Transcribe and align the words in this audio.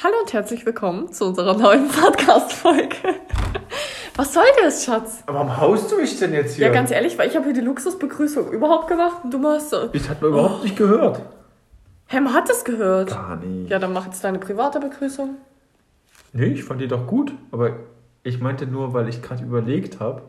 Hallo 0.00 0.14
und 0.22 0.32
herzlich 0.32 0.64
willkommen 0.64 1.12
zu 1.12 1.24
unserer 1.24 1.56
neuen 1.56 1.88
Podcast-Folge. 1.88 3.16
Was 4.14 4.32
soll 4.32 4.44
das, 4.62 4.84
Schatz? 4.84 5.24
Aber 5.26 5.38
warum 5.38 5.56
haust 5.56 5.90
du 5.90 5.96
mich 5.96 6.16
denn 6.20 6.32
jetzt 6.32 6.54
hier? 6.54 6.68
Ja, 6.68 6.72
ganz 6.72 6.92
ehrlich, 6.92 7.18
weil 7.18 7.28
ich 7.28 7.34
habe 7.34 7.46
hier 7.46 7.54
die 7.54 7.62
Luxusbegrüßung 7.62 8.52
überhaupt 8.52 8.86
gemacht 8.86 9.16
und 9.24 9.34
du 9.34 9.38
machst 9.38 9.70
so. 9.70 9.88
Ich 9.92 10.08
hat 10.08 10.22
man 10.22 10.30
überhaupt 10.30 10.62
nicht 10.62 10.76
gehört. 10.76 11.20
Hä, 12.06 12.20
man 12.20 12.32
hat 12.32 12.48
es 12.48 12.62
gehört. 12.64 13.10
Gar 13.10 13.36
nicht. 13.36 13.70
Ja, 13.70 13.80
dann 13.80 13.92
mach 13.92 14.06
jetzt 14.06 14.22
deine 14.22 14.38
private 14.38 14.78
Begrüßung. 14.78 15.34
Nee, 16.32 16.46
ich 16.46 16.62
fand 16.62 16.80
die 16.80 16.86
doch 16.86 17.06
gut. 17.08 17.32
Aber 17.50 17.72
ich 18.22 18.40
meinte 18.40 18.68
nur, 18.68 18.94
weil 18.94 19.08
ich 19.08 19.20
gerade 19.20 19.42
überlegt 19.42 19.98
habe 19.98 20.22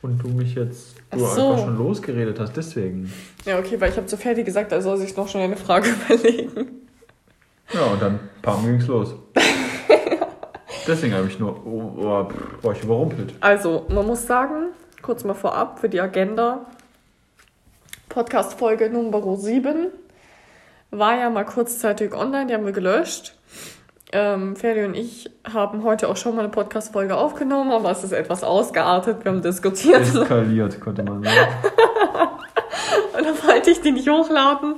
und 0.00 0.22
du 0.22 0.28
mich 0.28 0.54
jetzt 0.54 0.94
du 1.10 1.18
so. 1.18 1.50
einfach 1.50 1.64
schon 1.66 1.76
losgeredet 1.76 2.40
hast. 2.40 2.56
Deswegen. 2.56 3.12
Ja, 3.44 3.58
okay, 3.58 3.78
weil 3.82 3.90
ich 3.90 3.98
habe 3.98 4.06
zu 4.06 4.16
Ferdi 4.16 4.44
gesagt, 4.44 4.72
er 4.72 4.80
soll 4.80 4.96
sich 4.96 5.14
noch 5.14 5.28
schon 5.28 5.42
eine 5.42 5.56
Frage 5.56 5.90
überlegen. 6.08 6.86
Ja, 7.74 7.82
und 7.82 8.00
dann 8.00 8.18
pam 8.48 8.64
ging's 8.64 8.86
los. 8.86 9.14
Deswegen 10.86 11.14
habe 11.14 11.28
ich 11.28 11.38
nur. 11.38 11.54
Oh, 11.66 11.92
oh, 11.98 12.28
war 12.62 12.72
ich 12.72 12.82
überrumpelt. 12.82 13.34
Also, 13.40 13.86
man 13.90 14.06
muss 14.06 14.26
sagen, 14.26 14.68
kurz 15.02 15.24
mal 15.24 15.34
vorab 15.34 15.78
für 15.78 15.88
die 15.88 16.00
Agenda. 16.00 16.66
Podcast-Folge 18.08 18.88
Nummer 18.88 19.36
7 19.36 19.88
war 20.90 21.18
ja 21.18 21.28
mal 21.28 21.44
kurzzeitig 21.44 22.14
online, 22.14 22.46
die 22.46 22.54
haben 22.54 22.64
wir 22.64 22.72
gelöscht. 22.72 23.34
Ähm, 24.10 24.56
Ferdi 24.56 24.84
und 24.84 24.94
ich 24.94 25.30
haben 25.52 25.84
heute 25.84 26.08
auch 26.08 26.16
schon 26.16 26.34
mal 26.34 26.40
eine 26.40 26.48
Podcast-Folge 26.48 27.14
aufgenommen, 27.14 27.70
aber 27.70 27.90
es 27.90 28.02
ist 28.02 28.12
etwas 28.12 28.42
ausgeartet. 28.42 29.22
Wir 29.22 29.32
haben 29.32 29.42
diskutiert 29.42 30.00
Eskaliert, 30.00 30.80
konnte 30.80 31.02
man 31.02 31.22
sagen. 31.22 31.36
und 33.18 33.26
dann 33.26 33.34
wollte 33.46 33.70
ich 33.70 33.82
die 33.82 33.92
nicht 33.92 34.08
hochladen. 34.08 34.76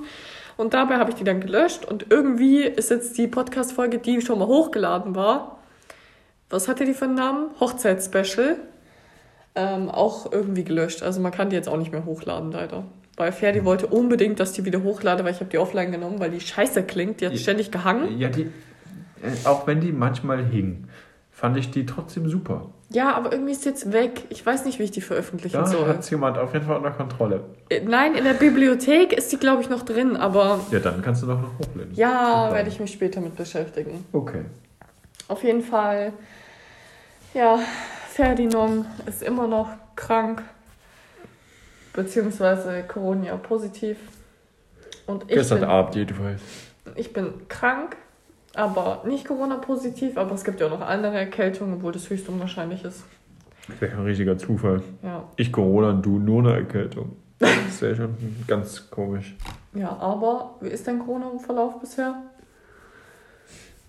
Und 0.60 0.74
dabei 0.74 0.96
habe 0.96 1.08
ich 1.08 1.16
die 1.16 1.24
dann 1.24 1.40
gelöscht 1.40 1.86
und 1.86 2.06
irgendwie 2.10 2.64
ist 2.64 2.90
jetzt 2.90 3.16
die 3.16 3.26
Podcast-Folge, 3.26 3.96
die 3.96 4.20
schon 4.20 4.38
mal 4.38 4.46
hochgeladen 4.46 5.14
war. 5.14 5.56
Was 6.50 6.68
hatte 6.68 6.84
die 6.84 6.92
für 6.92 7.06
einen 7.06 7.14
Namen? 7.14 7.48
Hochzeitsspecial. 7.58 8.56
Ähm, 9.54 9.88
auch 9.88 10.30
irgendwie 10.30 10.62
gelöscht. 10.62 11.02
Also 11.02 11.18
man 11.22 11.32
kann 11.32 11.48
die 11.48 11.56
jetzt 11.56 11.66
auch 11.66 11.78
nicht 11.78 11.92
mehr 11.92 12.04
hochladen, 12.04 12.52
leider. 12.52 12.84
Weil 13.16 13.32
Ferdi 13.32 13.64
wollte 13.64 13.86
unbedingt, 13.86 14.38
dass 14.38 14.52
die 14.52 14.66
wieder 14.66 14.82
hochlade, 14.82 15.24
weil 15.24 15.32
ich 15.32 15.40
habe 15.40 15.48
die 15.48 15.56
offline 15.56 15.92
genommen, 15.92 16.20
weil 16.20 16.30
die 16.30 16.40
scheiße 16.40 16.82
klingt. 16.82 17.22
Die 17.22 17.26
hat 17.26 17.32
Ja. 17.32 17.38
ständig 17.38 17.70
gehangen. 17.70 18.18
Ja, 18.18 18.28
die. 18.28 18.42
Äh, 18.42 18.50
auch 19.46 19.66
wenn 19.66 19.80
die 19.80 19.92
manchmal 19.92 20.44
hing, 20.44 20.88
fand 21.40 21.56
ich 21.56 21.70
die 21.70 21.86
trotzdem 21.86 22.28
super. 22.28 22.66
Ja, 22.90 23.14
aber 23.14 23.32
irgendwie 23.32 23.52
ist 23.52 23.64
jetzt 23.64 23.92
weg. 23.92 24.24
Ich 24.28 24.44
weiß 24.44 24.64
nicht, 24.66 24.78
wie 24.78 24.82
ich 24.82 24.90
die 24.90 25.00
veröffentlichen 25.00 25.56
Da 25.56 25.64
soll. 25.66 25.86
hat 25.88 26.08
jemand 26.10 26.36
auf 26.36 26.52
jeden 26.52 26.66
Fall 26.66 26.76
unter 26.76 26.90
Kontrolle. 26.90 27.44
Äh, 27.70 27.80
Nein, 27.80 28.14
in 28.14 28.24
der 28.24 28.34
Bibliothek 28.34 29.12
ist 29.14 29.32
die, 29.32 29.38
glaube 29.38 29.62
ich, 29.62 29.70
noch 29.70 29.82
drin, 29.82 30.16
aber 30.16 30.60
Ja, 30.70 30.80
dann 30.80 31.00
kannst 31.00 31.22
du 31.22 31.26
doch 31.28 31.40
noch 31.40 31.52
hochladen. 31.58 31.94
ja, 31.94 32.52
werde 32.52 32.68
ich 32.68 32.78
mich 32.78 32.92
später 32.92 33.20
mit 33.20 33.36
beschäftigen. 33.36 34.04
Okay. 34.12 34.44
Auf 35.28 35.42
jeden 35.44 35.62
Fall, 35.62 36.12
ja, 37.32 37.58
Ferdinand 38.10 38.84
ist 39.06 39.22
immer 39.22 39.46
noch 39.46 39.68
krank, 39.96 40.42
beziehungsweise 41.92 42.82
Corona 42.86 43.36
positiv. 43.36 43.96
Und 45.06 45.22
ich, 45.22 45.28
Gestern 45.36 45.60
bin, 45.60 45.68
Abend 45.68 45.94
jedenfalls. 45.94 46.40
ich 46.96 47.12
bin 47.12 47.32
krank, 47.48 47.96
aber 48.54 49.02
nicht 49.06 49.26
Corona-positiv, 49.26 50.16
aber 50.16 50.34
es 50.34 50.44
gibt 50.44 50.60
ja 50.60 50.66
auch 50.66 50.70
noch 50.70 50.80
andere 50.80 51.16
Erkältungen, 51.16 51.74
obwohl 51.74 51.92
das 51.92 52.10
höchst 52.10 52.28
unwahrscheinlich 52.28 52.84
ist. 52.84 53.04
Das 53.68 53.80
wäre 53.80 53.96
ein 53.98 54.04
richtiger 54.04 54.36
Zufall. 54.36 54.82
Ja, 55.02 55.24
Ich 55.36 55.52
Corona 55.52 55.90
und 55.90 56.04
du 56.04 56.18
nur 56.18 56.40
eine 56.40 56.54
Erkältung. 56.54 57.16
Das 57.38 57.80
wäre 57.80 57.96
schon 57.96 58.14
ganz 58.46 58.90
komisch. 58.90 59.34
ja 59.74 59.96
aber 59.96 60.56
wie 60.60 60.68
ist 60.68 60.86
dein 60.86 60.98
Corona-Verlauf 60.98 61.80
bisher? 61.80 62.22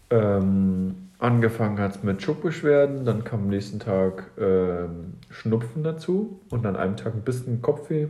Ähm, 0.10 1.10
angefangen 1.20 1.80
hat 1.80 1.96
es 1.98 2.04
mit 2.04 2.22
Schupfbeschwerden, 2.22 3.06
dann 3.06 3.24
kam 3.24 3.42
am 3.42 3.48
nächsten 3.48 3.80
Tag 3.80 4.32
ähm, 4.38 5.14
Schnupfen 5.30 5.84
dazu 5.84 6.40
und 6.50 6.66
an 6.66 6.76
einem 6.76 6.98
Tag 6.98 7.14
ein 7.14 7.24
bisschen 7.24 7.62
Kopfweh. 7.62 8.08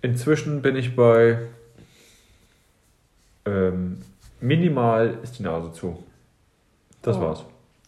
Inzwischen 0.00 0.62
bin 0.62 0.76
ich 0.76 0.94
bei 0.94 1.38
ähm, 3.44 3.98
minimal 4.40 5.18
ist 5.22 5.38
die 5.38 5.42
Nase 5.42 5.72
zu. 5.72 6.02
Das 7.02 7.16
Oh. 7.16 7.20
war's. 7.20 7.44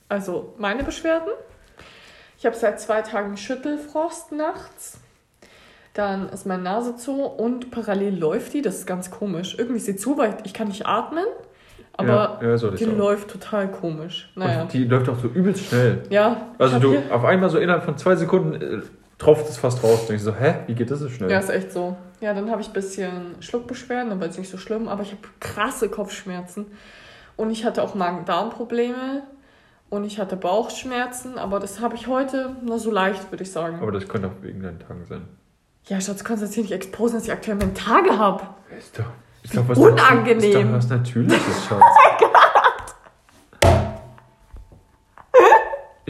Also 0.09 0.55
meine 0.59 0.83
Beschwerden. 0.85 1.29
Ich 2.39 2.47
habe 2.47 2.57
seit 2.57 2.81
zwei 2.81 3.03
Tagen 3.03 3.37
Schüttelfrost 3.37 4.33
nachts. 4.33 4.99
Dann 5.95 6.29
ist 6.31 6.47
meine 6.47 6.63
Nase 6.63 6.97
zu 6.97 7.23
und 7.25 7.71
parallel 7.71 8.17
läuft 8.19 8.55
die. 8.55 8.63
Das 8.63 8.77
ist 8.77 8.87
ganz 8.87 9.11
komisch. 9.11 9.57
Irgendwie 9.59 9.77
ist 9.79 9.87
sie 9.87 9.97
zu, 9.97 10.17
weil 10.17 10.37
ich 10.45 10.55
kann 10.55 10.69
nicht 10.69 10.87
atmen. 10.87 11.25
Aber 11.97 12.39
ja, 12.41 12.49
ja, 12.51 12.57
so 12.57 12.71
die 12.71 12.85
läuft 12.85 13.29
total 13.31 13.71
komisch. 13.71 14.33
Naja. 14.37 14.63
Und 14.63 14.73
die 14.73 14.85
läuft 14.85 15.09
auch 15.11 15.19
so 15.19 15.29
übelst 15.29 15.67
schnell. 15.67 16.05
Ja, 16.09 16.49
ich 16.55 16.61
Also 16.61 16.79
du, 16.79 16.97
auf 17.11 17.25
einmal 17.25 17.51
so 17.51 17.59
innerhalb 17.59 17.85
von 17.85 17.99
zwei 17.99 18.17
Sekunden 18.17 18.55
äh, 18.55 18.81
tropft 19.19 19.49
es 19.49 19.59
fast 19.59 19.83
raus. 19.83 20.07
Denkst 20.07 20.25
du 20.25 20.31
so, 20.31 20.37
hä, 20.37 20.61
wie 20.67 20.75
geht 20.75 20.91
das 20.91 21.01
so 21.01 21.09
schnell? 21.11 21.31
ja, 21.31 21.39
ist 21.41 21.51
echt 21.51 21.73
so. 21.73 21.97
Ja, 22.21 22.35
dann 22.35 22.51
habe 22.51 22.61
ich 22.61 22.69
ein 22.69 22.73
bisschen 22.75 23.37
Schluckbeschwerden, 23.41 24.13
aber 24.13 24.27
ist 24.27 24.39
nicht 24.39 24.51
so 24.51 24.59
schlimm. 24.59 24.89
Aber 24.89 25.03
ich 25.03 25.11
habe 25.13 25.23
krasse 25.41 25.89
Kopfschmerzen. 25.89 26.67
Und 27.37 27.51
ich 27.51 27.65
hatte 27.65 27.83
auch 27.83 27.95
Magen-Darm-Probleme. 27.95 29.23
Und 29.89 30.05
ich 30.05 30.19
hatte 30.19 30.37
Bauchschmerzen. 30.37 31.39
Aber 31.39 31.59
das 31.61 31.81
habe 31.81 31.97
ich 31.97 32.07
heute 32.07 32.57
nur 32.63 32.79
so 32.79 32.91
leicht, 32.91 33.31
würde 33.33 33.43
ich 33.43 33.51
sagen. 33.51 33.79
Aber 33.81 33.93
das 33.93 34.07
könnte 34.07 34.29
auch 34.29 34.43
wegen 34.43 34.63
deinen 34.63 34.79
Tagen 34.79 35.05
sein. 35.09 35.23
Ja, 35.87 36.01
Schatz, 36.01 36.19
du 36.19 36.25
kannst 36.25 36.43
jetzt 36.43 36.55
hier 36.55 36.63
nicht 36.63 36.73
exposen, 36.73 37.17
dass 37.17 37.25
ich 37.25 37.33
aktuell 37.33 37.57
meine 37.57 37.75
Tage 37.75 38.17
habe. 38.19 38.47
Ist 38.79 38.99
doch, 38.99 39.05
ist 39.43 39.57
doch 39.57 39.67
was 39.67 39.79
Unangenehm. 39.79 40.51
Ist 40.51 40.55
doch 40.55 40.73
was 40.73 40.89
Natürliches, 40.91 41.65
Schatz. 41.69 41.83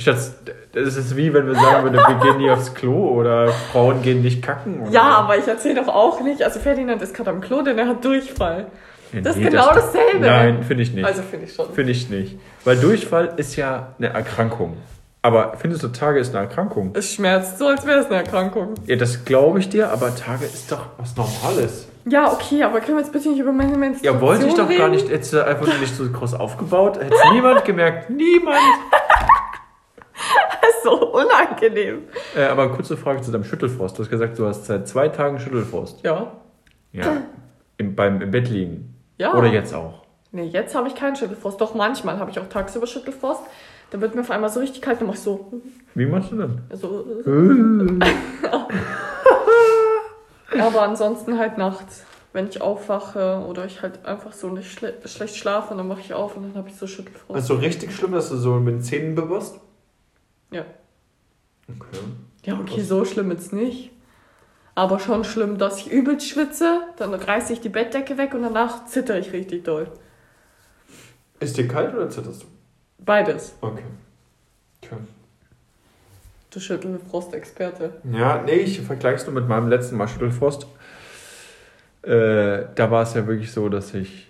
Schatz, 0.00 0.34
das 0.72 0.96
ist 0.96 1.16
wie 1.16 1.32
wenn 1.34 1.46
wir 1.46 1.54
sagen 1.54 1.84
würden, 1.84 1.96
wir 1.96 2.14
gehen 2.22 2.38
nie 2.38 2.50
aufs 2.50 2.74
Klo 2.74 3.08
oder 3.10 3.48
Frauen 3.72 4.02
gehen 4.02 4.22
nicht 4.22 4.42
kacken. 4.42 4.82
Oder 4.82 4.90
Ja, 4.90 5.02
aber 5.02 5.36
ich 5.38 5.46
erzähle 5.46 5.82
doch 5.82 5.88
auch 5.88 6.20
nicht. 6.20 6.42
Also 6.42 6.60
Ferdinand 6.60 7.02
ist 7.02 7.14
gerade 7.14 7.30
am 7.30 7.40
Klo, 7.40 7.62
denn 7.62 7.78
er 7.78 7.86
hat 7.88 8.04
Durchfall. 8.04 8.66
Ja, 9.12 9.20
das 9.22 9.36
ist 9.36 9.42
nee, 9.42 9.50
genau 9.50 9.72
dasselbe. 9.74 10.20
Nein, 10.20 10.62
finde 10.62 10.82
ich 10.84 10.92
nicht. 10.94 11.04
Also 11.04 11.22
finde 11.22 11.46
ich 11.46 11.54
schon. 11.54 11.72
Finde 11.74 11.92
ich 11.92 12.08
nicht. 12.10 12.38
Weil 12.64 12.76
Durchfall 12.76 13.32
ist 13.36 13.56
ja 13.56 13.88
eine 13.98 14.08
Erkrankung. 14.08 14.76
Aber 15.22 15.54
findest 15.58 15.82
du, 15.82 15.88
Tage 15.88 16.18
ist 16.20 16.34
eine 16.34 16.46
Erkrankung? 16.46 16.92
Es 16.94 17.12
schmerzt 17.12 17.58
so, 17.58 17.66
als 17.66 17.86
wäre 17.86 17.98
es 17.98 18.06
eine 18.06 18.16
Erkrankung. 18.16 18.74
Ja, 18.86 18.96
das 18.96 19.24
glaube 19.24 19.58
ich 19.58 19.68
dir, 19.68 19.90
aber 19.90 20.14
Tage 20.16 20.46
ist 20.46 20.72
doch 20.72 20.86
was 20.96 21.14
Normales. 21.16 21.86
Ja, 22.06 22.32
okay, 22.32 22.62
aber 22.62 22.80
können 22.80 22.96
wir 22.96 23.02
jetzt 23.02 23.12
bitte 23.12 23.28
nicht 23.28 23.38
über 23.40 23.52
meine 23.52 23.76
Menstruation 23.76 24.14
Ja, 24.14 24.20
wollte 24.20 24.46
ich 24.46 24.54
doch 24.54 24.66
reden? 24.68 24.78
gar 24.78 24.88
nicht. 24.88 25.10
Hättest 25.10 25.34
du 25.34 25.44
einfach 25.44 25.66
nicht 25.78 25.94
so 25.94 26.08
groß 26.08 26.32
aufgebaut. 26.34 26.98
Hätte 26.98 27.14
niemand 27.32 27.64
gemerkt. 27.66 28.08
Niemand. 28.08 28.56
Das 30.82 30.92
ist 30.92 31.00
so 31.00 31.12
unangenehm. 31.12 32.02
Äh, 32.36 32.44
aber 32.44 32.70
kurze 32.70 32.96
Frage 32.96 33.20
zu 33.22 33.30
deinem 33.30 33.44
Schüttelfrost. 33.44 33.98
Du 33.98 34.02
hast 34.02 34.10
gesagt, 34.10 34.38
du 34.38 34.46
hast 34.46 34.66
seit 34.66 34.88
zwei 34.88 35.08
Tagen 35.08 35.38
Schüttelfrost. 35.38 36.04
Ja. 36.04 36.32
Ja. 36.92 37.22
Im, 37.76 37.94
beim, 37.94 38.20
Im 38.20 38.30
Bett 38.30 38.48
liegen. 38.48 38.94
Ja. 39.18 39.34
Oder 39.34 39.48
jetzt 39.48 39.74
auch. 39.74 40.02
Nee, 40.32 40.44
jetzt 40.44 40.74
habe 40.74 40.88
ich 40.88 40.94
keinen 40.94 41.16
Schüttelfrost. 41.16 41.60
Doch 41.60 41.74
manchmal 41.74 42.18
habe 42.18 42.30
ich 42.30 42.38
auch 42.38 42.48
tagsüber 42.48 42.86
Schüttelfrost. 42.86 43.42
Dann 43.90 44.00
wird 44.00 44.14
mir 44.14 44.20
auf 44.20 44.30
einmal 44.30 44.50
so 44.50 44.60
richtig 44.60 44.82
kalt, 44.82 45.00
dann 45.00 45.08
mache 45.08 45.16
ich 45.16 45.22
so. 45.22 45.52
Wie 45.94 46.06
machst 46.06 46.30
du 46.30 46.36
denn? 46.36 46.60
so 46.72 47.04
Äh. 50.52 50.60
aber 50.60 50.82
ansonsten 50.82 51.38
halt 51.38 51.58
nachts. 51.58 52.04
Wenn 52.32 52.46
ich 52.46 52.62
aufwache 52.62 53.44
oder 53.48 53.64
ich 53.64 53.82
halt 53.82 54.06
einfach 54.06 54.32
so 54.32 54.48
nicht 54.50 54.70
schle 54.70 54.94
schlecht 55.04 55.34
schlafe, 55.34 55.74
dann 55.74 55.88
mache 55.88 56.00
ich 56.00 56.14
auf 56.14 56.36
und 56.36 56.44
dann 56.44 56.54
habe 56.54 56.68
ich 56.68 56.76
so 56.76 56.86
Schüttelfrost. 56.86 57.34
Also 57.34 57.54
richtig 57.54 57.92
schlimm, 57.94 58.12
dass 58.12 58.28
du 58.28 58.36
so 58.36 58.54
mit 58.54 58.74
den 58.74 58.82
Zähnen 58.82 59.16
bibberst? 59.16 59.58
Ja. 60.50 60.64
Okay. 61.68 61.98
Ja, 62.44 62.58
okay, 62.58 62.82
so 62.82 63.04
schlimm 63.04 63.30
jetzt 63.30 63.52
nicht. 63.52 63.90
Aber 64.74 64.98
schon 64.98 65.24
schlimm, 65.24 65.58
dass 65.58 65.78
ich 65.78 65.90
übelst 65.90 66.28
schwitze, 66.28 66.82
dann 66.96 67.12
reiße 67.12 67.52
ich 67.52 67.60
die 67.60 67.68
Bettdecke 67.68 68.16
weg 68.18 68.34
und 68.34 68.42
danach 68.42 68.86
zitter 68.86 69.18
ich 69.18 69.32
richtig 69.32 69.64
doll. 69.64 69.88
Ist 71.38 71.56
dir 71.56 71.68
kalt 71.68 71.94
oder 71.94 72.08
zitterst 72.08 72.42
du? 72.42 72.46
Beides. 72.98 73.54
Okay. 73.60 73.82
okay. 74.82 74.96
Du 76.50 76.60
Schüttelfrost-Experte. 76.60 77.92
Ja, 78.12 78.42
nee, 78.42 78.52
ich 78.52 78.80
vergleich's 78.80 79.24
nur 79.24 79.34
mit 79.34 79.48
meinem 79.48 79.68
letzten 79.68 79.96
Mal 79.96 80.08
Schüttelfrost. 80.08 80.66
Äh, 82.02 82.64
da 82.74 82.90
war 82.90 83.02
es 83.02 83.14
ja 83.14 83.26
wirklich 83.26 83.52
so, 83.52 83.68
dass 83.68 83.94
ich. 83.94 84.28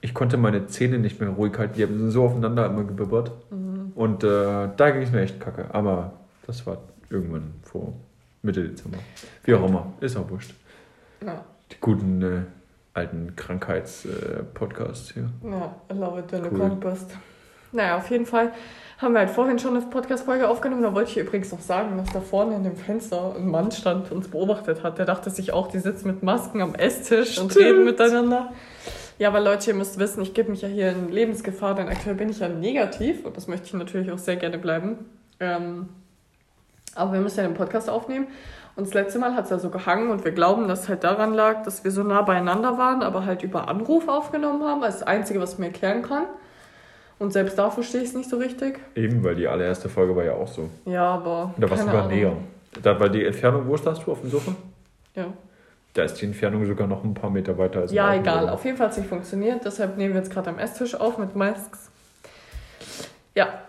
Ich 0.00 0.12
konnte 0.12 0.36
meine 0.36 0.66
Zähne 0.66 0.98
nicht 0.98 1.20
mehr 1.20 1.30
ruhig 1.30 1.56
halten. 1.56 1.74
Die 1.76 1.82
haben 1.82 2.10
so 2.10 2.24
aufeinander 2.24 2.66
immer 2.66 2.84
gebibbert. 2.84 3.32
Und 3.94 4.24
äh, 4.24 4.68
da 4.76 4.90
ging 4.90 5.02
es 5.02 5.12
mir 5.12 5.20
echt 5.22 5.40
kacke. 5.40 5.66
Aber 5.72 6.12
das 6.46 6.66
war 6.66 6.78
irgendwann 7.10 7.54
vor 7.62 7.92
Mitte 8.42 8.62
Dezember. 8.68 8.98
Wie 9.44 9.54
auch 9.54 9.66
immer. 9.68 9.86
Ist 10.00 10.16
auch 10.16 10.28
wurscht. 10.30 10.54
Ja, 11.24 11.44
Die 11.70 11.76
guten 11.80 12.22
äh, 12.22 12.40
alten 12.92 13.34
Krankheits-Podcasts 13.36 15.12
hier. 15.12 15.30
ja, 15.42 15.74
I 15.90 15.98
love 15.98 16.18
it, 16.20 16.26
wenn 16.32 16.42
du 16.42 16.50
krank 16.50 16.80
bist. 16.80 17.16
Naja, 17.72 17.96
auf 17.96 18.08
jeden 18.10 18.26
Fall 18.26 18.52
haben 18.98 19.14
wir 19.14 19.20
halt 19.20 19.30
vorhin 19.30 19.58
schon 19.58 19.76
eine 19.76 19.84
Podcast-Folge 19.86 20.48
aufgenommen. 20.48 20.82
Da 20.82 20.94
wollte 20.94 21.10
ich 21.10 21.16
übrigens 21.18 21.50
noch 21.50 21.60
sagen, 21.60 21.96
dass 21.98 22.12
da 22.12 22.20
vorne 22.20 22.54
in 22.54 22.62
dem 22.62 22.76
Fenster 22.76 23.34
ein 23.36 23.48
Mann 23.50 23.72
stand 23.72 24.10
und 24.12 24.18
uns 24.18 24.28
beobachtet 24.28 24.82
hat. 24.84 24.98
Der 24.98 25.06
dachte 25.06 25.30
sich 25.30 25.52
auch, 25.52 25.66
die 25.68 25.80
sitzen 25.80 26.06
mit 26.08 26.22
Masken 26.22 26.60
am 26.62 26.74
Esstisch 26.76 27.38
und 27.38 27.50
Stimmt. 27.50 27.66
reden 27.66 27.84
miteinander. 27.84 28.52
Ja, 29.18 29.32
weil 29.32 29.44
Leute, 29.44 29.70
ihr 29.70 29.76
müsst 29.76 29.98
wissen, 29.98 30.22
ich 30.22 30.34
gebe 30.34 30.50
mich 30.50 30.62
ja 30.62 30.68
hier 30.68 30.90
in 30.90 31.08
Lebensgefahr, 31.08 31.74
denn 31.74 31.88
aktuell 31.88 32.16
bin 32.16 32.28
ich 32.28 32.40
ja 32.40 32.48
negativ 32.48 33.24
und 33.24 33.36
das 33.36 33.46
möchte 33.46 33.66
ich 33.66 33.74
natürlich 33.74 34.10
auch 34.10 34.18
sehr 34.18 34.36
gerne 34.36 34.58
bleiben. 34.58 34.98
Ähm, 35.38 35.88
aber 36.94 37.12
wir 37.12 37.20
müssen 37.20 37.38
ja 37.38 37.46
den 37.46 37.54
Podcast 37.54 37.88
aufnehmen. 37.88 38.26
Und 38.76 38.88
das 38.88 38.94
letzte 38.94 39.20
Mal 39.20 39.36
hat 39.36 39.44
es 39.44 39.50
ja 39.50 39.58
so 39.58 39.70
gehangen 39.70 40.10
und 40.10 40.24
wir 40.24 40.32
glauben, 40.32 40.66
dass 40.66 40.82
es 40.82 40.88
halt 40.88 41.04
daran 41.04 41.32
lag, 41.32 41.62
dass 41.62 41.84
wir 41.84 41.92
so 41.92 42.02
nah 42.02 42.22
beieinander 42.22 42.76
waren, 42.76 43.02
aber 43.02 43.24
halt 43.24 43.44
über 43.44 43.68
Anruf 43.68 44.08
aufgenommen 44.08 44.64
haben. 44.64 44.82
Ist 44.82 45.00
das 45.00 45.06
Einzige, 45.06 45.40
was 45.40 45.54
ich 45.54 45.58
mir 45.60 45.66
erklären 45.66 46.02
kann. 46.02 46.24
Und 47.20 47.32
selbst 47.32 47.56
da 47.56 47.70
verstehe 47.70 48.00
ich 48.00 48.08
es 48.08 48.14
nicht 48.14 48.28
so 48.28 48.36
richtig. 48.36 48.80
Eben, 48.96 49.22
weil 49.22 49.36
die 49.36 49.46
allererste 49.46 49.88
Folge 49.88 50.16
war 50.16 50.24
ja 50.24 50.32
auch 50.32 50.48
so. 50.48 50.68
Ja, 50.86 51.04
aber. 51.14 51.54
Da 51.56 51.70
warst 51.70 51.84
du 51.84 51.86
sogar 51.86 52.08
näher. 52.08 52.32
Da 52.82 52.98
war 52.98 53.08
die 53.08 53.24
Entfernung, 53.24 53.68
wo 53.68 53.76
standst 53.76 54.04
du 54.04 54.10
auf 54.10 54.20
dem 54.20 54.30
Sofa? 54.30 54.52
Ja, 55.14 55.26
Da 55.94 56.02
ist 56.02 56.14
die 56.14 56.26
Entfernung 56.26 56.66
sogar 56.66 56.86
noch 56.86 57.04
ein 57.04 57.14
paar 57.14 57.30
Meter 57.30 57.56
weiter 57.56 57.80
als 57.80 57.92
ja 57.92 58.14
egal. 58.14 58.48
Auf 58.48 58.64
jeden 58.64 58.76
Fall 58.76 58.86
hat 58.86 58.92
es 58.92 58.98
nicht 58.98 59.08
funktioniert. 59.08 59.64
Deshalb 59.64 59.96
nehmen 59.96 60.12
wir 60.14 60.20
jetzt 60.20 60.32
gerade 60.32 60.50
am 60.50 60.58
Esstisch 60.58 60.94
auf 60.94 61.18
mit 61.18 61.36
Masks. 61.36 61.90
Ja. 63.34 63.60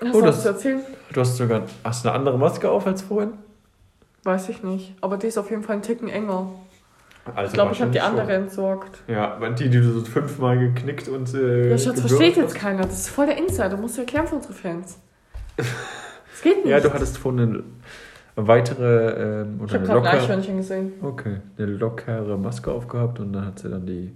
Hast 0.00 0.14
Oh, 0.14 0.20
du 0.20 0.26
was 0.26 0.36
das- 0.36 0.42
zu 0.42 0.48
erzählen? 0.50 0.80
Du 1.12 1.20
hast 1.20 1.36
sogar 1.36 1.62
hast 1.82 2.06
eine 2.06 2.14
andere 2.14 2.38
Maske 2.38 2.70
auf 2.70 2.86
als 2.86 3.02
vorhin? 3.02 3.32
Weiß 4.24 4.48
ich 4.50 4.62
nicht. 4.62 4.94
Aber 5.00 5.16
die 5.16 5.26
ist 5.28 5.38
auf 5.38 5.50
jeden 5.50 5.62
Fall 5.62 5.76
ein 5.76 5.82
Ticken 5.82 6.08
enger. 6.08 6.50
Also 7.34 7.48
Ich 7.48 7.52
glaube, 7.54 7.72
ich 7.72 7.80
habe 7.80 7.90
die 7.90 8.00
andere 8.00 8.32
entsorgt. 8.32 9.02
schon. 9.06 9.14
Ja, 9.14 9.36
weil 9.38 9.54
die, 9.54 9.68
die 9.68 9.80
du 9.80 9.90
so 9.92 10.04
fünfmal 10.04 10.58
geknickt 10.58 11.08
und. 11.08 11.32
Äh, 11.34 11.70
Ja, 11.70 11.78
Schatz, 11.78 12.00
versteht 12.00 12.36
jetzt 12.36 12.54
keiner. 12.54 12.82
Das 12.82 13.00
ist 13.00 13.08
voll 13.10 13.26
der 13.26 13.36
Insider. 13.38 13.70
Du 13.70 13.76
musst 13.78 13.96
du 13.96 14.00
erklären 14.02 14.26
für 14.26 14.36
unsere 14.36 14.54
Fans. 14.54 14.98
Es 16.34 16.42
geht 16.44 16.58
nicht. 16.64 16.68
Ja, 16.70 16.78
du 16.78 16.92
hattest 16.94 17.18
vorhin 17.18 17.40
eine 17.40 17.62
weitere. 18.46 19.42
Ähm, 19.42 19.54
ich 19.56 19.62
oder 19.62 19.74
habe 19.74 19.92
eine 19.92 20.00
gerade. 20.02 20.20
Eichhörnchen 20.20 20.56
gesehen. 20.58 20.92
Okay, 21.02 21.36
eine 21.56 21.66
lockere 21.66 22.38
Maske 22.38 22.70
aufgehabt 22.70 23.20
und 23.20 23.32
dann 23.32 23.46
hat 23.46 23.58
sie 23.58 23.68
dann 23.68 23.86
die 23.86 24.12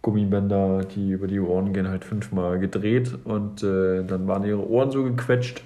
Gummibänder, 0.00 0.84
die 0.84 1.10
über 1.12 1.26
die 1.28 1.38
Ohren 1.40 1.72
gehen, 1.72 1.88
halt 1.88 2.04
fünfmal 2.04 2.58
gedreht 2.58 3.12
und 3.24 3.62
äh, 3.62 4.02
dann 4.04 4.26
waren 4.26 4.44
ihre 4.44 4.68
Ohren 4.68 4.90
so 4.90 5.04
gequetscht. 5.04 5.62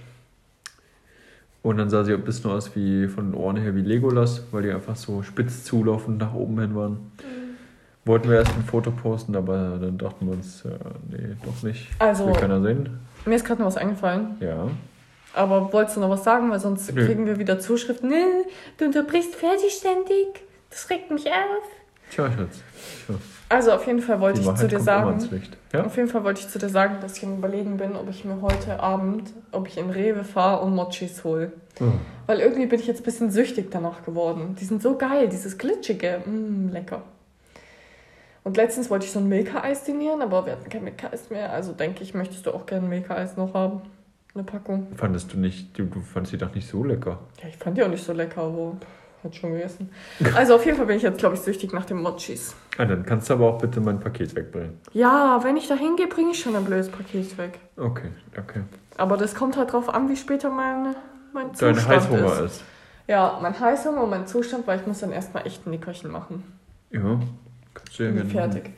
Und 1.62 1.78
dann 1.78 1.90
sah 1.90 2.04
sie 2.04 2.12
ein 2.12 2.22
bisschen 2.22 2.50
aus 2.50 2.76
wie 2.76 3.08
von 3.08 3.32
den 3.32 3.34
Ohren 3.34 3.56
her 3.56 3.74
wie 3.74 3.80
Legolas, 3.80 4.44
weil 4.52 4.62
die 4.62 4.70
einfach 4.70 4.94
so 4.94 5.22
spitz 5.22 5.64
zulaufend 5.64 6.18
nach 6.18 6.32
oben 6.32 6.60
hin 6.60 6.76
waren. 6.76 7.10
Wollten 8.04 8.28
wir 8.28 8.36
erst 8.36 8.54
ein 8.54 8.62
Foto 8.62 8.92
posten, 8.92 9.34
aber 9.34 9.78
dann 9.80 9.98
dachten 9.98 10.26
wir 10.26 10.34
uns, 10.34 10.64
äh, 10.64 10.68
nee, 11.10 11.34
doch 11.44 11.64
nicht. 11.64 11.88
Also, 11.98 12.26
Will 12.26 12.34
keiner 12.34 12.62
sehen. 12.62 12.88
mir 13.24 13.34
ist 13.34 13.44
gerade 13.44 13.60
noch 13.62 13.66
was 13.66 13.76
eingefallen. 13.76 14.36
Ja. 14.38 14.68
Aber 15.36 15.72
wolltest 15.72 15.96
du 15.96 16.00
noch 16.00 16.10
was 16.10 16.24
sagen? 16.24 16.50
Weil 16.50 16.60
sonst 16.60 16.92
Nö. 16.94 17.04
kriegen 17.04 17.26
wir 17.26 17.38
wieder 17.38 17.58
Zuschriften. 17.58 18.08
Nee, 18.08 18.24
du 18.78 18.86
unterbrichst 18.86 19.34
fertig 19.34 19.72
ständig. 19.72 20.26
Das 20.70 20.88
regt 20.90 21.10
mich 21.10 21.26
auf. 21.26 21.64
Tja, 22.10 22.30
Schatz. 22.30 22.62
Tja, 23.06 23.14
Also 23.48 23.72
auf 23.72 23.86
jeden 23.86 24.00
Fall 24.00 24.20
wollte 24.20 24.36
die 24.36 24.40
ich 24.40 24.46
Wahrheit 24.46 24.60
zu 24.60 24.68
dir 24.68 24.80
sagen. 24.80 25.50
Ja? 25.72 25.84
Auf 25.84 25.96
jeden 25.96 26.08
Fall 26.08 26.24
wollte 26.24 26.40
ich 26.40 26.48
zu 26.48 26.58
dir 26.58 26.68
sagen, 26.68 26.96
dass 27.00 27.18
ich 27.18 27.24
am 27.24 27.38
überlegen 27.38 27.76
bin, 27.76 27.96
ob 27.96 28.08
ich 28.08 28.24
mir 28.24 28.40
heute 28.40 28.80
Abend, 28.80 29.32
ob 29.52 29.68
ich 29.68 29.78
in 29.78 29.90
Rewe 29.90 30.24
fahre 30.24 30.62
und 30.64 30.74
Mochis 30.74 31.22
hole. 31.24 31.52
Oh. 31.80 31.84
Weil 32.26 32.40
irgendwie 32.40 32.66
bin 32.66 32.80
ich 32.80 32.86
jetzt 32.86 33.02
ein 33.02 33.04
bisschen 33.04 33.30
süchtig 33.30 33.70
danach 33.70 34.04
geworden. 34.04 34.56
Die 34.58 34.64
sind 34.64 34.82
so 34.82 34.96
geil, 34.96 35.28
dieses 35.28 35.58
glitschige. 35.58 36.22
Mm, 36.24 36.70
lecker. 36.72 37.02
Und 38.42 38.56
letztens 38.56 38.90
wollte 38.90 39.06
ich 39.06 39.12
so 39.12 39.18
ein 39.18 39.28
Milka-Eis 39.28 39.84
dinieren, 39.84 40.22
aber 40.22 40.46
wir 40.46 40.52
hatten 40.52 40.68
kein 40.70 40.84
Milka-Eis 40.84 41.30
mehr. 41.30 41.52
Also 41.52 41.72
denke 41.72 42.02
ich, 42.02 42.14
möchtest 42.14 42.46
du 42.46 42.52
auch 42.52 42.64
gerne 42.66 42.86
Milka-Eis 42.86 43.36
noch 43.36 43.54
haben. 43.54 43.82
Eine 44.36 44.44
Packung. 44.44 44.86
Fandest 44.96 45.32
du 45.32 45.38
nicht, 45.38 45.78
du, 45.78 45.84
du 45.84 46.00
fandest 46.02 46.34
die 46.34 46.36
doch 46.36 46.54
nicht 46.54 46.68
so 46.68 46.84
lecker. 46.84 47.20
Ja, 47.42 47.48
ich 47.48 47.56
fand 47.56 47.78
die 47.78 47.82
auch 47.82 47.88
nicht 47.88 48.04
so 48.04 48.12
lecker, 48.12 48.42
aber 48.42 48.76
hat 49.24 49.34
schon 49.34 49.52
gegessen. 49.54 49.88
Also 50.34 50.56
auf 50.56 50.66
jeden 50.66 50.76
Fall 50.76 50.84
bin 50.84 50.98
ich 50.98 51.04
jetzt, 51.04 51.16
glaube 51.18 51.36
ich, 51.36 51.40
süchtig 51.40 51.72
nach 51.72 51.86
den 51.86 52.02
Mochis. 52.02 52.54
Ah, 52.76 52.84
dann 52.84 53.06
kannst 53.06 53.30
du 53.30 53.34
aber 53.34 53.46
auch 53.48 53.58
bitte 53.58 53.80
mein 53.80 53.98
Paket 53.98 54.36
wegbringen. 54.36 54.78
Ja, 54.92 55.40
wenn 55.42 55.56
ich 55.56 55.68
da 55.68 55.74
hingehe, 55.74 56.06
bringe 56.06 56.32
ich 56.32 56.40
schon 56.40 56.54
ein 56.54 56.66
blödes 56.66 56.90
Paket 56.90 57.38
weg. 57.38 57.58
Okay, 57.78 58.10
okay. 58.38 58.60
Aber 58.98 59.16
das 59.16 59.34
kommt 59.34 59.56
halt 59.56 59.72
drauf 59.72 59.88
an, 59.88 60.10
wie 60.10 60.16
später 60.16 60.50
mein, 60.50 60.94
mein 61.32 61.46
Dein 61.58 61.74
Zustand 61.74 61.88
Heißhunger 61.88 62.40
ist. 62.40 62.56
ist. 62.56 62.64
Ja, 63.06 63.38
mein 63.40 63.58
Heißhunger 63.58 64.02
und 64.02 64.10
mein 64.10 64.26
Zustand, 64.26 64.66
weil 64.66 64.80
ich 64.80 64.86
muss 64.86 64.98
dann 64.98 65.12
erstmal 65.12 65.46
echt 65.46 65.66
ein 65.66 65.70
Nickerchen 65.70 66.10
machen. 66.10 66.42
Ja, 66.90 67.18
kannst 67.72 67.98
du 67.98 68.02
ja 68.02 68.10
Bin 68.10 68.28
gerne. 68.28 68.52
fertig. 68.52 68.70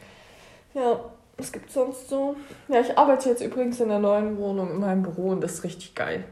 Ja, 0.75 1.01
was 1.39 1.53
gibt's 1.53 1.75
sonst 1.75 2.09
so? 2.09 2.37
Ja, 2.69 2.81
ich 2.81 2.99
arbeite 2.99 3.29
jetzt 3.29 3.43
übrigens 3.43 3.81
in 3.81 3.89
der 3.89 4.01
neuen 4.01 4.37
Wohnung 4.37 4.71
in 4.73 4.81
meinem 4.81 5.03
Büro 5.03 5.31
und 5.31 5.41
das 5.41 5.55
ist 5.55 5.65
richtig 5.65 5.95
geil. 5.95 6.25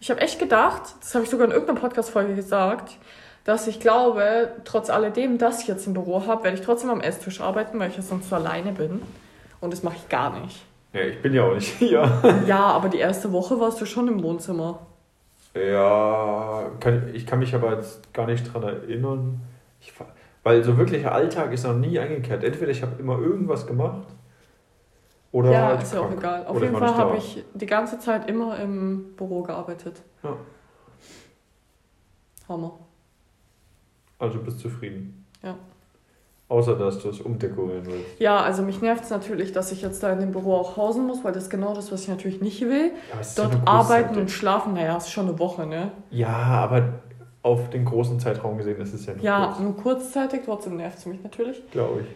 Ich 0.00 0.10
habe 0.10 0.20
echt 0.20 0.38
gedacht, 0.38 0.82
das 1.00 1.14
habe 1.14 1.24
ich 1.24 1.30
sogar 1.30 1.46
in 1.46 1.52
irgendeiner 1.52 1.78
Podcast-Folge 1.78 2.34
gesagt, 2.34 2.96
dass 3.44 3.66
ich 3.66 3.78
glaube, 3.78 4.52
trotz 4.64 4.88
alledem, 4.90 5.38
dass 5.38 5.62
ich 5.62 5.68
jetzt 5.68 5.86
ein 5.86 5.94
Büro 5.94 6.26
habe, 6.26 6.44
werde 6.44 6.56
ich 6.56 6.64
trotzdem 6.64 6.90
am 6.90 7.00
Esstisch 7.00 7.40
arbeiten, 7.40 7.78
weil 7.78 7.90
ich 7.90 7.96
ja 7.96 8.02
sonst 8.02 8.30
so 8.30 8.36
alleine 8.36 8.72
bin. 8.72 9.02
Und 9.60 9.72
das 9.72 9.82
mache 9.82 9.96
ich 9.96 10.08
gar 10.08 10.40
nicht. 10.40 10.64
Ja, 10.92 11.02
ich 11.02 11.20
bin 11.20 11.34
ja 11.34 11.44
auch 11.44 11.54
nicht 11.54 11.68
hier. 11.68 12.10
Ja, 12.46 12.60
aber 12.60 12.88
die 12.88 12.98
erste 12.98 13.32
Woche 13.32 13.60
warst 13.60 13.80
du 13.80 13.86
schon 13.86 14.08
im 14.08 14.22
Wohnzimmer. 14.22 14.86
Ja, 15.54 16.70
kann, 16.80 17.10
ich 17.12 17.26
kann 17.26 17.38
mich 17.38 17.54
aber 17.54 17.76
jetzt 17.76 18.12
gar 18.14 18.26
nicht 18.26 18.52
dran 18.52 18.62
erinnern. 18.62 19.40
Ich, 19.80 19.92
weil 20.42 20.64
so 20.64 20.78
wirklicher 20.78 21.12
Alltag 21.12 21.52
ist 21.52 21.64
noch 21.64 21.74
nie 21.74 21.98
eingekehrt. 21.98 22.42
Entweder 22.42 22.70
ich 22.70 22.82
habe 22.82 22.98
immer 22.98 23.18
irgendwas 23.18 23.66
gemacht 23.66 24.06
oder 25.32 25.50
ja, 25.50 25.66
halt 25.68 25.82
ist 25.82 25.94
ja 25.94 26.00
auch 26.00 26.12
egal. 26.12 26.46
Auf 26.46 26.56
Oder 26.56 26.66
jeden 26.66 26.76
Fall 26.78 26.94
habe 26.94 27.16
ich 27.16 27.42
die 27.54 27.66
ganze 27.66 27.98
Zeit 27.98 28.28
immer 28.28 28.58
im 28.60 29.14
Büro 29.16 29.42
gearbeitet. 29.42 30.02
Ja. 30.22 30.36
Hammer. 32.48 32.78
Also 34.18 34.38
bist 34.40 34.60
zufrieden. 34.60 35.26
Ja. 35.42 35.56
Außer 36.48 36.76
dass 36.76 36.98
du 36.98 37.08
es 37.08 37.20
umdekorieren 37.22 37.86
willst. 37.86 38.20
Ja, 38.20 38.40
also 38.40 38.62
mich 38.62 38.82
nervt 38.82 39.04
es 39.04 39.10
natürlich, 39.10 39.52
dass 39.52 39.72
ich 39.72 39.80
jetzt 39.80 40.02
da 40.02 40.12
in 40.12 40.20
dem 40.20 40.32
Büro 40.32 40.54
auch 40.54 40.76
hausen 40.76 41.06
muss, 41.06 41.24
weil 41.24 41.32
das 41.32 41.44
ist 41.44 41.50
genau 41.50 41.74
das, 41.74 41.90
was 41.90 42.02
ich 42.02 42.08
natürlich 42.08 42.42
nicht 42.42 42.60
will. 42.60 42.92
Dort 43.36 43.56
arbeiten 43.64 44.08
kurzzeitig. 44.08 44.18
und 44.18 44.30
schlafen, 44.30 44.74
naja, 44.74 44.98
ist 44.98 45.10
schon 45.10 45.28
eine 45.28 45.38
Woche, 45.38 45.66
ne? 45.66 45.92
Ja, 46.10 46.28
aber 46.28 47.00
auf 47.42 47.70
den 47.70 47.86
großen 47.86 48.20
Zeitraum 48.20 48.58
gesehen 48.58 48.78
ist 48.82 48.92
es 48.92 49.06
ja 49.06 49.14
nur 49.14 49.24
Ja, 49.24 49.46
kurz, 49.46 49.60
nur 49.60 49.76
kurzzeitig, 49.76 50.42
trotzdem 50.44 50.76
nervt 50.76 50.98
es 50.98 51.06
mich 51.06 51.22
natürlich. 51.22 51.62
glaube 51.70 52.02
ich. 52.02 52.06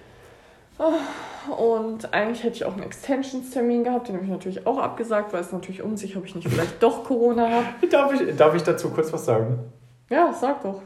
Und 1.56 2.12
eigentlich 2.12 2.42
hätte 2.42 2.56
ich 2.56 2.64
auch 2.64 2.72
einen 2.74 2.82
Extensionstermin 2.82 3.84
gehabt, 3.84 4.08
den 4.08 4.16
habe 4.16 4.24
ich 4.24 4.30
natürlich 4.30 4.66
auch 4.66 4.78
abgesagt, 4.78 5.32
weil 5.32 5.40
es 5.40 5.52
natürlich 5.52 5.82
unsicher, 5.82 6.18
ob 6.18 6.26
ich 6.26 6.34
nicht 6.34 6.48
vielleicht 6.48 6.82
doch 6.82 7.04
Corona 7.04 7.48
habe. 7.48 7.66
Darf 7.90 8.12
ich, 8.12 8.36
darf 8.36 8.54
ich 8.54 8.62
dazu 8.62 8.90
kurz 8.90 9.12
was 9.12 9.24
sagen? 9.24 9.58
Ja, 10.10 10.32
sag 10.32 10.62
doch. 10.62 10.82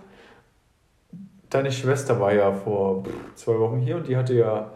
Deine 1.49 1.73
Schwester 1.73 2.21
war 2.21 2.33
ja 2.33 2.53
vor 2.53 3.03
zwei 3.35 3.59
Wochen 3.59 3.79
hier 3.79 3.97
und 3.97 4.07
die 4.07 4.17
hatte 4.17 4.35
ja 4.35 4.71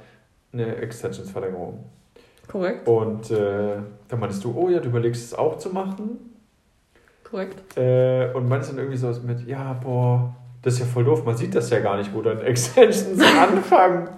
eine 0.53 0.77
Extensionsverlängerung. 0.77 1.85
Korrekt, 2.49 2.87
Und 2.89 3.31
äh, 3.31 3.77
da 4.09 4.17
meintest 4.17 4.45
du, 4.45 4.55
oh 4.57 4.69
ja, 4.69 4.81
du 4.81 4.89
überlegst 4.89 5.25
es 5.25 5.35
auch 5.35 5.57
zu 5.59 5.71
machen. 5.71 6.35
korrekt. 7.23 7.77
Äh, 7.79 8.33
und 8.35 8.49
meinst 8.49 8.71
dann 8.71 8.79
irgendwie 8.79 8.99
so 8.99 9.09
mit, 9.23 9.47
ja, 9.47 9.73
boah, 9.75 10.35
das 10.65 10.75
ist 10.75 10.81
ja 10.81 10.87
voll 10.87 11.05
doof, 11.05 11.25
man 11.27 11.37
sieht 11.37 11.55
das 11.55 11.69
ja 11.69 11.79
gar 11.81 11.99
nicht, 11.99 12.13
wo 12.15 12.23
deine 12.23 12.41
Extensions 12.45 13.21
anfangen. 13.23 14.09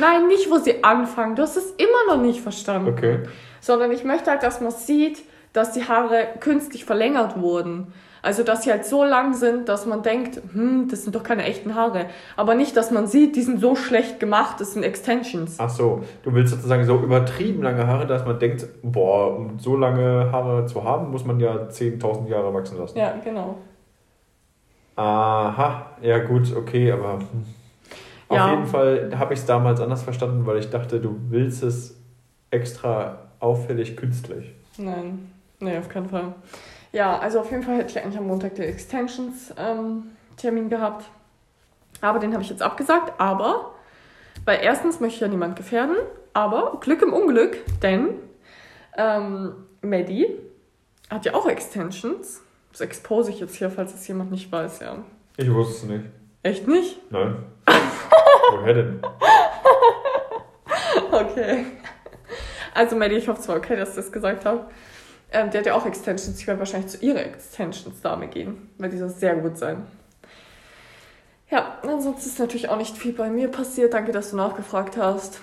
Nein, 0.00 0.28
nicht, 0.28 0.50
wo 0.50 0.56
sie 0.56 0.82
anfangen. 0.82 1.36
Du 1.36 1.42
hast 1.42 1.56
es 1.56 1.72
immer 1.72 2.16
noch 2.16 2.22
nicht 2.22 2.40
verstanden. 2.40 2.88
Okay. 2.88 3.18
Sondern 3.60 3.92
ich 3.92 4.02
möchte 4.02 4.30
halt, 4.30 4.42
dass 4.42 4.62
man 4.62 4.72
sieht, 4.72 5.22
dass 5.52 5.72
die 5.72 5.86
Haare 5.86 6.26
künstlich 6.40 6.86
verlängert 6.86 7.38
wurden. 7.38 7.92
Also, 8.22 8.42
dass 8.42 8.62
sie 8.62 8.70
halt 8.70 8.86
so 8.86 9.04
lang 9.04 9.34
sind, 9.34 9.68
dass 9.68 9.84
man 9.84 10.02
denkt, 10.02 10.40
hm, 10.54 10.88
das 10.90 11.04
sind 11.04 11.14
doch 11.14 11.22
keine 11.22 11.44
echten 11.44 11.74
Haare. 11.74 12.06
Aber 12.36 12.54
nicht, 12.54 12.74
dass 12.74 12.90
man 12.90 13.06
sieht, 13.06 13.36
die 13.36 13.42
sind 13.42 13.60
so 13.60 13.76
schlecht 13.76 14.18
gemacht, 14.18 14.58
das 14.60 14.72
sind 14.72 14.82
Extensions. 14.82 15.56
Ach 15.58 15.68
so, 15.68 16.00
du 16.22 16.32
willst 16.32 16.54
sozusagen 16.54 16.86
so 16.86 16.96
übertrieben 16.96 17.62
lange 17.62 17.86
Haare, 17.86 18.06
dass 18.06 18.24
man 18.24 18.38
denkt, 18.38 18.66
boah, 18.82 19.36
um 19.36 19.58
so 19.58 19.76
lange 19.76 20.32
Haare 20.32 20.64
zu 20.64 20.82
haben, 20.82 21.10
muss 21.10 21.26
man 21.26 21.38
ja 21.38 21.68
10.000 21.68 22.26
Jahre 22.28 22.54
wachsen 22.54 22.78
lassen. 22.78 22.96
Ja, 22.96 23.14
genau. 23.22 23.56
Aha, 24.96 25.90
ja 26.02 26.18
gut, 26.18 26.54
okay, 26.54 26.92
aber 26.92 27.18
hm. 27.18 27.44
auf 28.28 28.36
Ja. 28.36 28.50
jeden 28.50 28.66
Fall 28.66 29.10
habe 29.18 29.34
ich 29.34 29.40
es 29.40 29.46
damals 29.46 29.80
anders 29.80 30.02
verstanden, 30.02 30.46
weil 30.46 30.58
ich 30.58 30.70
dachte, 30.70 31.00
du 31.00 31.16
willst 31.30 31.62
es 31.62 31.96
extra 32.50 33.18
auffällig 33.40 33.96
künstlich. 33.96 34.52
Nein, 34.78 35.30
nee, 35.60 35.76
auf 35.76 35.88
keinen 35.88 36.08
Fall. 36.08 36.34
Ja, 36.92 37.18
also 37.18 37.40
auf 37.40 37.50
jeden 37.50 37.64
Fall 37.64 37.76
hätte 37.78 37.90
ich 37.90 37.98
eigentlich 38.04 38.18
am 38.18 38.28
Montag 38.28 38.54
den 38.54 38.68
Extensions-Termin 38.68 40.68
gehabt. 40.68 41.06
Aber 42.00 42.20
den 42.20 42.32
habe 42.32 42.42
ich 42.42 42.50
jetzt 42.50 42.62
abgesagt. 42.62 43.12
Aber, 43.18 43.72
weil 44.44 44.60
erstens 44.62 45.00
möchte 45.00 45.16
ich 45.16 45.20
ja 45.22 45.28
niemand 45.28 45.56
gefährden. 45.56 45.96
Aber 46.34 46.78
Glück 46.80 47.02
im 47.02 47.12
Unglück, 47.12 47.58
denn 47.82 48.10
ähm, 48.96 49.54
Maddie 49.82 50.26
hat 51.10 51.24
ja 51.24 51.34
auch 51.34 51.48
Extensions. 51.48 52.40
Das 52.74 52.80
expose 52.80 53.30
ich 53.30 53.38
jetzt 53.38 53.54
hier, 53.54 53.70
falls 53.70 53.94
es 53.94 54.08
jemand 54.08 54.32
nicht 54.32 54.50
weiß, 54.50 54.80
ja. 54.80 54.96
Ich 55.36 55.48
wusste 55.48 55.74
es 55.74 55.82
nicht. 55.84 56.04
Echt 56.42 56.66
nicht? 56.66 56.98
Nein. 57.08 57.36
Woher 58.50 58.74
denn? 58.74 59.00
Okay. 61.12 61.66
Also 62.74 62.96
Maddie, 62.96 63.14
ich 63.14 63.28
hoffe 63.28 63.40
zwar 63.40 63.58
okay, 63.58 63.76
dass 63.76 63.90
ich 63.90 63.94
das 63.94 64.10
gesagt 64.10 64.44
habe. 64.44 64.64
Ähm, 65.30 65.52
der 65.52 65.60
hat 65.60 65.66
ja 65.66 65.74
auch 65.74 65.86
Extensions. 65.86 66.40
Ich 66.40 66.48
werde 66.48 66.58
wahrscheinlich 66.58 66.90
zu 66.90 66.98
ihrer 66.98 67.24
Extensions-Dame 67.24 68.26
gehen, 68.26 68.70
weil 68.78 68.90
die 68.90 68.98
soll 68.98 69.10
sehr 69.10 69.36
gut 69.36 69.56
sein. 69.56 69.86
Ja, 71.48 71.78
ansonsten 71.82 72.28
ist 72.28 72.40
natürlich 72.40 72.68
auch 72.70 72.78
nicht 72.78 72.98
viel 72.98 73.12
bei 73.12 73.30
mir 73.30 73.46
passiert. 73.46 73.94
Danke, 73.94 74.10
dass 74.10 74.30
du 74.30 74.36
nachgefragt 74.36 74.96
hast. 74.96 75.40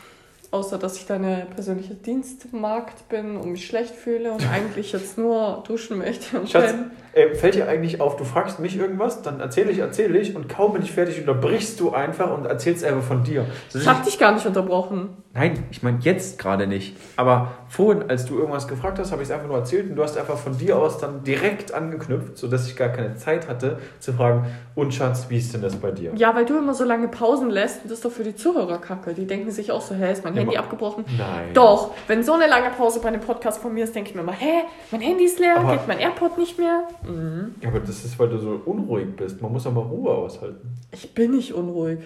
Außer, 0.52 0.78
dass 0.78 0.98
ich 0.98 1.06
deine 1.06 1.48
persönliche 1.56 1.94
Dienstmagd 1.94 3.08
bin 3.08 3.38
und 3.38 3.54
mich 3.54 3.66
schlecht 3.66 3.96
fühle 3.96 4.34
und 4.34 4.46
eigentlich 4.52 4.92
jetzt 4.92 5.18
nur 5.18 5.64
duschen 5.66 5.98
möchte 5.98 6.42
und 6.42 6.50
Schatz, 6.50 6.74
pennen. 7.14 7.32
äh, 7.32 7.36
fällt 7.36 7.56
dir 7.56 7.68
eigentlich 7.68 8.00
auf, 8.02 8.16
du 8.16 8.24
fragst 8.24 8.60
mich 8.60 8.78
irgendwas, 8.78 9.22
dann 9.22 9.40
erzähle 9.40 9.72
ich, 9.72 9.80
erzähle 9.80 10.18
ich 10.20 10.36
und 10.36 10.50
kaum 10.50 10.74
bin 10.74 10.82
ich 10.82 10.92
fertig, 10.92 11.20
unterbrichst 11.20 11.80
du 11.80 11.92
einfach 11.92 12.36
und 12.38 12.46
erzählst 12.46 12.84
einfach 12.84 13.04
von 13.04 13.24
dir. 13.24 13.46
So, 13.70 13.80
Ich 13.80 13.88
hab 13.88 14.04
dich 14.04 14.18
gar 14.20 14.32
nicht 14.34 14.46
unterbrochen. 14.46 15.10
Nein, 15.34 15.64
ich 15.72 15.82
meine 15.82 16.00
jetzt 16.02 16.40
gerade 16.40 16.68
nicht. 16.68 16.98
Aber 17.16 17.52
vorhin, 17.70 18.10
als 18.10 18.26
du 18.26 18.38
irgendwas 18.38 18.68
gefragt 18.68 19.00
hast, 19.00 19.14
habe 19.14 19.22
ich 19.22 19.30
es 19.30 19.34
einfach 19.34 19.48
nur 19.48 19.58
erzählt 19.58 19.90
und 19.90 19.96
du 19.96 20.04
hast 20.04 20.18
einfach 20.18 20.38
von 20.38 20.58
dir 20.58 20.78
aus 20.78 20.98
dann 20.98 21.24
direkt 21.24 21.74
angeknüpft, 21.74 22.38
sodass 22.38 22.68
ich 22.68 22.76
gar 22.76 22.90
keine 22.90 23.16
Zeit 23.16 23.48
hatte 23.48 23.80
zu 24.00 24.12
fragen, 24.12 24.46
und 24.76 24.94
Schatz, 24.94 25.28
wie 25.30 25.38
ist 25.38 25.54
denn 25.54 25.62
das 25.62 25.76
bei 25.78 25.92
dir? 25.92 26.12
Ja, 26.16 26.36
weil 26.36 26.46
du 26.46 26.58
immer 26.58 26.74
so 26.74 26.84
lange 26.84 27.08
Pausen 27.08 27.50
lässt 27.50 27.84
und 27.84 27.92
das 27.92 28.00
ist 28.00 28.06
doch 28.06 28.12
für 28.12 28.24
die 28.24 28.36
Zuhörer 28.36 28.78
kacke. 28.80 29.14
Die 29.14 29.26
denken 29.26 29.52
sich 29.52 29.72
auch 29.72 29.82
so, 29.82 29.96
hä, 29.96 30.12
ist 30.12 30.24
mein 30.26 30.34
Ja, 30.34 30.42
Handy 30.42 30.58
abgebrochen? 30.58 31.06
Nein. 31.18 31.54
Doch, 31.54 31.92
wenn 32.08 32.24
so 32.24 32.34
eine 32.34 32.48
lange 32.48 32.70
Pause 32.72 33.00
bei 33.02 33.08
einem 33.08 33.22
Podcast 33.22 33.62
von 33.62 33.74
mir 33.74 33.86
ist, 33.86 33.96
denke 33.96 34.10
ich 34.10 34.16
mir 34.16 34.22
immer, 34.22 34.32
hä, 34.34 34.64
mein 34.92 35.00
Handy 35.02 35.24
ist 35.26 35.40
leer, 35.40 35.56
geht 35.70 35.88
mein 35.88 36.00
AirPod 36.00 36.38
nicht 36.38 36.58
mehr? 36.58 36.84
Mhm. 37.04 37.56
Ja, 37.62 37.70
aber 37.70 37.80
das 37.80 38.04
ist, 38.06 38.18
weil 38.20 38.30
du 38.30 38.38
so 38.38 38.62
unruhig 38.66 39.16
bist. 39.16 39.42
Man 39.42 39.52
muss 39.52 39.64
doch 39.64 39.74
mal 39.74 39.82
Ruhe 39.82 40.12
aushalten. 40.12 40.76
Ich 40.92 41.14
bin 41.14 41.32
nicht 41.32 41.54
unruhig. 41.54 42.00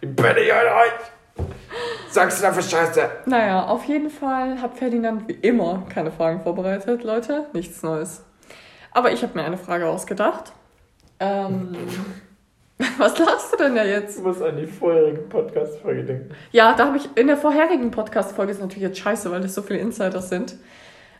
Ich 0.00 0.14
bin 0.14 0.34
nicht 0.34 0.52
euch! 0.52 1.46
Sagst 2.10 2.38
du 2.38 2.42
dafür 2.42 2.62
Scheiße? 2.62 3.10
Naja, 3.26 3.66
auf 3.66 3.84
jeden 3.84 4.08
Fall 4.08 4.60
hat 4.60 4.78
Ferdinand 4.78 5.26
wie 5.28 5.32
immer 5.32 5.84
keine 5.88 6.12
Fragen 6.12 6.40
vorbereitet, 6.40 7.02
Leute. 7.02 7.46
Nichts 7.52 7.82
Neues. 7.82 8.22
Aber 8.92 9.10
ich 9.10 9.22
habe 9.22 9.36
mir 9.36 9.44
eine 9.44 9.58
Frage 9.58 9.88
ausgedacht. 9.88 10.52
Ähm, 11.18 11.76
was 12.98 13.18
lachst 13.18 13.52
du 13.52 13.56
denn 13.56 13.74
da 13.74 13.84
jetzt? 13.84 14.18
Du 14.18 14.22
musst 14.22 14.40
an 14.42 14.56
die 14.56 14.66
vorherige 14.66 15.22
Podcast-Folge 15.22 16.04
denken. 16.04 16.34
Ja, 16.52 16.74
da 16.74 16.86
habe 16.86 16.98
ich 16.98 17.08
in 17.16 17.26
der 17.26 17.36
vorherigen 17.36 17.90
Podcast-Folge, 17.90 18.52
ist 18.52 18.60
natürlich 18.60 18.84
jetzt 18.84 18.98
scheiße, 18.98 19.30
weil 19.32 19.40
das 19.40 19.54
so 19.54 19.62
viele 19.62 19.80
Insiders 19.80 20.28
sind, 20.28 20.56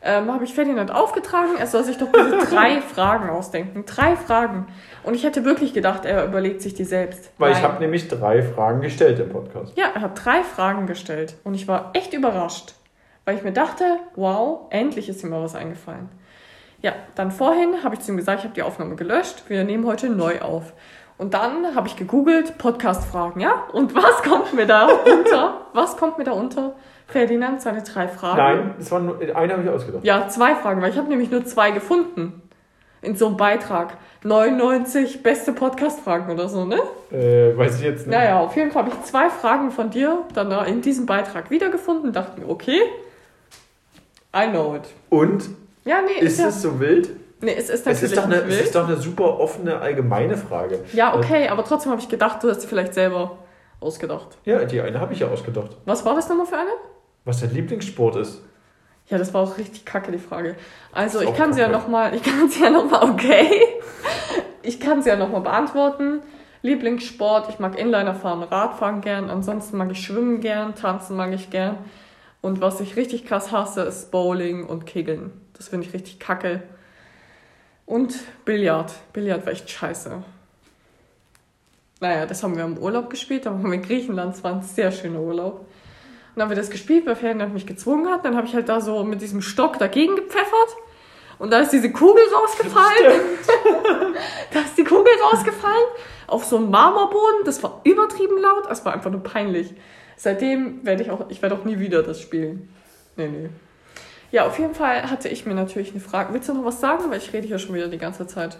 ähm, 0.05 0.31
habe 0.31 0.45
ich 0.45 0.53
Ferdinand 0.53 0.91
aufgetragen, 0.91 1.57
er 1.59 1.67
soll 1.67 1.83
sich 1.83 1.97
doch 1.97 2.09
bitte 2.09 2.39
drei 2.51 2.81
Fragen 2.83 3.31
ausdenken. 3.31 3.85
Drei 3.87 4.17
Fragen. 4.17 4.67
Und 5.03 5.15
ich 5.15 5.25
hätte 5.25 5.45
wirklich 5.45 5.73
gedacht, 5.73 6.05
er 6.05 6.27
überlegt 6.27 6.61
sich 6.61 6.75
die 6.75 6.85
selbst. 6.85 7.31
Weil 7.39 7.53
ich 7.53 7.59
Nein. 7.59 7.71
habe 7.71 7.81
nämlich 7.81 8.09
drei 8.09 8.43
Fragen 8.43 8.83
gestellt 8.83 9.19
im 9.19 9.31
Podcast. 9.31 9.77
Ja, 9.77 9.87
er 9.95 10.03
hat 10.03 10.25
drei 10.25 10.43
Fragen 10.43 10.87
gestellt 10.87 11.37
und 11.43 11.55
ich 11.55 11.67
war 11.67 11.91
echt 11.95 12.13
überrascht, 12.13 12.75
weil 13.25 13.37
ich 13.37 13.43
mir 13.43 13.53
dachte, 13.53 13.85
wow, 14.15 14.67
endlich 14.71 15.09
ist 15.09 15.23
ihm 15.25 15.31
mal 15.31 15.43
was 15.43 15.55
eingefallen. 15.55 16.11
Ja, 16.83 16.93
dann 17.15 17.31
vorhin 17.31 17.83
habe 17.83 17.95
ich 17.95 18.03
zu 18.03 18.13
ihm 18.13 18.19
gesagt, 18.19 18.41
ich 18.41 18.45
habe 18.45 18.55
die 18.55 18.63
Aufnahme 18.63 18.97
gelöscht, 18.97 19.45
wir 19.49 19.65
nehmen 19.65 19.87
heute 19.87 20.11
neu 20.11 20.43
auf. 20.43 20.75
Und 21.17 21.33
dann 21.33 21.75
habe 21.75 21.87
ich 21.87 21.97
gegoogelt, 21.97 22.59
Podcast-Fragen, 22.59 23.41
ja? 23.41 23.65
Und 23.73 23.95
was 23.95 24.23
kommt 24.23 24.53
mir 24.53 24.67
da 24.67 24.87
unter? 25.07 25.63
Was 25.73 25.97
kommt 25.97 26.19
mir 26.19 26.25
da 26.25 26.33
unter? 26.33 26.75
Ferdinand, 27.15 27.63
seine 27.63 27.83
drei 27.83 28.09
Fragen. 28.09 28.37
Nein, 28.39 28.75
das 28.77 28.91
war 28.91 28.99
nur, 28.99 29.21
eine 29.21 29.53
habe 29.53 29.63
ich 29.63 29.69
ausgedacht. 29.71 30.05
Ja, 30.05 30.27
zwei 30.29 30.57
Fragen, 30.57 30.83
weil 30.83 30.91
ich 30.91 30.99
habe 30.99 31.09
nämlich 31.09 31.31
nur 31.31 31.45
zwei 31.45 31.71
gefunden. 31.71 32.43
In 33.03 33.15
so 33.17 33.27
einem 33.29 33.37
Beitrag. 33.37 33.99
99 34.25 35.23
beste 35.23 35.53
Podcast-Fragen 35.53 36.33
oder 36.33 36.49
so, 36.49 36.65
ne? 36.65 36.79
Äh, 37.13 37.57
weiß 37.57 37.77
ich 37.77 37.83
jetzt 37.85 38.07
nicht. 38.07 38.17
Naja, 38.17 38.41
auf 38.41 38.57
jeden 38.57 38.73
Fall 38.73 38.85
habe 38.87 38.95
ich 38.97 39.03
zwei 39.05 39.29
Fragen 39.31 39.71
von 39.71 39.91
dir 39.91 40.23
dann 40.35 40.51
da 40.51 40.65
in 40.65 40.81
diesem 40.83 41.07
Beitrag 41.07 41.51
wiedergefunden. 41.51 42.13
Dachte 42.13 42.41
mir, 42.41 42.49
okay, 42.49 42.81
I 44.35 44.49
know 44.49 44.75
it. 44.75 44.83
Und 45.11 45.45
Ja, 45.85 45.99
nee, 46.03 46.25
ist 46.25 46.41
ja, 46.41 46.49
es 46.49 46.63
so 46.63 46.81
wild? 46.81 47.11
nee, 47.43 47.53
es 47.57 47.69
ist 47.69 47.81
Es 47.81 47.85
natürlich 47.87 48.03
ist, 48.05 48.17
doch 48.17 48.25
eine, 48.25 48.37
nicht 48.37 48.45
es 48.47 48.51
wild. 48.57 48.65
ist 48.65 48.75
doch 48.75 48.89
eine 48.89 48.97
super 48.97 49.39
offene, 49.39 49.79
allgemeine 49.79 50.37
Frage. 50.37 50.81
ja, 50.95 51.15
okay, 51.15 51.49
aber 51.49 51.65
trotzdem 51.65 51.93
habe 51.93 52.01
ich 52.01 52.09
gedacht, 52.09 52.43
du 52.43 52.49
hast 52.51 52.63
sie 52.63 52.67
vielleicht 52.67 52.95
selber 52.95 53.37
ausgedacht. 53.81 54.39
Ja, 54.45 54.65
die 54.65 54.81
eine 54.81 54.99
habe 54.99 55.13
ich 55.13 55.21
ja 55.21 55.29
ausgedacht. 55.29 55.77
Was 55.85 56.05
war 56.05 56.15
das 56.17 56.29
nochmal 56.29 56.47
für 56.47 56.57
eine? 56.57 56.71
Was 57.25 57.41
dein 57.41 57.55
Lieblingssport 57.55 58.17
ist. 58.17 58.43
Ja, 59.09 59.19
das 59.19 59.35
war 59.35 59.43
auch 59.43 59.59
richtig 59.59 59.85
kacke, 59.85 60.13
die 60.13 60.19
Frage. 60.19 60.57
Also, 60.93 61.21
ich 61.21 61.35
kann 61.35 61.53
sie 61.53 61.61
ja 61.61 61.69
nochmal, 61.69 62.15
ich 62.15 62.23
kann 62.23 62.49
sie 62.49 62.63
ja 62.63 62.71
nochmal, 62.71 63.11
okay. 63.11 63.61
Ich 64.63 64.81
kann 64.81 65.03
sie 65.03 65.11
ja 65.11 65.17
nochmal 65.17 65.43
beantworten. 65.43 66.23
Lieblingssport, 66.63 67.51
ich 67.51 67.59
mag 67.59 67.79
Inliner 67.79 68.15
fahren, 68.15 68.43
Radfahren 68.43 69.03
gern. 69.03 69.29
Ansonsten 69.29 69.77
mag 69.77 69.91
ich 69.91 70.01
Schwimmen 70.01 70.41
gern, 70.41 70.75
Tanzen 70.75 71.17
mag 71.17 71.33
ich 71.35 71.51
gern. 71.51 71.77
Und 72.41 72.63
was 72.63 72.81
ich 72.81 72.97
richtig 72.97 73.27
krass 73.27 73.53
hasse, 73.53 73.83
ist 73.83 74.11
Bowling 74.11 74.65
und 74.65 74.87
Kegeln. 74.87 75.33
Das 75.53 75.69
finde 75.69 75.87
ich 75.87 75.93
richtig 75.93 76.19
kacke. 76.19 76.63
Und 77.85 78.15
Billard. 78.47 78.93
Billard 79.13 79.45
war 79.45 79.53
echt 79.53 79.69
scheiße. 79.69 80.23
Naja, 82.01 82.25
das 82.25 82.43
haben 82.43 82.57
wir 82.57 82.65
im 82.65 82.79
Urlaub 82.79 83.11
gespielt. 83.11 83.45
Da 83.45 83.51
waren 83.51 83.65
wir 83.65 83.75
in 83.75 83.83
Griechenland. 83.83 84.35
Es 84.35 84.43
war 84.43 84.55
ein 84.55 84.63
sehr 84.63 84.91
schöner 84.91 85.21
Urlaub. 85.21 85.67
Und 86.35 86.41
dann 86.41 86.49
haben 86.49 86.51
wir 86.51 86.57
das 86.57 86.71
gespielt, 86.71 87.07
weil 87.07 87.15
Ferdinand 87.15 87.55
mich 87.55 87.65
gezwungen 87.65 88.11
hat. 88.11 88.25
Dann 88.25 88.37
habe 88.37 88.45
ich 88.45 88.55
halt 88.57 88.69
da 88.69 88.81
so 88.81 89.05
mit 89.05 89.23
diesem 89.23 89.41
Stock 89.41 89.79
dagegen 89.79 90.17
gepfeffert. 90.17 90.77
Und 91.39 91.53
da 91.53 91.61
ist 91.61 91.73
diese 91.73 91.93
Kugel 91.93 92.25
rausgefallen. 92.35 93.21
da 94.53 94.61
ist 94.61 94.77
die 94.77 94.83
Kugel 94.83 95.13
rausgefallen. 95.31 95.85
Auf 96.27 96.45
so 96.45 96.57
einen 96.57 96.71
Marmorboden. 96.71 97.45
Das 97.45 97.63
war 97.63 97.81
übertrieben 97.85 98.37
laut. 98.41 98.69
Es 98.69 98.85
war 98.85 98.93
einfach 98.93 99.13
nur 99.13 99.23
peinlich. 99.23 99.75
Seitdem 100.17 100.85
werde 100.85 101.05
ich 101.05 101.11
auch, 101.13 101.31
ich 101.31 101.41
werde 101.41 101.55
auch 101.55 101.65
nie 101.65 101.79
wieder 101.79 102.03
das 102.03 102.21
spielen. 102.21 102.69
Nee, 103.17 103.29
nee. 103.29 103.49
Ja, 104.33 104.47
auf 104.49 104.59
jeden 104.59 104.75
Fall 104.75 105.09
hatte 105.09 105.29
ich 105.29 105.47
mir 105.47 105.55
natürlich 105.55 105.93
eine 105.93 106.01
Frage. 106.01 106.35
Willst 106.35 106.49
du 106.49 106.55
noch 106.55 106.65
was 106.65 106.81
sagen? 106.81 107.05
Weil 107.11 107.19
ich 107.19 107.33
rede 107.33 107.47
hier 107.47 107.61
schon 107.61 107.77
wieder 107.77 107.87
die 107.87 107.99
ganze 107.99 108.27
Zeit. 108.27 108.59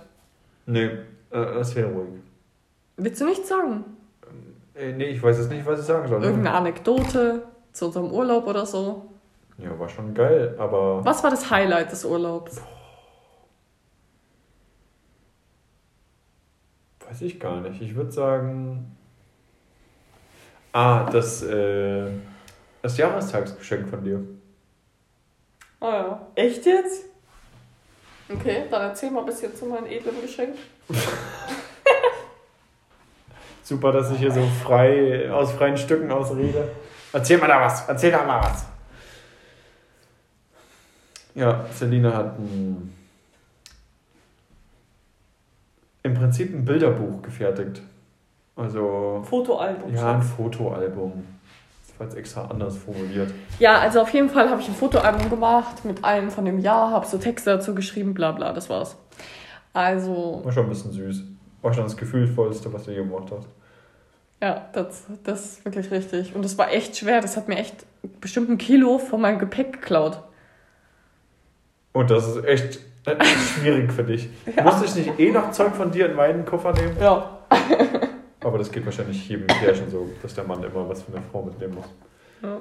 Nee, 0.67 0.85
äh, 0.85 1.01
das 1.31 1.75
wäre 1.75 1.89
ruhig. 1.89 2.21
Willst 2.97 3.21
du 3.21 3.25
nichts 3.25 3.49
sagen? 3.49 3.85
Äh, 4.75 4.93
nee, 4.93 5.07
ich 5.07 5.21
weiß 5.21 5.39
jetzt 5.39 5.51
nicht, 5.51 5.67
was 5.67 5.81
ich 5.81 5.87
sagen 5.87 6.07
soll. 6.07 6.23
Irgendeine 6.23 6.57
Anekdote 6.57 7.43
zu 7.75 7.87
unserem 7.87 8.11
Urlaub 8.11 8.47
oder 8.47 8.65
so? 8.65 9.11
Ja, 9.59 9.79
war 9.79 9.89
schon 9.89 10.15
geil, 10.15 10.55
aber. 10.59 11.05
Was 11.05 11.23
war 11.23 11.31
das 11.31 11.51
Highlight 11.51 11.93
des 11.93 12.05
Urlaubs? 12.05 12.63
Weiß 17.07 17.21
ich 17.21 17.39
gar 17.39 17.61
nicht. 17.61 17.83
Ich 17.83 17.95
würde 17.95 18.11
sagen. 18.11 18.97
Ah, 20.73 21.05
das, 21.11 21.43
äh, 21.43 22.07
das 22.83 22.97
Jahrestagsgeschenk 22.97 23.89
von 23.89 24.03
dir. 24.03 24.25
Ah 25.79 25.93
ja. 25.93 26.27
Echt 26.35 26.67
jetzt? 26.67 27.05
Okay, 28.29 28.65
dann 28.71 28.83
erzähl 28.83 29.11
mal 29.11 29.21
ein 29.21 29.27
bisschen 29.27 29.55
zu 29.55 29.67
meinem 29.67 29.87
edlen 29.87 30.21
Geschenk. 30.21 30.57
Super, 33.63 33.93
dass 33.93 34.11
ich 34.11 34.19
hier 34.19 34.33
so 34.33 34.43
frei, 34.65 35.31
aus 35.31 35.53
freien 35.53 35.77
Stücken 35.77 36.11
ausrede. 36.11 36.69
Erzähl 37.15 37.39
mal 37.39 37.47
da 37.47 37.61
was, 37.61 37.89
erzähl 37.89 38.11
da 38.11 38.25
mal 38.25 38.43
was. 38.43 38.67
Ja, 41.37 41.65
Selina 41.73 42.13
hat 42.13 42.39
ein, 42.41 42.93
im 46.03 46.15
Prinzip 46.15 46.53
ein 46.53 46.65
Bilderbuch 46.65 47.23
gefertigt. 47.23 47.83
Also, 48.57 49.23
Fotoalbum. 49.29 49.95
ja, 49.95 50.15
ein. 50.17 50.23
Fotoalbum. 50.23 51.25
Das 51.87 52.01
war 52.01 52.07
jetzt 52.09 52.17
extra 52.17 52.47
anders 52.47 52.77
formuliert. 52.77 53.33
ja, 53.61 53.79
also 53.79 54.01
auf 54.01 54.11
jeden 54.11 54.29
Fall 54.29 54.51
habe 54.51 54.61
ich 54.61 54.67
ein 54.67 54.75
Fotoalbum 54.75 55.31
gemacht 55.31 55.85
mit 55.85 56.03
allen 56.03 56.31
von 56.33 56.45
dem 56.45 56.59
Jahr, 56.59 56.91
habe 56.91 57.07
so 57.07 57.19
Texte 57.19 57.51
dazu 57.51 57.77
geschrieben, 57.77 58.15
bla 58.15 58.33
bla, 58.33 58.53
das 58.53 58.69
war's. 58.69 58.97
Also, 59.73 60.41
War 60.45 60.51
schon 60.51 60.65
ein 60.65 60.69
bisschen 60.69 60.93
süß. 60.93 61.23
War 61.63 61.73
schon 61.73 61.85
das 61.85 61.97
Gefühlvollste, 61.97 62.73
was 62.73 62.85
du 62.85 62.91
je 62.91 62.99
gemacht 62.99 63.31
hast. 63.31 63.47
Ja, 64.41 64.69
das, 64.73 65.05
das 65.23 65.45
ist 65.45 65.65
wirklich 65.65 65.91
richtig. 65.91 66.35
Und 66.35 66.45
das 66.45 66.59
war 66.59 66.73
echt 66.73 66.97
schwer, 66.97 67.21
das 67.21 67.37
hat 67.37 67.49
mir 67.49 67.57
echt 67.57 67.87
bestimmt 68.21 68.51
ein 68.51 68.59
Kilo 68.59 68.99
von 68.99 69.21
meinem 69.21 69.39
Gepäck 69.39 69.73
geklaut. 69.73 70.21
Und 71.93 72.11
das 72.11 72.27
ist 72.27 72.45
echt 72.45 72.81
äh, 73.07 73.25
schwierig 73.25 73.93
für 73.93 74.05
dich. 74.05 74.29
Ja. 74.55 74.65
Musste 74.65 74.87
ich 74.87 75.07
nicht 75.07 75.19
eh 75.19 75.31
noch 75.31 75.51
Zeug 75.53 75.75
von 75.75 75.91
dir 75.91 76.07
in 76.11 76.17
meinen 76.17 76.45
Koffer 76.45 76.73
nehmen? 76.73 76.97
Ja. 77.01 77.39
Aber 78.41 78.59
das 78.59 78.71
geht 78.71 78.85
wahrscheinlich 78.85 79.29
jedem 79.29 79.47
Pärchen 79.47 79.91
so, 79.91 80.11
dass 80.21 80.35
der 80.35 80.45
Mann 80.45 80.63
immer 80.63 80.89
was 80.89 81.03
von 81.03 81.15
der 81.15 81.23
Frau 81.23 81.43
mitnehmen 81.43 81.77
muss. 81.77 81.87
ja. 82.43 82.59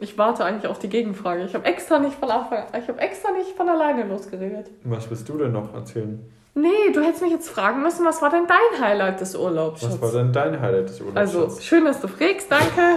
Ich 0.00 0.18
warte 0.18 0.44
eigentlich 0.44 0.66
auf 0.66 0.78
die 0.78 0.88
Gegenfrage. 0.88 1.44
Ich 1.44 1.54
habe 1.54 1.64
extra 1.64 1.98
nicht 1.98 2.16
von 2.16 2.30
Anfang, 2.30 2.64
ich 2.78 2.88
habe 2.88 3.00
extra 3.00 3.30
nicht 3.30 3.50
von 3.50 3.68
alleine 3.68 4.04
losgeredet. 4.04 4.70
Was 4.82 5.08
willst 5.08 5.28
du 5.28 5.38
denn 5.38 5.52
noch 5.52 5.72
erzählen? 5.72 6.20
Nee, 6.56 6.92
du 6.92 7.00
hättest 7.02 7.22
mich 7.22 7.32
jetzt 7.32 7.48
fragen 7.48 7.82
müssen, 7.82 8.04
was 8.06 8.22
war 8.22 8.30
denn 8.30 8.46
dein 8.46 8.80
Highlight 8.80 9.20
des 9.20 9.34
Urlaubs? 9.34 9.82
Was 9.84 10.00
war 10.00 10.12
denn 10.12 10.32
dein 10.32 10.60
Highlight 10.60 10.88
des 10.88 11.00
Urlaubs? 11.00 11.16
Also, 11.16 11.42
Schatz? 11.42 11.64
schön, 11.64 11.84
dass 11.84 12.00
du 12.00 12.06
frägst, 12.06 12.48
danke. 12.50 12.96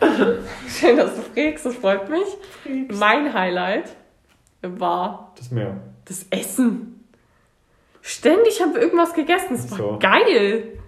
schön, 0.68 0.96
dass 0.96 1.14
du 1.16 1.22
frägst, 1.22 1.66
das 1.66 1.74
freut 1.74 2.08
mich. 2.08 2.26
Mein 2.98 3.32
Highlight 3.34 3.96
war 4.62 5.32
Das 5.36 5.50
Meer. 5.50 5.76
das 6.04 6.24
Essen. 6.30 7.04
Ständig 8.00 8.60
haben 8.60 8.74
wir 8.74 8.82
irgendwas 8.82 9.12
gegessen, 9.14 9.54
es 9.54 9.70
war 9.72 9.78
So. 9.78 9.98
geil. 10.00 10.78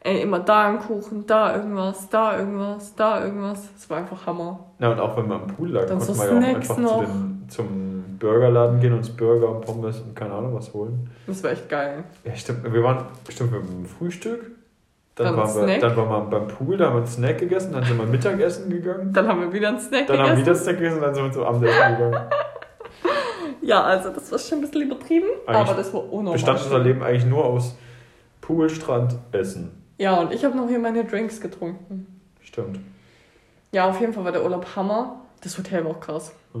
Ey, 0.00 0.20
immer 0.20 0.40
da 0.40 0.66
ein 0.68 0.78
Kuchen, 0.80 1.26
da 1.26 1.56
irgendwas, 1.56 2.10
da 2.10 2.38
irgendwas, 2.38 2.94
da 2.94 3.24
irgendwas. 3.24 3.62
Es 3.78 3.88
war 3.88 3.96
einfach 3.98 4.26
Hammer. 4.26 4.60
Na, 4.78 4.92
und 4.92 5.00
auch 5.00 5.16
wenn 5.16 5.26
man 5.28 5.40
am 5.42 5.46
Pool 5.46 5.70
lag, 5.70 5.86
Dann 5.86 5.98
konnte 5.98 6.12
so 6.12 6.18
man 6.22 6.28
ja 6.30 6.36
auch 6.36 6.42
Snacks 6.50 6.70
einfach 6.70 6.82
noch. 6.82 7.04
zu 7.04 7.06
den, 7.10 7.48
zum 7.48 7.93
Burgerladen 8.18 8.80
gehen, 8.80 8.92
uns 8.92 9.10
Burger 9.10 9.48
und 9.50 9.60
Pommes 9.64 10.00
und 10.00 10.14
keine 10.16 10.34
Ahnung 10.34 10.54
was 10.54 10.72
holen. 10.74 11.10
Das 11.26 11.42
war 11.42 11.50
echt 11.52 11.68
geil. 11.68 12.04
Ja, 12.24 12.34
stimmt. 12.34 12.72
Wir 12.72 12.82
waren 12.82 13.04
bestimmt 13.26 13.50
beim 13.52 13.86
Frühstück. 13.86 14.50
Dann, 15.16 15.26
Dann 15.26 15.36
waren 15.36 15.68
wir, 15.68 15.78
dann 15.78 15.96
waren 15.96 16.08
wir 16.30 16.38
beim 16.40 16.48
Pool, 16.48 16.76
da 16.76 16.86
haben 16.86 16.94
wir 16.94 16.98
einen 16.98 17.06
Snack 17.06 17.38
gegessen, 17.38 17.72
dann 17.72 17.84
sind 17.84 17.96
wir 17.98 18.04
Mittagessen 18.04 18.68
gegangen. 18.68 19.12
Dann 19.12 19.28
haben 19.28 19.42
wir 19.42 19.52
wieder 19.52 19.68
einen 19.68 19.78
Snack 19.78 20.08
Dann 20.08 20.18
haben 20.18 20.24
wir 20.30 20.34
gegessen. 20.34 20.46
wieder 20.46 20.54
Snack 20.56 20.78
gegessen, 20.78 21.00
dann 21.00 21.14
sind 21.14 21.24
wir 21.24 21.32
zum 21.32 21.44
Abendessen 21.44 21.96
gegangen. 21.96 22.20
Ja, 23.62 23.82
also 23.82 24.10
das 24.10 24.30
war 24.30 24.38
schon 24.38 24.58
ein 24.58 24.60
bisschen 24.60 24.82
übertrieben, 24.82 25.26
Eigentlich 25.46 25.56
aber 25.56 25.74
das 25.74 25.94
war 25.94 26.04
unnormal. 26.04 26.34
Bestand 26.34 26.60
unser 26.64 26.80
Leben 26.80 27.02
eigentlich 27.02 27.24
nur 27.24 27.44
aus 27.46 27.74
Pool, 28.42 28.68
Strand, 28.68 29.14
Essen. 29.32 29.70
Ja, 29.96 30.20
und 30.20 30.32
ich 30.34 30.44
habe 30.44 30.54
noch 30.54 30.68
hier 30.68 30.78
meine 30.78 31.02
Drinks 31.04 31.40
getrunken. 31.40 32.06
Stimmt. 32.42 32.78
Ja, 33.72 33.88
auf 33.88 33.98
jeden 34.00 34.12
Fall 34.12 34.24
war 34.24 34.32
der 34.32 34.44
Urlaub 34.44 34.66
Hammer. 34.76 35.22
Das 35.42 35.56
Hotel 35.56 35.82
war 35.84 35.92
auch 35.92 36.00
krass. 36.00 36.34
Ja, 36.52 36.60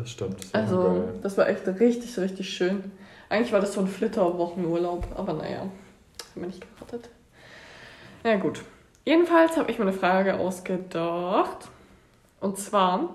das 0.00 0.10
stimmt. 0.10 0.42
Das 0.44 0.54
Also, 0.54 0.82
geil. 0.82 1.14
das 1.22 1.38
war 1.38 1.48
echt 1.48 1.66
richtig, 1.66 2.18
richtig 2.18 2.48
schön. 2.48 2.90
Eigentlich 3.28 3.52
war 3.52 3.60
das 3.60 3.72
so 3.74 3.80
ein 3.80 3.86
Flitterwochenurlaub, 3.86 5.06
aber 5.14 5.32
naja, 5.34 5.60
haben 5.60 5.70
wir 6.34 6.46
nicht 6.46 6.60
gewartet. 6.60 7.08
Ja, 8.24 8.36
gut. 8.36 8.62
Jedenfalls 9.04 9.56
habe 9.56 9.70
ich 9.70 9.78
mir 9.78 9.84
eine 9.86 9.92
Frage 9.92 10.38
ausgedacht. 10.38 11.68
Und 12.40 12.58
zwar, 12.58 13.10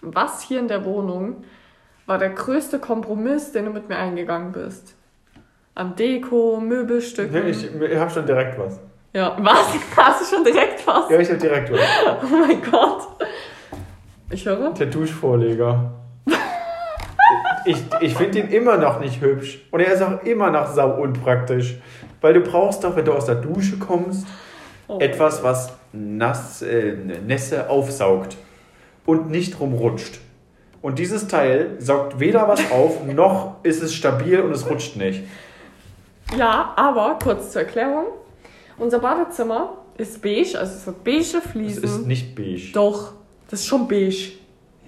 was 0.00 0.42
hier 0.42 0.58
in 0.60 0.68
der 0.68 0.84
Wohnung 0.84 1.44
war 2.06 2.18
der 2.18 2.30
größte 2.30 2.78
Kompromiss, 2.78 3.52
den 3.52 3.64
du 3.66 3.70
mit 3.70 3.88
mir 3.88 3.96
eingegangen 3.96 4.52
bist? 4.52 4.94
An 5.74 5.94
Deko, 5.96 6.60
Möbelstücken. 6.60 7.34
Ja, 7.34 7.44
ich 7.44 7.64
ich 7.74 7.96
habe 7.96 8.10
schon 8.10 8.26
direkt 8.26 8.58
was. 8.58 8.78
Ja, 9.12 9.36
was? 9.40 9.68
Hast 9.96 10.20
du 10.32 10.36
schon 10.36 10.44
direkt 10.44 10.86
was? 10.86 11.10
Ja, 11.10 11.18
ich 11.18 11.28
habe 11.28 11.38
direkt 11.38 11.70
was. 11.72 11.80
Oh 12.22 12.26
mein 12.36 12.62
Gott. 12.62 13.02
Ich 14.30 14.44
höre. 14.46 14.72
Der 14.74 14.86
Duschvorleger. 14.86 15.92
Ich, 17.64 17.78
ich 18.00 18.14
finde 18.14 18.38
ihn 18.40 18.48
immer 18.48 18.76
noch 18.76 19.00
nicht 19.00 19.20
hübsch. 19.20 19.58
Und 19.70 19.80
er 19.80 19.92
ist 19.92 20.02
auch 20.02 20.22
immer 20.22 20.50
noch 20.50 20.72
sau 20.72 21.00
unpraktisch. 21.00 21.76
Weil 22.20 22.34
du 22.34 22.40
brauchst 22.40 22.84
doch, 22.84 22.94
wenn 22.96 23.04
du 23.04 23.12
aus 23.12 23.26
der 23.26 23.36
Dusche 23.36 23.78
kommst, 23.78 24.26
Oh. 24.88 25.00
etwas, 25.00 25.42
was 25.42 25.72
nass, 25.92 26.62
äh, 26.62 26.92
Nässe 27.26 27.68
aufsaugt 27.68 28.36
und 29.04 29.30
nicht 29.32 29.58
rumrutscht. 29.58 30.20
Und 30.80 31.00
dieses 31.00 31.26
Teil 31.26 31.74
saugt 31.80 32.20
weder 32.20 32.46
was 32.46 32.70
auf, 32.70 33.04
noch 33.04 33.56
ist 33.64 33.82
es 33.82 33.92
stabil 33.92 34.38
und 34.40 34.52
es 34.52 34.70
rutscht 34.70 34.94
nicht. 34.94 35.24
Ja, 36.38 36.72
aber 36.76 37.18
kurz 37.20 37.50
zur 37.50 37.62
Erklärung. 37.62 38.04
Unser 38.78 39.00
Badezimmer 39.00 39.70
ist 39.98 40.22
beige, 40.22 40.56
also 40.56 40.72
es 40.76 40.86
hat 40.86 41.02
beige 41.02 41.18
Es 41.18 41.50
Fliesen. 41.50 41.82
ist 41.82 42.06
nicht 42.06 42.36
beige. 42.36 42.70
Doch, 42.72 43.14
das 43.50 43.60
ist 43.60 43.66
schon 43.66 43.86
beige. 43.88 44.32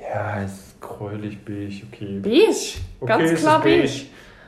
Ja, 0.00 0.40
es 0.42 0.52
ist 0.52 0.80
gräulich 0.80 1.38
beige, 1.44 1.82
okay. 1.92 2.20
Beige, 2.22 2.78
Okay, 3.00 3.06
ganz 3.06 3.30
es 3.30 3.40
klar 3.40 3.60
beige. 3.62 3.82
beige. 3.82 4.06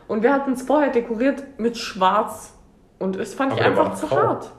Und 0.08 0.22
wir 0.22 0.32
hatten 0.32 0.52
es 0.52 0.62
vorher 0.62 0.90
dekoriert 0.90 1.42
mit 1.58 1.76
schwarz. 1.76 2.54
Und 2.98 3.16
es 3.16 3.34
fand 3.34 3.52
Aber 3.52 3.60
ich 3.60 3.66
einfach 3.66 3.94
zu 3.94 4.06
grau. 4.06 4.16
hart. 4.16 4.50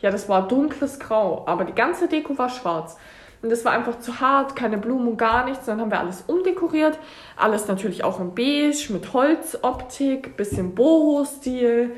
Ja, 0.00 0.10
das 0.10 0.28
war 0.28 0.46
dunkles 0.48 0.98
Grau, 0.98 1.44
aber 1.46 1.64
die 1.64 1.72
ganze 1.72 2.08
Deko 2.08 2.36
war 2.36 2.48
schwarz. 2.48 2.96
Und 3.42 3.50
das 3.50 3.64
war 3.64 3.72
einfach 3.72 3.98
zu 4.00 4.20
hart, 4.20 4.56
keine 4.56 4.76
Blumen 4.78 5.08
und 5.08 5.16
gar 5.18 5.44
nichts. 5.44 5.66
Dann 5.66 5.80
haben 5.80 5.90
wir 5.90 6.00
alles 6.00 6.24
umdekoriert. 6.26 6.98
Alles 7.36 7.68
natürlich 7.68 8.02
auch 8.04 8.18
in 8.20 8.34
beige, 8.34 8.92
mit 8.92 9.12
Holzoptik, 9.12 10.36
bisschen 10.36 10.74
Boho-Stil. 10.74 11.92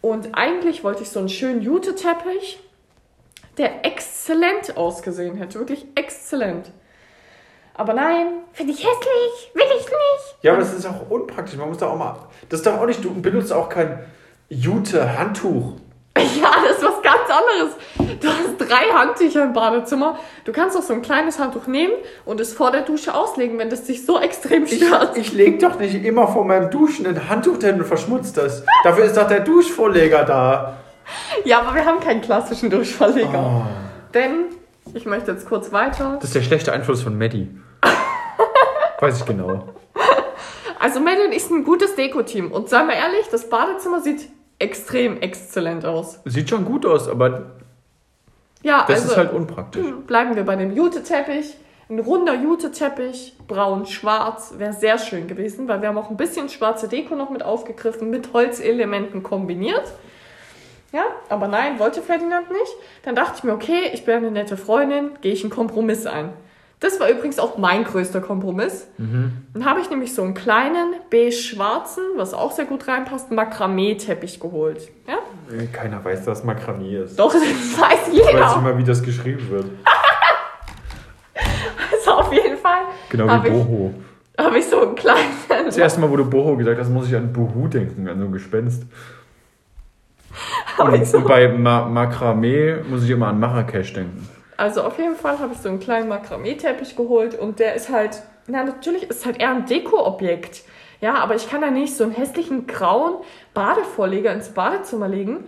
Und 0.00 0.30
eigentlich 0.34 0.82
wollte 0.84 1.02
ich 1.02 1.10
so 1.10 1.18
einen 1.20 1.28
schönen 1.28 1.62
Jute-Teppich, 1.62 2.58
der 3.58 3.84
exzellent 3.84 4.76
ausgesehen 4.76 5.36
hätte. 5.36 5.58
Wirklich 5.58 5.86
exzellent. 5.94 6.70
Aber 7.76 7.92
nein, 7.92 8.26
finde 8.52 8.72
ich 8.72 8.78
hässlich, 8.78 9.50
will 9.54 9.64
ich 9.76 9.84
nicht. 9.86 10.36
Ja, 10.42 10.52
aber 10.52 10.62
es 10.62 10.72
ist 10.72 10.86
auch 10.86 11.10
unpraktisch. 11.10 11.56
Man 11.56 11.68
muss 11.68 11.78
da 11.78 11.88
auch 11.88 11.96
mal. 11.98 12.16
Das 12.48 12.60
ist 12.60 12.66
doch 12.66 12.78
auch 12.80 12.86
nicht. 12.86 13.04
Du 13.04 13.12
benutzt 13.20 13.52
auch 13.52 13.68
kein 13.68 14.04
Jute-Handtuch. 14.48 15.72
Ja, 16.16 16.50
das 16.66 16.78
ist 16.78 16.84
was 16.84 17.02
ganz 17.02 17.28
anderes. 17.28 18.20
Du 18.20 18.28
hast 18.28 18.58
drei 18.58 18.92
Handtücher 18.92 19.44
im 19.44 19.52
Badezimmer. 19.52 20.18
Du 20.44 20.52
kannst 20.52 20.76
auch 20.76 20.82
so 20.82 20.92
ein 20.92 21.02
kleines 21.02 21.38
Handtuch 21.38 21.66
nehmen 21.66 21.92
und 22.24 22.40
es 22.40 22.52
vor 22.52 22.70
der 22.70 22.82
Dusche 22.82 23.14
auslegen, 23.14 23.58
wenn 23.58 23.68
das 23.70 23.84
dich 23.84 24.04
so 24.06 24.20
extrem 24.20 24.64
Ich, 24.64 24.76
stört. 24.76 25.16
ich 25.16 25.32
leg 25.32 25.58
doch 25.60 25.78
nicht 25.78 25.94
immer 26.04 26.28
vor 26.28 26.44
meinem 26.44 26.70
Duschen 26.70 27.06
ein 27.06 27.28
Handtuch 27.28 27.58
hin 27.60 27.80
und 27.80 27.86
verschmutzt 27.86 28.36
das. 28.36 28.62
Dafür 28.84 29.04
ist 29.06 29.16
doch 29.16 29.26
der 29.26 29.40
Duschvorleger 29.40 30.24
da. 30.24 30.76
Ja, 31.44 31.60
aber 31.60 31.74
wir 31.74 31.84
haben 31.84 32.00
keinen 32.00 32.20
klassischen 32.20 32.70
Duschverleger. 32.70 33.64
Oh. 33.66 34.12
Denn, 34.14 34.46
ich 34.94 35.06
möchte 35.06 35.32
jetzt 35.32 35.46
kurz 35.48 35.72
weiter. 35.72 36.14
Das 36.16 36.24
ist 36.24 36.34
der 36.34 36.42
schlechte 36.42 36.72
Einfluss 36.72 37.02
von 37.02 37.16
Maddie. 37.18 37.48
Weiß 39.00 39.20
ich 39.20 39.26
genau. 39.26 39.68
Also 40.78 41.00
Mel 41.00 41.26
und 41.26 41.32
ich 41.32 41.44
sind 41.44 41.58
ein 41.58 41.64
gutes 41.64 41.94
Deko-Team. 41.94 42.52
Und 42.52 42.68
seien 42.68 42.86
wir 42.88 42.94
ehrlich, 42.94 43.26
das 43.30 43.48
Badezimmer 43.48 44.00
sieht 44.00 44.28
extrem 44.58 45.20
exzellent 45.20 45.84
aus. 45.84 46.20
Sieht 46.24 46.50
schon 46.50 46.64
gut 46.64 46.86
aus, 46.86 47.08
aber 47.08 47.52
Ja, 48.62 48.84
das 48.86 49.00
also 49.00 49.12
ist 49.12 49.16
halt 49.16 49.32
unpraktisch. 49.32 49.84
bleiben 50.06 50.36
wir 50.36 50.44
bei 50.44 50.56
dem 50.56 50.72
Jute-Teppich. 50.72 51.56
Ein 51.90 51.98
runder 51.98 52.34
Jute-Teppich, 52.34 53.34
braun-schwarz, 53.46 54.54
wäre 54.56 54.72
sehr 54.72 54.98
schön 54.98 55.26
gewesen, 55.26 55.68
weil 55.68 55.82
wir 55.82 55.88
haben 55.88 55.98
auch 55.98 56.08
ein 56.08 56.16
bisschen 56.16 56.48
schwarze 56.48 56.88
Deko 56.88 57.14
noch 57.14 57.28
mit 57.28 57.42
aufgegriffen, 57.42 58.08
mit 58.08 58.32
Holzelementen 58.32 59.22
kombiniert. 59.22 59.84
Ja, 60.94 61.02
aber 61.28 61.48
nein, 61.48 61.80
wollte 61.80 62.00
Ferdinand 62.02 62.50
nicht. 62.50 62.72
Dann 63.02 63.16
dachte 63.16 63.32
ich 63.38 63.42
mir, 63.44 63.52
okay, 63.52 63.90
ich 63.92 64.04
bin 64.04 64.14
eine 64.14 64.30
nette 64.30 64.56
Freundin, 64.56 65.10
gehe 65.22 65.32
ich 65.32 65.42
einen 65.42 65.50
Kompromiss 65.50 66.06
ein. 66.06 66.30
Das 66.78 67.00
war 67.00 67.08
übrigens 67.08 67.38
auch 67.38 67.56
mein 67.58 67.82
größter 67.84 68.20
Kompromiss. 68.20 68.86
Dann 68.98 69.64
habe 69.64 69.80
ich 69.80 69.90
nämlich 69.90 70.14
so 70.14 70.22
einen 70.22 70.34
kleinen 70.34 70.94
beige-schwarzen, 71.10 72.02
was 72.16 72.32
auch 72.34 72.52
sehr 72.52 72.66
gut 72.66 72.86
reinpasst, 72.86 73.30
Makramee-Teppich 73.32 74.38
geholt. 74.38 74.88
Ja? 75.08 75.14
Äh, 75.56 75.66
Keiner 75.66 76.04
weiß, 76.04 76.24
dass 76.26 76.44
Makramee 76.44 76.98
ist. 76.98 77.18
Doch, 77.18 77.32
das 77.32 77.42
weiß 77.42 78.08
Ich 78.12 78.20
weiß 78.20 78.26
jeder. 78.32 78.46
nicht 78.48 78.62
mal, 78.62 78.78
wie 78.78 78.84
das 78.84 79.02
geschrieben 79.02 79.48
wird. 79.50 79.66
Also 81.92 82.10
auf 82.12 82.32
jeden 82.32 82.58
Fall 82.58 82.82
Genau 83.08 83.42
wie 83.44 83.48
Boho. 83.50 83.94
habe 84.38 84.58
ich 84.58 84.66
so 84.66 84.82
einen 84.82 84.94
kleinen. 84.94 85.30
Das 85.64 85.76
erste 85.76 86.00
Mal, 86.00 86.10
wo 86.10 86.16
du 86.16 86.28
Boho 86.28 86.54
gesagt 86.56 86.78
hast, 86.78 86.90
muss 86.90 87.08
ich 87.08 87.16
an 87.16 87.32
Bohu 87.32 87.66
denken, 87.66 88.06
an 88.08 88.18
so 88.18 88.26
ein 88.26 88.32
Gespenst. 88.32 88.82
Und, 90.78 91.14
und 91.14 91.28
bei 91.28 91.48
Ma 91.48 91.86
Makramee 91.86 92.76
muss 92.88 93.04
ich 93.04 93.10
immer 93.10 93.28
an 93.28 93.38
Marrakesch 93.38 93.92
denken. 93.92 94.28
Also 94.56 94.82
auf 94.82 94.98
jeden 94.98 95.16
Fall 95.16 95.38
habe 95.38 95.52
ich 95.52 95.58
so 95.58 95.68
einen 95.68 95.80
kleinen 95.80 96.08
Makramee-Teppich 96.08 96.96
geholt 96.96 97.38
und 97.38 97.58
der 97.58 97.74
ist 97.74 97.90
halt, 97.90 98.22
na 98.46 98.64
natürlich 98.64 99.04
ist 99.04 99.26
halt 99.26 99.40
eher 99.40 99.50
ein 99.50 99.66
Deko-Objekt. 99.66 100.62
Ja, 101.00 101.14
aber 101.16 101.34
ich 101.34 101.48
kann 101.50 101.60
da 101.60 101.70
nicht 101.70 101.96
so 101.96 102.04
einen 102.04 102.12
hässlichen 102.12 102.66
grauen 102.66 103.16
Badevorleger 103.52 104.32
ins 104.32 104.50
Badezimmer 104.50 105.08
legen, 105.08 105.44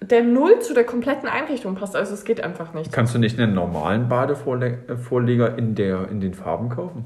der 0.00 0.22
null 0.22 0.60
zu 0.60 0.74
der 0.74 0.84
kompletten 0.84 1.28
Einrichtung 1.28 1.76
passt. 1.76 1.96
Also 1.96 2.14
es 2.14 2.24
geht 2.24 2.42
einfach 2.42 2.74
nicht. 2.74 2.92
Kannst 2.92 3.14
du 3.14 3.18
nicht 3.18 3.38
einen 3.38 3.54
normalen 3.54 4.08
Badevorleger 4.08 5.56
in, 5.58 5.74
der, 5.74 6.08
in 6.08 6.20
den 6.20 6.34
Farben 6.34 6.68
kaufen? 6.68 7.04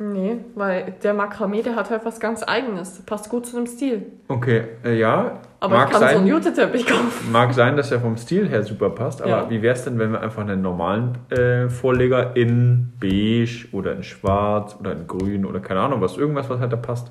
Nee, 0.00 0.36
weil 0.54 0.94
der 1.02 1.12
Makramee, 1.12 1.62
der 1.62 1.74
hat 1.74 1.90
halt 1.90 2.04
was 2.04 2.20
ganz 2.20 2.44
Eigenes. 2.44 3.02
Passt 3.04 3.28
gut 3.30 3.46
zu 3.46 3.56
dem 3.56 3.66
Stil. 3.66 4.06
Okay, 4.28 4.62
äh, 4.84 4.96
ja. 4.96 5.40
Aber 5.58 5.74
mag 5.76 5.86
ich 5.88 5.92
kann 5.92 6.00
so 6.00 6.06
einen 6.06 6.18
sein, 6.18 6.26
Jute-Teppich 6.28 6.86
kaufen. 6.86 7.32
mag 7.32 7.52
sein, 7.52 7.76
dass 7.76 7.90
er 7.90 7.98
vom 8.00 8.16
Stil 8.16 8.48
her 8.48 8.62
super 8.62 8.90
passt, 8.90 9.20
aber 9.22 9.30
Ja. 9.30 9.50
wie 9.50 9.60
wäre 9.60 9.74
es 9.74 9.82
denn, 9.82 9.98
wenn 9.98 10.12
wir 10.12 10.20
einfach 10.20 10.42
einen 10.42 10.62
normalen 10.62 11.18
äh, 11.30 11.68
Vorleger 11.68 12.36
in 12.36 12.92
beige 13.00 13.66
oder 13.72 13.90
in 13.92 14.04
schwarz 14.04 14.76
oder 14.78 14.92
in 14.92 15.08
grün 15.08 15.44
oder 15.44 15.58
keine 15.58 15.80
Ahnung 15.80 16.00
was, 16.00 16.16
irgendwas, 16.16 16.48
was 16.48 16.60
halt 16.60 16.72
da 16.72 16.76
passt, 16.76 17.10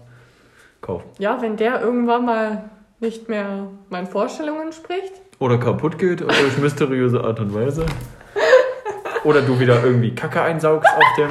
kaufen? 0.79 1.09
Ja, 1.19 1.41
wenn 1.41 1.57
der 1.57 1.81
irgendwann 1.81 2.25
mal 2.25 2.69
nicht 3.01 3.27
mehr 3.27 3.67
meinen 3.89 4.07
Vorstellungen 4.07 4.61
entspricht. 4.67 5.11
Oder 5.39 5.57
kaputt 5.57 5.99
geht 5.99 6.21
durch 6.21 6.57
mysteriöse 6.57 7.21
Art 7.21 7.41
und 7.41 7.53
Weise. 7.53 7.85
Oder 9.25 9.41
du 9.41 9.59
wieder 9.59 9.83
irgendwie 9.83 10.15
Kacke 10.15 10.41
einsaugst 10.41 10.89
auf 10.95 11.03
dem. 11.17 11.29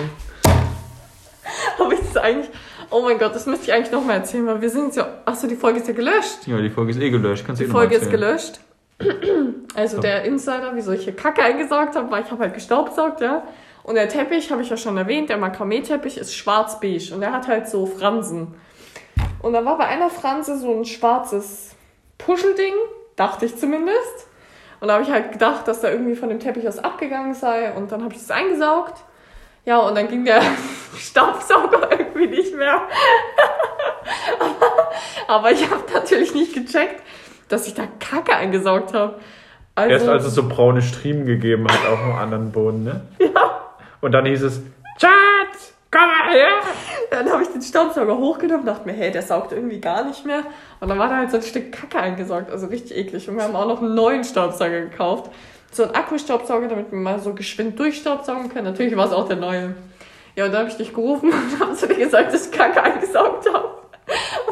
Das 2.16 2.24
eigentlich. 2.24 2.50
Oh 2.90 3.02
mein 3.02 3.18
Gott, 3.18 3.34
das 3.34 3.46
müsste 3.46 3.64
ich 3.66 3.72
eigentlich 3.72 3.92
nochmal 3.92 4.16
erzählen, 4.18 4.46
weil 4.46 4.60
wir 4.60 4.70
sind 4.70 4.94
ja. 4.96 5.06
Achso, 5.24 5.46
die 5.46 5.56
Folge 5.56 5.80
ist 5.80 5.88
ja 5.88 5.94
gelöscht. 5.94 6.46
Ja, 6.46 6.58
die 6.60 6.70
Folge 6.70 6.90
ist 6.92 7.00
eh 7.00 7.10
gelöscht. 7.10 7.44
Kannst 7.46 7.60
du 7.60 7.64
Die 7.64 7.70
eh 7.70 7.72
mal 7.72 7.80
Folge 7.80 7.96
ist 7.96 8.10
gelöscht. 8.10 8.60
Also 9.74 9.96
So. 9.96 10.02
der 10.02 10.24
Insider, 10.24 10.70
wieso 10.74 10.92
ich 10.92 11.04
hier 11.04 11.14
Kacke 11.14 11.42
eingesaugt 11.42 11.96
habe, 11.96 12.10
weil 12.10 12.22
ich 12.24 12.30
habe 12.30 12.42
halt 12.44 12.54
gestaubsaugt, 12.54 13.20
ja. 13.20 13.42
Und 13.82 13.94
der 13.96 14.08
Teppich, 14.08 14.50
habe 14.50 14.62
ich 14.62 14.70
ja 14.70 14.76
schon 14.78 14.96
erwähnt, 14.96 15.28
der 15.28 15.36
Makramee-Teppich 15.36 16.16
ist 16.16 16.34
schwarz-beige 16.34 17.12
und 17.14 17.20
der 17.20 17.30
hat 17.32 17.46
halt 17.46 17.68
so 17.68 17.84
Fransen. 17.84 18.54
Und 19.42 19.52
da 19.52 19.64
war 19.66 19.76
bei 19.76 19.86
einer 19.86 20.08
Franse 20.08 20.58
so 20.58 20.72
ein 20.74 20.86
schwarzes 20.86 21.76
Puschelding, 22.16 22.72
dachte 23.16 23.44
ich 23.44 23.56
zumindest. 23.58 24.28
Und 24.80 24.88
da 24.88 24.94
habe 24.94 25.04
ich 25.04 25.10
halt 25.10 25.30
gedacht, 25.32 25.68
dass 25.68 25.82
da 25.82 25.90
irgendwie 25.90 26.16
von 26.16 26.30
dem 26.30 26.40
Teppich 26.40 26.64
was 26.64 26.78
abgegangen 26.82 27.34
sei 27.34 27.72
und 27.74 27.92
dann 27.92 28.02
habe 28.02 28.14
ich 28.14 28.20
das 28.20 28.30
eingesaugt. 28.30 28.94
Ja, 29.66 29.78
und 29.80 29.94
dann 29.94 30.08
ging 30.08 30.24
der 30.24 30.40
Staubsauger 30.96 31.90
irgendwie 32.16 32.36
nicht 32.36 32.56
mehr. 32.56 32.82
Aber 35.28 35.50
ich 35.50 35.70
habe 35.70 35.82
natürlich 35.92 36.34
nicht 36.34 36.54
gecheckt, 36.54 37.02
dass 37.48 37.66
ich 37.66 37.74
da 37.74 37.84
Kacke 37.98 38.34
eingesaugt 38.34 38.94
habe. 38.94 39.16
Also, 39.74 39.92
Erst 39.92 40.08
als 40.08 40.24
es 40.24 40.34
so 40.34 40.48
braune 40.48 40.80
Striemen 40.80 41.26
gegeben 41.26 41.66
hat 41.68 41.86
auf 41.86 42.00
dem 42.00 42.12
anderen 42.12 42.52
Boden, 42.52 42.84
ne? 42.84 43.02
Ja. 43.18 43.60
Und 44.00 44.12
dann 44.12 44.24
hieß 44.24 44.42
es, 44.42 44.62
Schatz, 44.98 45.74
komm 45.90 46.02
mal 46.02 46.32
her. 46.32 46.48
Dann 47.10 47.30
habe 47.30 47.42
ich 47.42 47.48
den 47.48 47.62
Staubsauger 47.62 48.16
hochgenommen 48.16 48.60
und 48.60 48.66
dachte 48.66 48.86
mir, 48.86 48.94
hey, 48.94 49.10
der 49.10 49.22
saugt 49.22 49.52
irgendwie 49.52 49.80
gar 49.80 50.04
nicht 50.04 50.24
mehr. 50.24 50.42
Und 50.80 50.88
dann 50.88 50.98
war 50.98 51.08
da 51.08 51.16
halt 51.16 51.30
so 51.30 51.38
ein 51.38 51.42
Stück 51.42 51.72
Kacke 51.72 51.98
eingesaugt, 51.98 52.50
also 52.50 52.66
richtig 52.66 52.96
eklig. 52.96 53.28
Und 53.28 53.36
wir 53.36 53.42
haben 53.42 53.56
auch 53.56 53.66
noch 53.66 53.82
einen 53.82 53.94
neuen 53.94 54.24
Staubsauger 54.24 54.82
gekauft. 54.82 55.30
So 55.72 55.84
einen 55.84 55.94
Akkustaubsauger, 55.94 56.68
damit 56.68 56.90
wir 56.90 56.98
mal 56.98 57.18
so 57.18 57.34
geschwind 57.34 57.78
durchstaubsaugen 57.78 58.48
können. 58.48 58.64
Natürlich 58.64 58.96
war 58.96 59.06
es 59.06 59.12
auch 59.12 59.28
der 59.28 59.36
neue. 59.36 59.74
Ja, 60.36 60.44
und 60.44 60.52
da 60.52 60.58
habe 60.58 60.68
ich 60.68 60.76
dich 60.76 60.92
gerufen 60.94 61.32
und 61.32 61.58
habe 61.60 61.72
zu 61.74 61.88
dir 61.88 61.96
gesagt, 61.96 62.32
dass 62.32 62.46
ich 62.46 62.52
Kacke 62.52 62.82
eingesaugt 62.82 63.48
habe. 63.52 63.68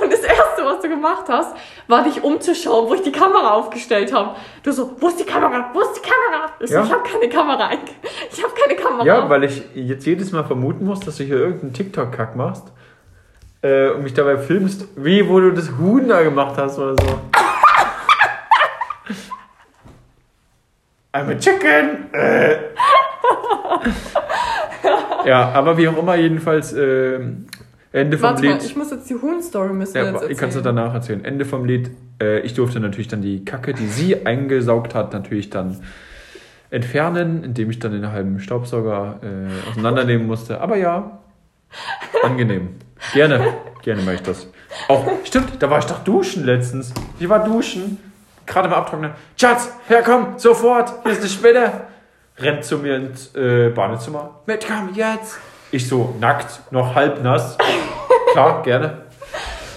Und 0.00 0.12
das 0.12 0.20
Erste, 0.20 0.64
was 0.64 0.80
du 0.80 0.88
gemacht 0.88 1.26
hast, 1.28 1.54
war 1.86 2.02
dich 2.02 2.24
umzuschauen, 2.24 2.88
wo 2.88 2.94
ich 2.94 3.02
die 3.02 3.12
Kamera 3.12 3.50
aufgestellt 3.52 4.12
habe. 4.12 4.34
Du 4.62 4.72
so, 4.72 4.96
wo 4.98 5.08
ist 5.08 5.20
die 5.20 5.24
Kamera? 5.24 5.70
Wo 5.72 5.80
ist 5.80 5.92
die 5.92 6.00
Kamera? 6.00 6.50
Ich, 6.58 6.70
so, 6.70 6.76
Ja. 6.76 6.82
ich 6.84 6.90
habe 6.90 7.02
keine 7.08 7.28
Kamera. 7.28 7.70
Ich 8.32 8.42
habe 8.42 8.52
keine 8.54 8.74
Kamera. 8.80 9.04
Ja, 9.04 9.28
weil 9.28 9.44
ich 9.44 9.62
jetzt 9.74 10.06
jedes 10.06 10.32
Mal 10.32 10.44
vermuten 10.44 10.86
muss, 10.86 11.00
dass 11.00 11.18
du 11.18 11.24
hier 11.24 11.36
irgendeinen 11.36 11.74
TikTok-Kack 11.74 12.34
machst 12.34 12.64
äh, 13.62 13.90
und 13.90 14.02
mich 14.02 14.14
dabei 14.14 14.38
filmst, 14.38 14.88
wie 14.96 15.28
wo 15.28 15.38
du 15.38 15.52
das 15.52 15.70
Huhn 15.78 16.08
da 16.08 16.22
gemacht 16.22 16.54
hast 16.56 16.78
oder 16.78 16.96
so. 17.00 17.06
I'm 21.12 21.30
a 21.30 21.34
chicken! 21.38 22.12
Äh. 22.12 22.56
ja, 25.26 25.50
aber 25.50 25.76
wie 25.78 25.88
auch 25.88 25.98
immer, 25.98 26.14
jedenfalls 26.16 26.72
äh, 26.72 27.18
Ende 27.92 28.18
vom 28.18 28.30
Warte 28.30 28.44
mal, 28.44 28.52
Lied. 28.54 28.64
ich 28.64 28.76
muss 28.76 28.90
jetzt 28.90 29.08
die 29.08 29.14
Huhn-Story 29.14 29.72
müssen 29.72 29.94
wir 29.94 30.02
Ja, 30.04 30.12
jetzt 30.12 30.30
ich 30.30 30.36
kann 30.38 30.48
es 30.48 30.56
erzählen. 30.56 30.76
danach 30.76 30.94
erzählen. 30.94 31.24
Ende 31.24 31.44
vom 31.44 31.64
Lied. 31.64 31.90
Äh, 32.20 32.40
ich 32.40 32.54
durfte 32.54 32.80
natürlich 32.80 33.08
dann 33.08 33.22
die 33.22 33.44
Kacke, 33.44 33.72
die 33.72 33.86
sie 33.86 34.26
eingesaugt 34.26 34.94
hat, 34.94 35.12
natürlich 35.12 35.50
dann 35.50 35.80
entfernen, 36.70 37.44
indem 37.44 37.70
ich 37.70 37.78
dann 37.78 37.92
den 37.92 38.10
halben 38.10 38.40
Staubsauger 38.40 39.20
äh, 39.22 39.70
auseinandernehmen 39.70 40.26
musste. 40.26 40.60
Aber 40.60 40.76
ja, 40.76 41.18
angenehm. 42.22 42.70
Gerne, 43.12 43.54
gerne 43.82 44.02
mache 44.02 44.14
ich 44.16 44.22
das. 44.22 44.48
Auch, 44.88 45.04
stimmt, 45.24 45.62
da 45.62 45.70
war 45.70 45.78
ich 45.78 45.84
doch 45.84 46.02
duschen 46.02 46.44
letztens. 46.44 46.92
Ich 47.20 47.28
war 47.28 47.44
duschen, 47.44 47.98
gerade 48.46 48.68
mal 48.68 48.76
abtrocknen. 48.76 49.12
Schatz, 49.36 49.70
herkomm, 49.86 50.34
sofort, 50.38 50.92
hier 51.04 51.12
ist 51.12 51.20
eine 51.20 51.28
Spinne. 51.28 51.72
Rennt 52.38 52.64
zu 52.64 52.78
mir 52.78 52.96
ins 52.96 53.34
äh, 53.34 53.70
Badezimmer. 53.70 54.40
Mitkommen, 54.46 54.94
jetzt. 54.94 55.38
Ich 55.70 55.88
so, 55.88 56.14
nackt, 56.20 56.72
noch 56.72 56.94
halb 56.94 57.22
nass. 57.22 57.56
Klar, 58.32 58.62
gerne. 58.64 59.04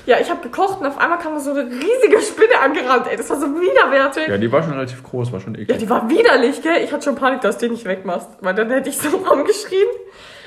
Ja, 0.07 0.17
ich 0.19 0.29
habe 0.29 0.41
gekocht 0.41 0.79
und 0.79 0.85
auf 0.85 0.97
einmal 0.97 1.19
kam 1.19 1.33
da 1.33 1.39
so 1.39 1.51
eine 1.51 1.65
riesige 1.69 2.21
Spinne 2.21 2.59
angerannt. 2.63 3.07
Ey, 3.09 3.17
das 3.17 3.29
war 3.29 3.37
so 3.37 3.47
widerwärtig. 3.47 4.27
Ja, 4.27 4.37
die 4.37 4.51
war 4.51 4.63
schon 4.63 4.71
relativ 4.71 5.03
groß, 5.03 5.33
war 5.33 5.41
schon 5.41 5.53
eklig. 5.55 5.69
Ja, 5.69 5.77
die 5.77 5.89
war 5.89 6.09
widerlich, 6.09 6.61
gell? 6.61 6.81
Ich 6.83 6.93
hatte 6.93 7.03
schon 7.03 7.15
Panik, 7.15 7.41
dass 7.41 7.57
du 7.57 7.65
die 7.67 7.73
nicht 7.73 7.85
wegmachst. 7.85 8.29
Weil 8.39 8.55
dann 8.55 8.71
hätte 8.71 8.89
ich 8.89 8.97
so 8.97 9.09
rumgeschrien. 9.17 9.87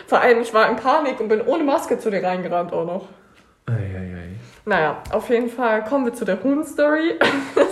Vor 0.07 0.20
allem, 0.20 0.40
ich 0.40 0.55
war 0.55 0.68
in 0.68 0.77
Panik 0.77 1.20
und 1.20 1.29
bin 1.29 1.42
ohne 1.42 1.62
Maske 1.62 1.99
zu 1.99 2.11
dir 2.11 2.23
reingerannt 2.23 2.73
auch 2.73 2.87
noch. 2.87 3.09
Eieiei. 3.66 4.31
Naja, 4.64 5.03
auf 5.12 5.29
jeden 5.29 5.51
Fall 5.51 5.85
kommen 5.85 6.07
wir 6.07 6.14
zu 6.14 6.25
der 6.25 6.42
Huhn-Story. 6.42 7.18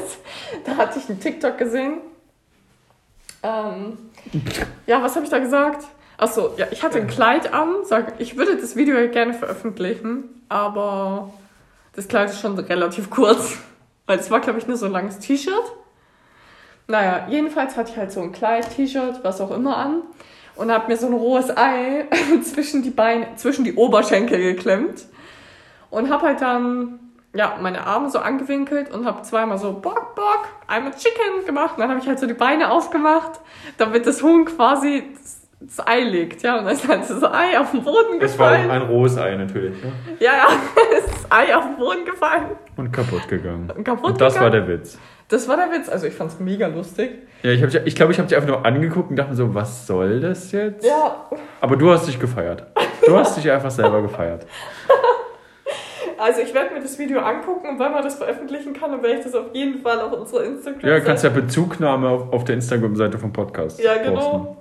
da 0.66 0.76
hatte 0.76 0.98
ich 0.98 1.08
einen 1.08 1.20
TikTok 1.20 1.56
gesehen. 1.56 2.02
Ähm, 3.42 4.07
ja, 4.86 5.02
was 5.02 5.14
habe 5.14 5.24
ich 5.24 5.30
da 5.30 5.38
gesagt? 5.38 5.84
Achso, 6.16 6.54
ja, 6.56 6.66
ich 6.70 6.82
hatte 6.82 6.98
ein 6.98 7.06
Kleid 7.06 7.52
an. 7.54 7.84
Sag, 7.84 8.14
ich 8.18 8.36
würde 8.36 8.56
das 8.56 8.74
Video 8.74 9.08
gerne 9.08 9.34
veröffentlichen, 9.34 10.24
aber 10.48 11.32
das 11.94 12.08
Kleid 12.08 12.30
ist 12.30 12.40
schon 12.40 12.58
relativ 12.58 13.08
kurz. 13.10 13.58
Weil 14.06 14.18
es 14.18 14.30
war, 14.30 14.40
glaube 14.40 14.58
ich, 14.58 14.66
nur 14.66 14.76
so 14.76 14.86
ein 14.86 14.92
langes 14.92 15.18
T-Shirt. 15.18 15.72
Naja, 16.86 17.26
jedenfalls 17.28 17.76
hatte 17.76 17.92
ich 17.92 17.98
halt 17.98 18.10
so 18.10 18.20
ein 18.20 18.32
Kleid, 18.32 18.74
T-Shirt, 18.74 19.20
was 19.22 19.40
auch 19.40 19.50
immer 19.50 19.76
an. 19.76 20.02
Und 20.56 20.72
habe 20.72 20.88
mir 20.88 20.96
so 20.96 21.06
ein 21.06 21.12
rohes 21.12 21.56
Ei 21.56 22.06
zwischen 22.42 22.82
die 22.82 22.90
Beine, 22.90 23.28
zwischen 23.36 23.64
die 23.64 23.74
Oberschenkel 23.74 24.38
geklemmt. 24.40 25.04
Und 25.90 26.10
habe 26.10 26.26
halt 26.26 26.40
dann 26.40 26.98
ja, 27.34 27.56
meine 27.60 27.86
Arme 27.86 28.10
so 28.10 28.18
angewinkelt 28.18 28.90
und 28.92 29.04
habe 29.06 29.22
zweimal 29.22 29.58
so 29.58 29.72
Bock, 29.74 30.14
Bock, 30.14 30.46
einmal 30.66 30.92
Chicken 30.94 31.44
gemacht. 31.46 31.72
Und 31.76 31.80
dann 31.82 31.90
habe 31.90 32.00
ich 32.00 32.08
halt 32.08 32.18
so 32.18 32.26
die 32.26 32.34
Beine 32.34 32.70
aufgemacht, 32.70 33.40
damit 33.76 34.06
das 34.06 34.22
Huhn 34.22 34.44
quasi 34.46 35.04
das 35.60 35.86
Ei 35.86 36.00
legt. 36.00 36.42
Ja, 36.42 36.58
und 36.58 36.64
dann 36.64 36.72
ist 36.74 36.88
halt 36.88 37.02
das 37.02 37.22
Ei 37.24 37.58
auf 37.58 37.72
den 37.72 37.82
Boden 37.82 38.20
Es 38.20 38.38
war 38.38 38.52
gefallen. 38.52 38.70
ein 38.70 38.82
rohes 38.82 39.18
Ei 39.18 39.34
natürlich. 39.36 39.82
Ne? 39.82 39.92
Ja, 40.20 40.32
ja, 40.36 40.46
ist 40.98 41.08
das 41.08 41.30
Ei 41.30 41.54
auf 41.54 41.64
den 41.64 41.76
Boden 41.76 42.04
gefallen. 42.04 42.46
Und 42.76 42.92
kaputt 42.92 43.28
gegangen. 43.28 43.70
Und 43.76 43.84
kaputt 43.84 44.12
Und 44.12 44.20
das 44.20 44.36
war 44.40 44.50
gegangen. 44.50 44.66
der 44.68 44.78
Witz. 44.80 44.98
Das 45.28 45.46
war 45.48 45.56
der 45.56 45.70
Witz. 45.70 45.88
Also 45.90 46.06
ich 46.06 46.14
fand's 46.14 46.38
mega 46.40 46.68
lustig. 46.68 47.10
Ja, 47.42 47.50
ich 47.50 47.60
glaube, 47.60 47.82
ich, 47.86 47.94
glaub, 47.94 48.10
ich 48.10 48.18
habe 48.18 48.28
dich 48.28 48.36
einfach 48.36 48.48
nur 48.48 48.64
angeguckt 48.64 49.10
und 49.10 49.16
dachte 49.16 49.30
mir 49.30 49.36
so, 49.36 49.54
was 49.54 49.86
soll 49.86 50.20
das 50.20 50.50
jetzt? 50.52 50.86
Ja, 50.86 51.28
Aber 51.60 51.76
du 51.76 51.90
hast 51.90 52.06
dich 52.08 52.18
gefeiert. 52.18 52.64
Du 53.04 53.16
hast 53.18 53.36
dich 53.36 53.50
einfach 53.50 53.70
selber 53.70 54.00
gefeiert. 54.00 54.46
also 56.18 56.40
ich 56.40 56.54
werde 56.54 56.74
mir 56.74 56.80
das 56.80 56.98
Video 56.98 57.20
angucken 57.20 57.68
und 57.68 57.78
wenn 57.78 57.92
man 57.92 58.02
das 58.02 58.16
veröffentlichen 58.16 58.72
kann, 58.72 58.90
dann 58.90 59.02
werde 59.02 59.18
ich 59.18 59.24
das 59.24 59.34
auf 59.34 59.54
jeden 59.54 59.80
Fall 59.80 60.00
auf 60.00 60.12
unsere 60.12 60.44
Instagram 60.44 60.88
Ja, 60.88 61.00
kannst 61.00 61.24
ja 61.24 61.30
Bezugnahme 61.30 62.08
auf, 62.08 62.32
auf 62.32 62.44
der 62.44 62.56
Instagram-Seite 62.56 63.18
vom 63.18 63.32
Podcast 63.32 63.80
Ja, 63.80 63.96
genau. 63.98 64.20
posten. 64.20 64.56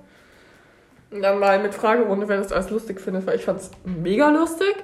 Und 1.09 1.21
dann 1.21 1.39
mal 1.39 1.59
mit 1.61 1.73
Fragerunde, 1.73 2.27
wer 2.27 2.37
das 2.37 2.51
alles 2.51 2.69
lustig 2.69 2.99
findet, 2.99 3.25
weil 3.25 3.35
ich 3.37 3.45
fand's 3.45 3.71
mega 3.85 4.29
lustig. 4.29 4.75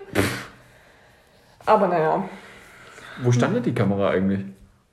Aber 1.65 1.88
naja, 1.88 2.27
Wo 3.21 3.31
stand 3.31 3.55
denn 3.55 3.63
die 3.63 3.73
Kamera 3.73 4.09
eigentlich? 4.09 4.45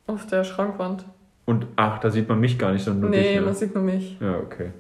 auf 0.06 0.26
der 0.26 0.44
Schrankwand. 0.44 1.04
Und 1.46 1.66
ach, 1.76 1.98
da 2.00 2.10
sieht 2.10 2.28
man 2.28 2.40
mich 2.40 2.58
gar 2.58 2.72
nicht, 2.72 2.84
sondern 2.84 3.02
nur 3.02 3.10
nee, 3.10 3.22
dich. 3.28 3.34
Ne? 3.36 3.42
man 3.42 3.54
sieht 3.54 3.74
nur 3.74 3.84
mich. 3.84 4.18
Ja, 4.20 4.38
okay. 4.38 4.70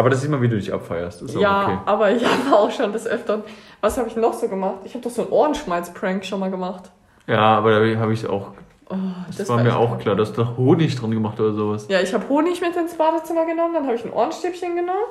Aber 0.00 0.08
das 0.08 0.22
sieht 0.22 0.30
man, 0.30 0.40
wie 0.40 0.48
du 0.48 0.56
dich 0.56 0.72
abfeierst. 0.72 1.20
Ist 1.20 1.34
ja, 1.34 1.62
okay. 1.62 1.78
aber 1.84 2.10
ich 2.10 2.24
habe 2.46 2.56
auch 2.56 2.70
schon 2.70 2.90
des 2.90 3.06
Öfteren. 3.06 3.42
Was 3.82 3.98
habe 3.98 4.08
ich 4.08 4.16
noch 4.16 4.32
so 4.32 4.48
gemacht? 4.48 4.78
Ich 4.84 4.94
habe 4.94 5.04
doch 5.04 5.10
so 5.10 5.20
einen 5.20 5.30
Ohrenschmalz-Prank 5.30 6.24
schon 6.24 6.40
mal 6.40 6.50
gemacht. 6.50 6.84
Ja, 7.26 7.58
aber 7.58 7.78
da 7.78 8.00
habe 8.00 8.14
ich 8.14 8.26
auch. 8.26 8.52
Oh, 8.88 8.96
Das, 9.36 9.46
war 9.50 9.58
mir 9.58 9.68
echt 9.68 9.76
auch 9.76 9.98
klar, 9.98 10.16
du 10.16 10.22
hast 10.22 10.38
doch 10.38 10.56
Honig 10.56 10.96
drin 10.96 11.10
gemacht 11.10 11.38
oder 11.38 11.52
sowas. 11.52 11.84
Ja, 11.90 12.00
ich 12.00 12.14
habe 12.14 12.26
Honig 12.30 12.62
mit 12.62 12.74
ins 12.74 12.94
Badezimmer 12.94 13.44
genommen, 13.44 13.74
dann 13.74 13.84
habe 13.84 13.94
ich 13.94 14.02
ein 14.02 14.10
Ohrenstäbchen 14.10 14.74
genommen, 14.74 15.04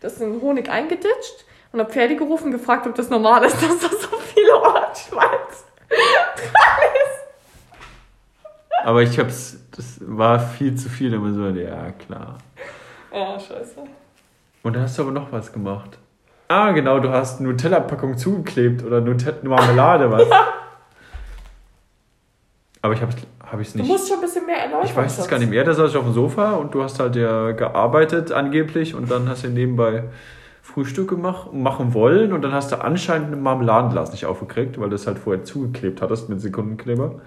das 0.00 0.12
ist 0.12 0.22
in 0.22 0.40
Honig 0.40 0.70
eingeditscht 0.70 1.44
und 1.72 1.80
habe 1.80 1.90
Pferde 1.90 2.14
gerufen, 2.14 2.52
gefragt, 2.52 2.86
ob 2.86 2.94
das 2.94 3.10
normal 3.10 3.42
ist, 3.42 3.56
dass 3.60 3.80
da 3.80 3.88
so 3.88 4.16
viele 4.32 4.60
Ohrenschmalz 4.60 5.64
dran 5.88 6.86
ist. 6.94 7.16
Aber 8.84 9.02
ich 9.02 9.18
hab's. 9.18 9.58
Das 9.76 9.98
war 10.00 10.38
viel 10.38 10.76
zu 10.76 10.88
viel. 10.88 11.12
Immer 11.12 11.32
so, 11.32 11.46
ja, 11.48 11.90
klar. 11.90 12.38
Ja, 13.12 13.40
scheiße. 13.40 13.82
Und 14.66 14.74
dann 14.74 14.82
hast 14.82 14.98
du 14.98 15.02
aber 15.02 15.12
noch 15.12 15.30
was 15.30 15.52
gemacht. 15.52 15.96
Ah, 16.48 16.72
genau, 16.72 16.98
du 16.98 17.12
hast 17.12 17.40
Nutella-Packung 17.40 18.18
zugeklebt 18.18 18.84
oder 18.84 19.00
Nutella 19.00 19.36
Marmelade, 19.44 20.10
was? 20.10 20.24
Aber 22.82 22.94
ich 22.94 23.00
hab's, 23.00 23.14
hab 23.44 23.60
ich's 23.60 23.74
Du 23.74 23.78
nicht. 23.78 23.86
musst 23.86 24.08
schon 24.08 24.18
ein 24.18 24.22
bisschen 24.22 24.44
mehr 24.44 24.64
erläutern. 24.64 24.86
Ich 24.86 24.96
weiß 24.96 25.18
es 25.18 25.28
gar 25.28 25.38
nicht 25.38 25.50
mehr. 25.50 25.62
Da 25.62 25.72
saß 25.72 25.92
ich 25.92 25.96
auf 25.96 26.02
dem 26.02 26.12
Sofa 26.12 26.54
und 26.54 26.74
du 26.74 26.82
hast 26.82 26.98
halt 26.98 27.14
ja 27.14 27.52
gearbeitet 27.52 28.32
angeblich 28.32 28.96
und 28.96 29.08
dann 29.08 29.28
hast 29.28 29.44
du 29.44 29.50
nebenbei 29.50 30.02
Frühstück 30.62 31.10
gemacht, 31.10 31.52
machen 31.52 31.94
wollen 31.94 32.32
und 32.32 32.42
dann 32.42 32.52
hast 32.52 32.72
du 32.72 32.82
anscheinend 32.82 33.34
ein 33.34 33.42
Marmeladenglas 33.42 34.10
nicht 34.10 34.26
aufgekriegt, 34.26 34.80
weil 34.80 34.88
du 34.88 34.96
es 34.96 35.06
halt 35.06 35.20
vorher 35.20 35.44
zugeklebt 35.44 36.02
hattest 36.02 36.28
mit 36.28 36.40
Sekundenkleber. 36.40 37.20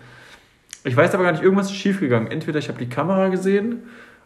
Ich 0.84 0.97
weiß 0.97 1.13
aber 1.13 1.23
gar 1.23 1.32
nicht, 1.32 1.43
irgendwas 1.43 1.67
ist 1.67 1.78
schiefgegangen. 1.78 2.30
Entweder 2.30 2.60
ich 2.60 2.67
habe 2.67 2.80
die 2.80 2.89
Kamera 2.89 3.30
gesehen 3.30 3.84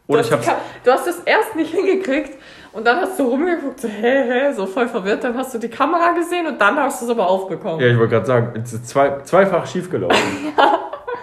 oder 0.08 0.24
Du 0.24 0.28
ich 0.28 0.34
habe 0.34 0.44
Du 0.84 0.92
hast 0.92 1.08
es 1.08 1.20
erst 1.20 1.56
nicht 1.56 1.72
hingekriegt 1.72 2.32
und 2.74 2.86
dann 2.86 3.00
hast 3.02 3.20
du 3.20 3.24
rumgeguckt, 3.24 3.80
so 3.80 3.88
hä, 3.88 4.24
hä, 4.28 4.54
so 4.54 4.66
voll 4.66 4.88
verwirrt. 4.88 5.24
Dann 5.24 5.38
hast 5.38 5.54
du 5.54 5.60
die 5.60 5.70
Kamera 5.70 6.12
gesehen 6.12 6.48
und 6.48 6.60
dann 6.60 6.76
hast 6.78 7.02
du 7.02 7.06
es 7.06 7.12
aber 7.12 7.30
aufbekommen. 7.30 7.80
Ja, 7.80 7.88
ich 7.88 7.98
wollte 7.98 8.12
gerade 8.14 8.26
sagen, 8.26 8.62
es 8.62 8.74
ist 8.74 8.90
zwei, 8.90 9.22
zweifach 9.24 9.66
schiefgelaufen. 9.66 10.18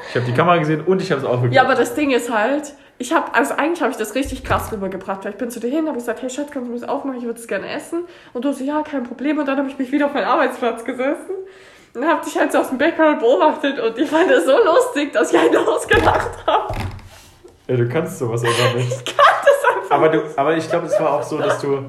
Ich 0.08 0.16
habe 0.16 0.26
die 0.26 0.32
Kamera 0.32 0.56
gesehen 0.56 0.80
und 0.84 1.00
ich 1.00 1.12
habe 1.12 1.20
es 1.20 1.26
aufgeklebt. 1.26 1.54
Ja, 1.54 1.62
aber 1.62 1.76
das 1.76 1.94
Ding 1.94 2.10
ist 2.10 2.34
halt, 2.34 2.72
ich 2.98 3.12
habe, 3.12 3.32
also 3.32 3.54
eigentlich 3.54 3.80
habe 3.80 3.92
ich 3.92 3.96
das 3.96 4.16
richtig 4.16 4.42
krass 4.42 4.72
rübergebracht, 4.72 5.24
weil 5.24 5.32
ich 5.32 5.38
bin 5.38 5.50
zu 5.50 5.60
dir 5.60 5.70
hin, 5.70 5.86
habe 5.86 5.98
gesagt, 5.98 6.20
hey 6.20 6.28
Schatz, 6.28 6.50
kannst 6.50 6.68
du 6.68 6.72
mir 6.72 6.80
das 6.80 6.88
aufmachen, 6.88 7.18
ich 7.18 7.24
würde 7.24 7.38
es 7.38 7.46
gerne 7.46 7.68
essen. 7.68 8.04
Und 8.32 8.44
du 8.44 8.52
so, 8.52 8.64
ja, 8.64 8.82
kein 8.82 9.04
Problem. 9.04 9.38
Und 9.38 9.46
dann 9.46 9.58
habe 9.58 9.68
ich 9.68 9.78
mich 9.78 9.92
wieder 9.92 10.06
auf 10.06 10.14
meinen 10.14 10.26
Arbeitsplatz 10.26 10.84
gesessen 10.84 11.30
und 11.94 12.04
habe 12.04 12.24
dich 12.24 12.36
halt 12.36 12.50
so 12.50 12.58
aus 12.58 12.70
dem 12.70 12.78
Background 12.78 13.20
beobachtet 13.20 13.78
und 13.78 13.96
ich 13.98 14.10
fand 14.10 14.30
das 14.30 14.44
so 14.46 14.56
lustig, 14.64 15.12
dass 15.12 15.32
ich 15.32 15.38
halt 15.38 15.52
losgelacht 15.54 16.30
habe. 16.46 16.74
Ja, 17.70 17.76
du 17.76 17.88
kannst 17.88 18.18
sowas 18.18 18.42
einfach 18.44 18.74
nicht. 18.76 18.90
Ich 18.90 19.16
kann 19.16 19.26
das 19.44 19.76
einfach 19.76 19.90
Aber, 19.96 20.08
du, 20.08 20.22
aber 20.36 20.56
ich 20.56 20.68
glaube, 20.68 20.86
es 20.86 20.98
war 20.98 21.12
auch 21.12 21.22
so, 21.22 21.38
dass 21.38 21.60
du 21.60 21.84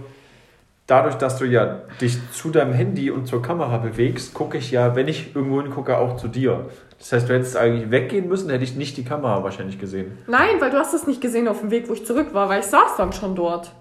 dadurch, 0.86 1.16
dass 1.16 1.40
du 1.40 1.46
ja 1.46 1.82
dich 2.00 2.20
zu 2.32 2.52
deinem 2.52 2.74
Handy 2.74 3.10
und 3.10 3.26
zur 3.26 3.42
Kamera 3.42 3.78
bewegst, 3.78 4.36
gucke 4.36 4.60
ich 4.60 4.70
ja, 4.70 4.96
wenn 4.96 5.08
ich 5.08 5.36
irgendwo 5.36 5.60
hingucke, 5.60 5.98
auch 5.98 6.18
zu 6.18 6.28
dir. 6.28 6.66
Das 7.00 7.12
heißt, 7.14 7.28
du 7.28 7.34
hättest 7.34 7.58
eigentlich 7.58 7.90
weggehen 7.90 8.28
müssen, 8.28 8.52
hätte 8.52 8.64
ich 8.64 8.76
nicht 8.76 8.96
die 8.96 9.04
Kamera 9.04 9.44
wahrscheinlich 9.44 9.80
gesehen. 9.80 10.20
Nein, 10.28 10.58
weil 10.60 10.70
du 10.70 10.78
hast 10.78 10.94
das 10.94 11.08
nicht 11.08 11.20
gesehen 11.20 11.48
auf 11.48 11.62
dem 11.62 11.72
Weg, 11.72 11.90
wo 11.90 11.94
ich 11.94 12.06
zurück 12.06 12.32
war, 12.36 12.48
weil 12.48 12.60
ich 12.60 12.68
saß 12.68 12.98
dann 12.98 13.12
schon 13.12 13.34
dort. 13.36 13.72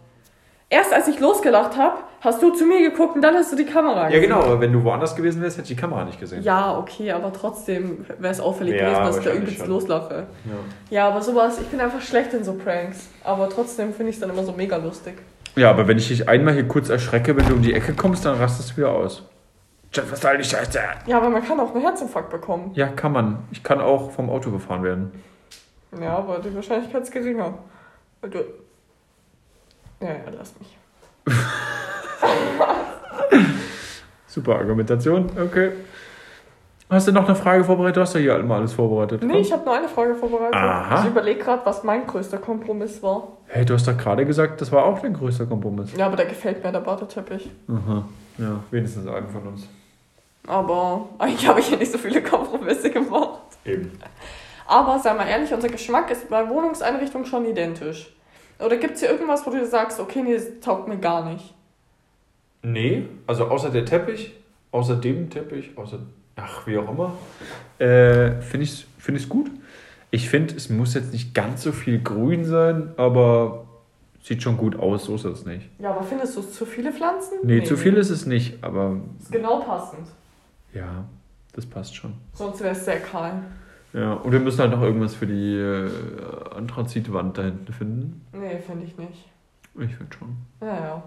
Erst 0.73 0.93
als 0.93 1.09
ich 1.09 1.19
losgelacht 1.19 1.77
habe, 1.77 1.97
hast 2.21 2.41
du 2.41 2.51
zu 2.51 2.65
mir 2.65 2.81
geguckt 2.91 3.17
und 3.17 3.23
dann 3.23 3.35
hast 3.35 3.51
du 3.51 3.57
die 3.57 3.65
Kamera 3.65 4.09
Ja, 4.09 4.21
genau, 4.21 4.37
aber 4.43 4.61
wenn 4.61 4.73
du 4.73 4.85
woanders 4.85 5.17
gewesen 5.17 5.43
wärst, 5.43 5.59
hätte 5.59 5.65
ich 5.73 5.77
die 5.77 5.81
Kamera 5.81 6.05
nicht 6.05 6.21
gesehen. 6.21 6.45
Ja, 6.45 6.79
okay, 6.79 7.11
aber 7.11 7.33
trotzdem 7.33 8.07
wäre 8.21 8.33
es 8.33 8.39
auffällig 8.41 8.77
Ja, 8.81 8.85
gewesen, 8.85 9.05
dass 9.05 9.19
ich 9.19 9.25
da 9.25 9.33
übelst 9.33 9.67
loslache. 9.67 10.27
Ja. 10.45 10.53
Ja, 10.91 11.09
aber 11.09 11.23
sowas, 11.23 11.61
ich 11.61 11.67
bin 11.67 11.81
einfach 11.81 12.01
schlecht 12.01 12.33
in 12.35 12.45
so 12.45 12.53
Pranks. 12.55 13.09
Aber 13.25 13.49
trotzdem 13.49 13.93
finde 13.93 14.11
ich 14.11 14.17
es 14.17 14.21
dann 14.21 14.31
immer 14.31 14.45
so 14.45 14.53
mega 14.53 14.77
lustig. 14.77 15.15
ja, 15.57 15.71
aber 15.71 15.89
wenn 15.89 15.99
ich 15.99 16.07
dich 16.07 16.29
einmal 16.29 16.55
hier 16.55 16.69
kurz 16.69 16.89
erschrecke, 16.89 17.37
wenn 17.37 17.49
du 17.49 17.55
um 17.55 17.63
die 17.63 17.75
Ecke 17.75 17.93
kommst, 17.95 18.25
dann 18.25 18.39
rastest 18.39 18.71
du 18.71 18.77
wieder 18.77 18.93
aus. 18.93 19.25
Chat, 19.91 20.11
was 20.13 20.21
soll 20.21 20.39
die 20.39 20.45
Scheiße? 20.45 20.79
Ja, 21.07 21.17
aber 21.17 21.31
man 21.31 21.45
kann 21.45 21.59
auch 21.59 21.75
einen 21.75 21.83
Herzinfarkt 21.83 22.31
bekommen. 22.31 22.71
Ja, 22.75 22.87
kann 22.87 23.11
man. 23.11 23.39
Ich 23.51 23.65
kann 23.65 23.81
auch 23.81 24.13
vom 24.13 24.31
Auto 24.31 24.53
gefahren 24.53 24.85
werden. 24.85 25.11
Ja, 26.01 26.19
aber 26.19 26.39
die 26.39 26.55
Wahrscheinlichkeit 26.55 27.03
ist 27.03 27.11
geringer. 27.11 27.55
Weil 28.21 28.31
du... 28.31 28.39
Ja, 30.01 30.09
ja, 30.09 30.15
lass 30.37 30.55
mich. 30.59 30.77
Super 34.27 34.57
Argumentation, 34.57 35.31
okay. 35.39 35.73
Hast 36.89 37.07
du 37.07 37.13
noch 37.13 37.27
eine 37.27 37.37
Frage 37.37 37.63
vorbereitet? 37.63 37.99
Du 37.99 38.01
hast 38.01 38.15
ja 38.15 38.21
hier 38.21 38.39
mal 38.43 38.59
alles 38.59 38.73
vorbereitet. 38.73 39.23
Nee, 39.23 39.39
ich 39.39 39.53
habe 39.53 39.65
nur 39.65 39.75
eine 39.75 39.89
Frage 39.89 40.15
vorbereitet. 40.17 40.57
Aha. 40.57 41.03
Ich 41.03 41.09
überlege 41.09 41.39
gerade, 41.39 41.65
was 41.65 41.85
mein 41.85 42.05
größter 42.05 42.39
Kompromiss 42.39 43.01
war. 43.01 43.29
Hey, 43.47 43.65
du 43.65 43.75
hast 43.75 43.87
doch 43.87 43.97
gerade 43.97 44.27
gesagt, 44.27 44.61
das 44.61 44.73
war 44.73 44.85
auch 44.85 44.99
dein 44.99 45.15
größter 45.15 45.47
Kompromiss. 45.47 45.95
Ja, 45.97 46.07
aber 46.07 46.17
da 46.17 46.25
gefällt 46.25 46.65
mir 46.65 46.73
der 46.73 46.81
Barteteppich. 46.81 47.49
Aha. 47.69 48.05
Ja, 48.39 48.65
wenigstens 48.73 49.07
einen 49.07 49.29
von 49.29 49.47
uns. 49.47 49.69
Aber 50.49 51.09
eigentlich 51.19 51.47
habe 51.47 51.61
ich 51.61 51.71
ja 51.71 51.77
nicht 51.77 51.93
so 51.93 51.99
viele 51.99 52.23
Kompromisse 52.23 52.91
gemacht. 52.91 53.39
Eben. 53.65 53.93
Aber 54.67 54.99
sei 54.99 55.15
mal 55.15 55.29
ehrlich, 55.29 55.53
unser 55.53 55.69
Geschmack 55.69 56.11
ist 56.11 56.29
bei 56.29 56.49
Wohnungseinrichtungen 56.49 57.27
schon 57.27 57.45
identisch. 57.45 58.13
Oder 58.65 58.77
gibt 58.77 58.95
es 58.95 59.01
hier 59.01 59.11
irgendwas, 59.11 59.47
wo 59.47 59.51
du 59.51 59.65
sagst, 59.67 60.01
okay, 60.01 60.23
nee, 60.23 60.35
das 60.35 60.47
taugt 60.61 60.89
mir 60.89 60.99
gar 60.99 61.25
nicht? 61.31 61.55
Nee, 62.63 63.07
also 63.27 63.47
außer 63.47 63.71
der 63.71 63.85
Teppich, 63.85 64.35
außer 64.71 64.97
dem 64.97 65.31
Teppich, 65.31 65.71
außer, 65.77 65.99
ach, 66.37 66.67
wie 66.67 66.77
auch 66.77 66.91
immer, 66.91 67.15
äh, 67.79 68.41
finde 68.41 68.65
ich 68.65 68.73
es 68.73 68.85
find 68.99 69.19
ich's 69.19 69.29
gut. 69.29 69.51
Ich 70.11 70.29
finde, 70.29 70.55
es 70.57 70.69
muss 70.69 70.95
jetzt 70.95 71.13
nicht 71.13 71.35
ganz 71.35 71.63
so 71.63 71.73
viel 71.73 72.01
grün 72.03 72.45
sein, 72.45 72.93
aber 72.97 73.67
sieht 74.23 74.43
schon 74.43 74.57
gut 74.57 74.79
aus, 74.79 75.05
so 75.05 75.15
ist 75.15 75.25
es 75.25 75.47
nicht. 75.47 75.69
Ja, 75.79 75.91
aber 75.93 76.03
findest 76.03 76.37
du 76.37 76.41
es 76.41 76.53
zu 76.53 76.67
viele 76.67 76.93
Pflanzen? 76.93 77.39
Nee, 77.43 77.63
zu 77.63 77.77
viel 77.77 77.95
ist 77.95 78.11
es 78.11 78.27
nicht, 78.27 78.63
aber 78.63 79.01
Ist 79.19 79.33
genau 79.33 79.61
passend. 79.61 80.07
ja, 80.75 81.05
das 81.55 81.65
passt 81.65 81.95
schon. 81.97 82.13
Sonst 82.35 82.61
wäre 82.61 82.73
es 82.73 82.85
sehr 82.85 83.01
kahl. 83.01 83.43
Ja, 83.93 84.13
und 84.15 84.31
wir 84.31 84.41
müssen 84.41 84.61
halt 84.61 84.71
noch 84.71 84.83
irgendwas 84.83 85.15
für 85.15 85.27
die 85.27 85.57
äh, 85.57 85.91
Anthrazitwand 86.55 87.37
da 87.37 87.43
hinten 87.43 87.73
finden. 87.73 88.27
Nee, 88.33 88.59
finde 88.59 88.85
ich 88.85 88.97
nicht. 88.97 89.29
Ich 89.79 89.97
finde 89.97 90.17
schon. 90.17 90.37
Ja, 90.61 90.77
ja. 90.77 91.03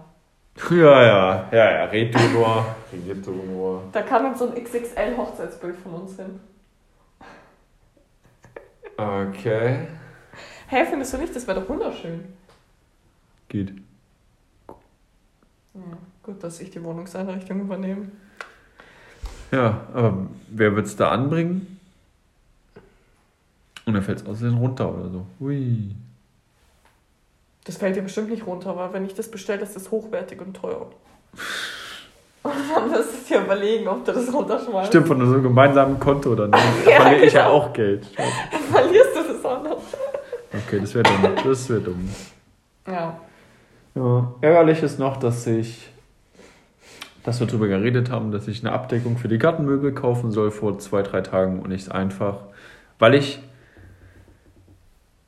Ja, 0.70 1.02
ja, 1.02 1.48
ja, 1.50 1.70
ja, 1.72 1.84
red 1.86 2.14
du 2.14 2.18
nur. 2.28 2.64
Red 2.92 3.26
du 3.26 3.32
nur. 3.32 3.82
Da 3.92 4.02
kann 4.02 4.26
jetzt 4.26 4.38
so 4.38 4.48
ein 4.48 4.62
XXL-Hochzeitsbild 4.62 5.76
von 5.76 5.94
uns 5.94 6.16
hin. 6.16 6.38
Okay. 8.96 9.88
Hä, 10.68 10.84
findest 10.88 11.12
du 11.12 11.18
nicht? 11.18 11.34
Das 11.34 11.46
wäre 11.48 11.60
doch 11.60 11.68
wunderschön. 11.68 12.24
Geht. 13.48 13.72
Ja, 15.74 15.82
gut, 16.22 16.42
dass 16.42 16.60
ich 16.60 16.70
die 16.70 16.82
Wohnungseinrichtung 16.82 17.60
übernehme. 17.60 18.08
Ja, 19.50 19.86
aber 19.92 20.28
wer 20.48 20.76
wird 20.76 20.86
es 20.86 20.96
da 20.96 21.10
anbringen? 21.10 21.73
Und 23.86 23.94
dann 23.94 24.02
fällt 24.02 24.20
es 24.20 24.26
außerdem 24.26 24.56
runter 24.58 24.92
oder 24.94 25.08
so. 25.10 25.26
Hui. 25.40 25.94
Das 27.64 27.76
fällt 27.76 27.96
dir 27.96 28.02
bestimmt 28.02 28.30
nicht 28.30 28.46
runter, 28.46 28.76
weil 28.76 28.92
wenn 28.92 29.04
ich 29.04 29.14
das 29.14 29.30
bestelle, 29.30 29.62
ist 29.62 29.74
das 29.76 29.90
hochwertig 29.90 30.40
und 30.40 30.54
teuer. 30.54 30.86
Und 32.42 32.52
dann 32.74 32.90
müsstest 32.90 33.30
du 33.30 33.34
dir 33.36 33.40
überlegen, 33.42 33.88
ob 33.88 34.04
du 34.04 34.12
das 34.12 34.30
runterschmeißt. 34.30 34.88
Stimmt, 34.88 35.08
von 35.08 35.18
unserem 35.22 35.42
gemeinsamen 35.44 35.98
Konto 35.98 36.34
dann. 36.34 36.50
Da 36.84 36.90
Ja, 36.90 37.00
verliere 37.00 37.24
ich 37.24 37.32
ja 37.32 37.44
genau. 37.46 37.54
auch 37.56 37.72
Geld. 37.72 38.06
Dann 38.18 38.60
verlierst 38.70 39.16
du 39.16 39.32
das 39.32 39.44
auch 39.46 39.64
noch. 39.64 39.80
Okay, 40.52 40.78
das 40.80 40.94
wäre 40.94 41.04
dumm. 41.04 41.36
Das 41.42 41.68
wäre 41.70 41.80
dumm. 41.80 42.10
Ja. 42.86 43.18
Ja, 43.94 44.34
ärgerlich 44.42 44.82
ist 44.82 44.98
noch, 44.98 45.16
dass 45.16 45.46
ich, 45.46 45.88
dass 47.22 47.40
wir 47.40 47.46
darüber 47.46 47.66
geredet 47.66 48.10
haben, 48.10 48.30
dass 48.30 48.46
ich 48.46 48.60
eine 48.62 48.72
Abdeckung 48.74 49.16
für 49.16 49.28
die 49.28 49.38
Gartenmöbel 49.38 49.94
kaufen 49.94 50.30
soll 50.30 50.50
vor 50.50 50.78
zwei, 50.78 51.00
drei 51.00 51.22
Tagen 51.22 51.60
und 51.62 51.70
ich 51.70 51.82
es 51.82 51.88
einfach, 51.88 52.40
weil 52.98 53.14
ich, 53.14 53.40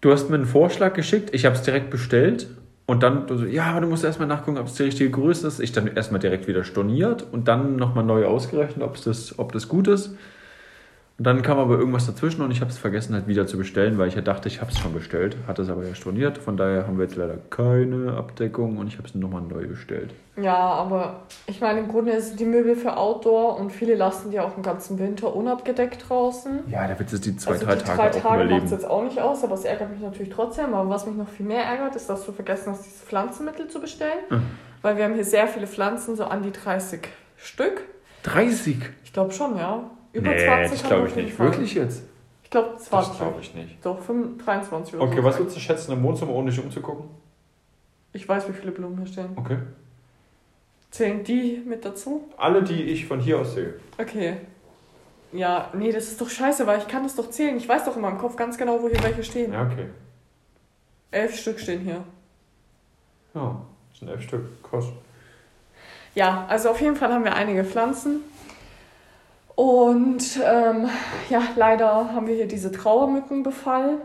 du 0.06 0.12
hast 0.12 0.30
mir 0.30 0.36
einen 0.36 0.46
Vorschlag 0.46 0.94
geschickt, 0.94 1.30
ich 1.32 1.44
habe 1.46 1.56
es 1.56 1.62
direkt 1.62 1.90
bestellt 1.90 2.46
und 2.86 3.02
dann, 3.02 3.26
du 3.26 3.38
so, 3.38 3.44
ja, 3.44 3.64
aber 3.64 3.80
du 3.80 3.88
musst 3.88 4.04
erstmal 4.04 4.28
nachgucken, 4.28 4.56
ob 4.56 4.68
es 4.68 4.74
die 4.74 4.84
richtige 4.84 5.10
Größe 5.10 5.48
ist. 5.48 5.58
Ich 5.58 5.72
dann 5.72 5.88
erstmal 5.88 6.20
direkt 6.20 6.46
wieder 6.46 6.62
storniert 6.62 7.26
und 7.32 7.48
dann 7.48 7.74
nochmal 7.74 8.04
neu 8.04 8.24
ausgerechnet, 8.24 8.86
ob 8.86 9.02
das, 9.02 9.36
ob 9.40 9.50
das 9.50 9.66
gut 9.66 9.88
ist. 9.88 10.16
Und 11.18 11.26
dann 11.26 11.40
kam 11.40 11.58
aber 11.58 11.78
irgendwas 11.78 12.04
dazwischen 12.04 12.42
und 12.42 12.50
ich 12.50 12.60
habe 12.60 12.70
es 12.70 12.76
vergessen 12.76 13.14
halt 13.14 13.26
wieder 13.26 13.46
zu 13.46 13.56
bestellen, 13.56 13.96
weil 13.96 14.08
ich 14.08 14.14
ja 14.14 14.20
dachte, 14.20 14.48
ich 14.48 14.60
habe 14.60 14.70
es 14.70 14.78
schon 14.78 14.92
bestellt, 14.92 15.38
hatte 15.46 15.62
es 15.62 15.70
aber 15.70 15.86
ja 15.86 15.94
storniert. 15.94 16.36
Von 16.36 16.58
daher 16.58 16.86
haben 16.86 16.98
wir 16.98 17.04
jetzt 17.04 17.16
leider 17.16 17.38
keine 17.48 18.12
Abdeckung 18.12 18.76
und 18.76 18.88
ich 18.88 18.98
habe 18.98 19.08
es 19.08 19.14
nochmal 19.14 19.40
neu 19.40 19.66
bestellt. 19.66 20.12
Ja, 20.36 20.54
aber 20.54 21.22
ich 21.46 21.62
meine, 21.62 21.80
im 21.80 21.88
Grunde 21.88 22.20
sind 22.20 22.38
die 22.38 22.44
Möbel 22.44 22.76
für 22.76 22.98
Outdoor 22.98 23.58
und 23.58 23.72
viele 23.72 23.94
lassen 23.94 24.30
die 24.30 24.40
auch 24.40 24.52
den 24.52 24.62
ganzen 24.62 24.98
Winter 24.98 25.34
unabgedeckt 25.34 26.06
draußen. 26.06 26.64
Ja, 26.70 26.86
da 26.86 26.98
wird 26.98 27.10
es 27.10 27.22
die 27.22 27.34
zwei, 27.36 27.52
also 27.52 27.64
drei 27.64 27.76
die 27.76 27.84
Tage 27.84 27.96
drei 27.96 28.18
auch 28.18 28.22
Tage 28.22 28.44
macht 28.44 28.64
es 28.64 28.70
jetzt 28.72 28.86
auch 28.86 29.02
nicht 29.02 29.18
aus, 29.18 29.42
aber 29.42 29.54
es 29.54 29.64
ärgert 29.64 29.90
mich 29.90 30.02
natürlich 30.02 30.30
trotzdem. 30.34 30.74
Aber 30.74 30.90
was 30.90 31.06
mich 31.06 31.16
noch 31.16 31.30
viel 31.30 31.46
mehr 31.46 31.64
ärgert, 31.64 31.96
ist, 31.96 32.10
dass 32.10 32.26
du 32.26 32.32
vergessen 32.32 32.72
hast, 32.72 32.84
dieses 32.84 33.00
Pflanzenmittel 33.00 33.68
zu 33.68 33.80
bestellen. 33.80 34.18
Mhm. 34.28 34.42
Weil 34.82 34.98
wir 34.98 35.04
haben 35.04 35.14
hier 35.14 35.24
sehr 35.24 35.48
viele 35.48 35.66
Pflanzen, 35.66 36.14
so 36.14 36.24
an 36.24 36.42
die 36.42 36.52
30 36.52 37.08
Stück. 37.38 37.80
30? 38.24 38.76
Ich 39.04 39.14
glaube 39.14 39.32
schon, 39.32 39.56
ja. 39.56 39.84
Über 40.12 40.30
nee, 40.30 40.44
20 40.44 40.80
das 40.80 40.88
glaube 40.88 41.08
ich 41.08 41.16
nicht. 41.16 41.32
Fall. 41.34 41.46
Wirklich 41.50 41.74
jetzt? 41.74 42.02
Ich 42.44 42.50
glaube 42.50 42.70
Das 42.74 42.84
20. 42.84 43.16
glaube 43.18 43.40
ich 43.40 43.54
nicht. 43.54 43.84
Doch, 43.84 44.00
25, 44.00 44.44
23 44.44 44.94
oder 44.94 45.04
Okay, 45.04 45.16
so. 45.16 45.24
was 45.24 45.38
würdest 45.38 45.56
du 45.56 45.60
schätzen 45.60 45.92
im 45.92 46.02
Wohnzimmer, 46.02 46.32
ohne 46.32 46.50
dich 46.50 46.60
umzugucken? 46.62 47.06
Ich 48.12 48.28
weiß, 48.28 48.48
wie 48.48 48.52
viele 48.52 48.72
Blumen 48.72 48.96
hier 48.98 49.06
stehen. 49.06 49.30
Okay. 49.36 49.58
Zählen 50.90 51.22
die 51.24 51.62
mit 51.66 51.84
dazu? 51.84 52.28
Alle, 52.38 52.62
die 52.62 52.82
ich 52.84 53.06
von 53.06 53.20
hier 53.20 53.38
aus 53.40 53.54
sehe. 53.54 53.74
Okay. 53.98 54.38
Ja, 55.32 55.70
nee, 55.74 55.92
das 55.92 56.04
ist 56.06 56.20
doch 56.20 56.30
scheiße, 56.30 56.66
weil 56.66 56.78
ich 56.78 56.88
kann 56.88 57.02
das 57.02 57.16
doch 57.16 57.28
zählen. 57.30 57.56
Ich 57.56 57.68
weiß 57.68 57.84
doch 57.84 57.96
in 57.96 58.02
meinem 58.02 58.16
Kopf 58.18 58.36
ganz 58.36 58.56
genau, 58.56 58.80
wo 58.80 58.88
hier 58.88 59.02
welche 59.02 59.24
stehen. 59.24 59.52
Ja, 59.52 59.66
okay. 59.66 59.88
Elf 61.10 61.36
Stück 61.36 61.58
stehen 61.60 61.80
hier. 61.80 62.04
Ja, 63.34 63.60
das 63.90 63.98
sind 63.98 64.08
elf 64.08 64.22
Stück. 64.22 64.62
Krass. 64.62 64.86
Ja, 66.14 66.46
also 66.48 66.70
auf 66.70 66.80
jeden 66.80 66.96
Fall 66.96 67.12
haben 67.12 67.24
wir 67.24 67.34
einige 67.34 67.64
Pflanzen. 67.64 68.20
Und 69.56 70.38
ähm, 70.44 70.86
ja, 71.30 71.42
leider 71.56 72.12
haben 72.12 72.26
wir 72.28 72.34
hier 72.34 72.46
diese 72.46 72.70
Trauermückenbefall. 72.70 73.98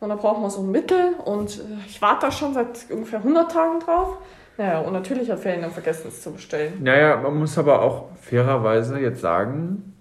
Und 0.00 0.08
da 0.08 0.16
brauchen 0.16 0.42
wir 0.42 0.50
so 0.50 0.60
ein 0.62 0.72
Mittel. 0.72 1.14
Und 1.24 1.58
äh, 1.58 1.86
ich 1.86 2.02
warte 2.02 2.26
da 2.26 2.32
schon 2.32 2.52
seit 2.52 2.90
ungefähr 2.90 3.20
100 3.20 3.50
Tagen 3.50 3.78
drauf. 3.78 4.18
Naja, 4.58 4.80
und 4.80 4.92
natürlich 4.92 5.30
hat 5.30 5.38
Ferien 5.38 5.62
dann 5.62 5.70
vergessen, 5.70 6.08
es 6.08 6.20
zu 6.20 6.32
bestellen. 6.32 6.82
Naja, 6.82 7.16
man 7.16 7.38
muss 7.38 7.56
aber 7.56 7.80
auch 7.80 8.08
fairerweise 8.20 8.98
jetzt 8.98 9.20
sagen, 9.20 9.94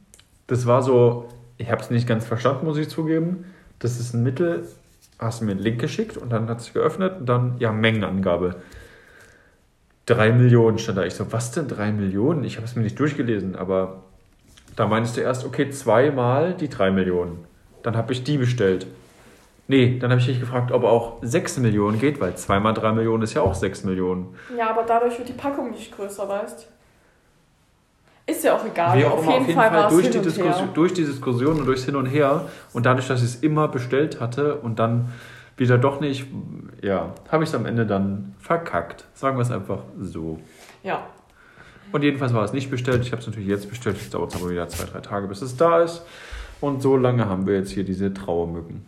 das 0.48 0.66
war 0.66 0.82
so, 0.82 1.30
ich 1.58 1.72
habe 1.72 1.82
es 1.82 1.92
nicht 1.92 2.08
ganz 2.08 2.26
verstanden, 2.26 2.66
muss 2.66 2.78
ich 2.78 2.90
zugeben. 2.90 3.46
Das 3.78 4.00
ist 4.00 4.16
ein 4.16 4.24
Mittel, 4.24 4.68
hast 5.20 5.42
du 5.42 5.46
mir 5.46 5.52
einen 5.52 5.62
Link 5.62 5.80
geschickt 5.80 6.18
und 6.18 6.32
dann 6.32 6.50
hat 6.50 6.60
es 6.60 6.74
geöffnet 6.74 7.20
und 7.20 7.30
dann, 7.30 7.56
ja, 7.60 7.72
Mengenangabe. 7.72 8.56
Drei 10.08 10.32
Millionen 10.32 10.80
stand 10.80 10.98
da. 10.98 11.04
Ich 11.04 11.14
so, 11.14 11.32
was 11.32 11.52
denn 11.52 11.68
drei 11.68 11.92
Millionen? 11.92 12.44
Ich 12.44 12.58
habe 12.58 12.66
es 12.66 12.76
mir 12.76 12.82
nicht 12.82 13.00
durchgelesen, 13.00 13.56
aber 13.56 14.04
da 14.76 14.88
meinst 14.88 15.18
du 15.18 15.22
erst, 15.22 15.46
okay, 15.46 15.70
zweimal 15.70 16.54
die 16.54 16.70
drei 16.70 16.92
Millionen. 16.92 17.46
Dann 17.84 17.98
habe 17.98 18.14
ich 18.14 18.24
die 18.24 18.38
bestellt. 18.38 18.88
Nee, 19.68 20.00
dann 20.00 20.12
habe 20.12 20.20
ich 20.20 20.28
dich 20.28 20.40
gefragt, 20.40 20.72
ob 20.72 20.84
auch 20.84 21.20
6 21.22 21.60
Millionen 21.60 22.00
geht, 22.00 22.20
weil 22.20 22.36
zweimal 22.36 22.74
drei 22.74 22.92
Millionen 22.92 23.24
ist 23.24 23.34
ja 23.34 23.42
auch 23.42 23.54
6 23.54 23.86
Millionen. 23.86 24.36
Ja, 24.58 24.70
aber 24.70 24.84
dadurch 24.84 25.18
wird 25.18 25.30
die 25.30 25.34
Packung 25.34 25.72
nicht 25.72 25.96
größer, 25.96 26.28
weißt 26.28 26.68
Ist 28.26 28.44
ja 28.44 28.56
auch 28.56 28.66
egal. 28.66 28.98
Wie 28.98 29.06
auch 29.06 29.14
auf, 29.14 29.24
immer, 29.24 29.32
jeden 29.32 29.42
auf 29.44 29.48
jeden 29.48 29.60
Fall, 29.60 29.70
Fall, 29.70 29.80
war 29.80 29.88
es 29.88 29.94
durch, 29.94 30.10
die 30.10 30.20
Diskussion, 30.20 30.70
durch 30.74 30.94
die 30.94 31.06
Diskussion 31.06 31.60
und 31.60 31.66
durchs 31.66 31.86
Hin 31.86 31.96
und 31.96 32.08
Her 32.08 32.50
und 32.74 32.86
dadurch, 32.86 33.08
dass 33.08 33.22
ich 33.22 33.30
es 33.30 33.36
immer 33.38 33.70
bestellt 33.70 34.20
hatte 34.20 34.56
und 34.56 34.80
dann 34.80 35.10
wieder 35.56 35.78
doch 35.78 36.02
nicht, 36.02 36.28
ja, 36.82 37.14
habe 37.32 37.44
ich 37.44 37.50
es 37.50 37.56
am 37.56 37.66
Ende 37.66 37.86
dann 37.86 38.36
verkackt. 38.40 39.06
Sagen 39.14 39.38
wir 39.38 39.44
es 39.44 39.52
einfach 39.52 39.84
so. 40.00 40.40
Ja, 40.84 41.08
Und 41.92 42.04
jedenfalls 42.04 42.34
war 42.34 42.44
es 42.44 42.54
nicht 42.54 42.70
bestellt. 42.70 43.02
Ich 43.02 43.12
habe 43.12 43.22
es 43.22 43.28
natürlich 43.28 43.50
jetzt 43.50 43.70
bestellt. 43.70 43.98
Es 43.98 44.10
dauert 44.10 44.36
aber 44.36 44.50
wieder 44.50 44.68
zwei, 44.68 44.86
drei 44.86 45.00
Tage, 45.00 45.28
bis 45.28 45.42
es 45.42 45.58
da 45.58 45.82
ist. 45.82 46.04
Und 46.62 46.82
so 46.82 46.96
lange 46.96 47.28
haben 47.28 47.48
wir 47.48 47.56
jetzt 47.56 47.72
hier 47.72 47.84
diese 47.84 48.14
Trauermücken. 48.14 48.86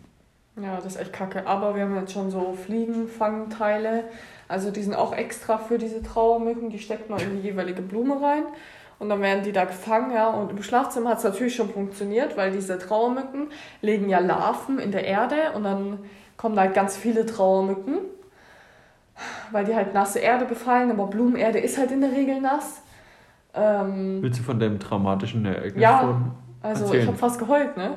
ja, 0.60 0.76
das 0.76 0.86
ist 0.86 1.00
echt 1.00 1.12
kacke. 1.12 1.46
Aber 1.46 1.74
wir 1.74 1.82
haben 1.82 1.96
jetzt 1.96 2.12
schon 2.12 2.30
so 2.30 2.56
Fliegenfangteile. 2.64 4.04
Also 4.48 4.70
die 4.70 4.82
sind 4.82 4.94
auch 4.94 5.12
extra 5.12 5.58
für 5.58 5.78
diese 5.78 6.02
Trauermücken. 6.02 6.70
Die 6.70 6.78
steckt 6.78 7.10
man 7.10 7.20
in 7.20 7.42
die 7.42 7.48
jeweilige 7.48 7.82
Blume 7.82 8.22
rein. 8.22 8.44
Und 8.98 9.08
dann 9.08 9.20
werden 9.20 9.42
die 9.42 9.52
da 9.52 9.64
gefangen, 9.64 10.14
ja. 10.14 10.30
Und 10.30 10.50
im 10.50 10.62
Schlafzimmer 10.62 11.10
hat 11.10 11.18
es 11.18 11.24
natürlich 11.24 11.56
schon 11.56 11.68
funktioniert, 11.68 12.36
weil 12.36 12.52
diese 12.52 12.78
Trauermücken 12.78 13.48
legen 13.82 14.08
ja 14.08 14.20
Larven 14.20 14.78
in 14.78 14.92
der 14.92 15.04
Erde 15.04 15.52
und 15.54 15.64
dann 15.64 15.98
kommen 16.36 16.54
da 16.54 16.62
halt 16.62 16.74
ganz 16.74 16.96
viele 16.96 17.26
Trauermücken, 17.26 17.98
weil 19.50 19.64
die 19.64 19.74
halt 19.74 19.94
nasse 19.94 20.20
Erde 20.20 20.44
befallen, 20.44 20.90
aber 20.90 21.06
Blumenerde 21.06 21.58
ist 21.58 21.76
halt 21.76 21.90
in 21.90 22.00
der 22.00 22.12
Regel 22.12 22.40
nass. 22.40 22.82
Ähm, 23.54 24.18
Willst 24.22 24.40
du 24.40 24.42
von 24.44 24.58
dem 24.58 24.78
traumatischen 24.80 25.44
Ereignis 25.46 25.80
Ja. 25.82 26.16
also 26.62 26.84
Erzählen. 26.84 27.02
ich 27.02 27.06
habe 27.08 27.16
fast 27.18 27.38
geheult, 27.38 27.76
ne? 27.76 27.96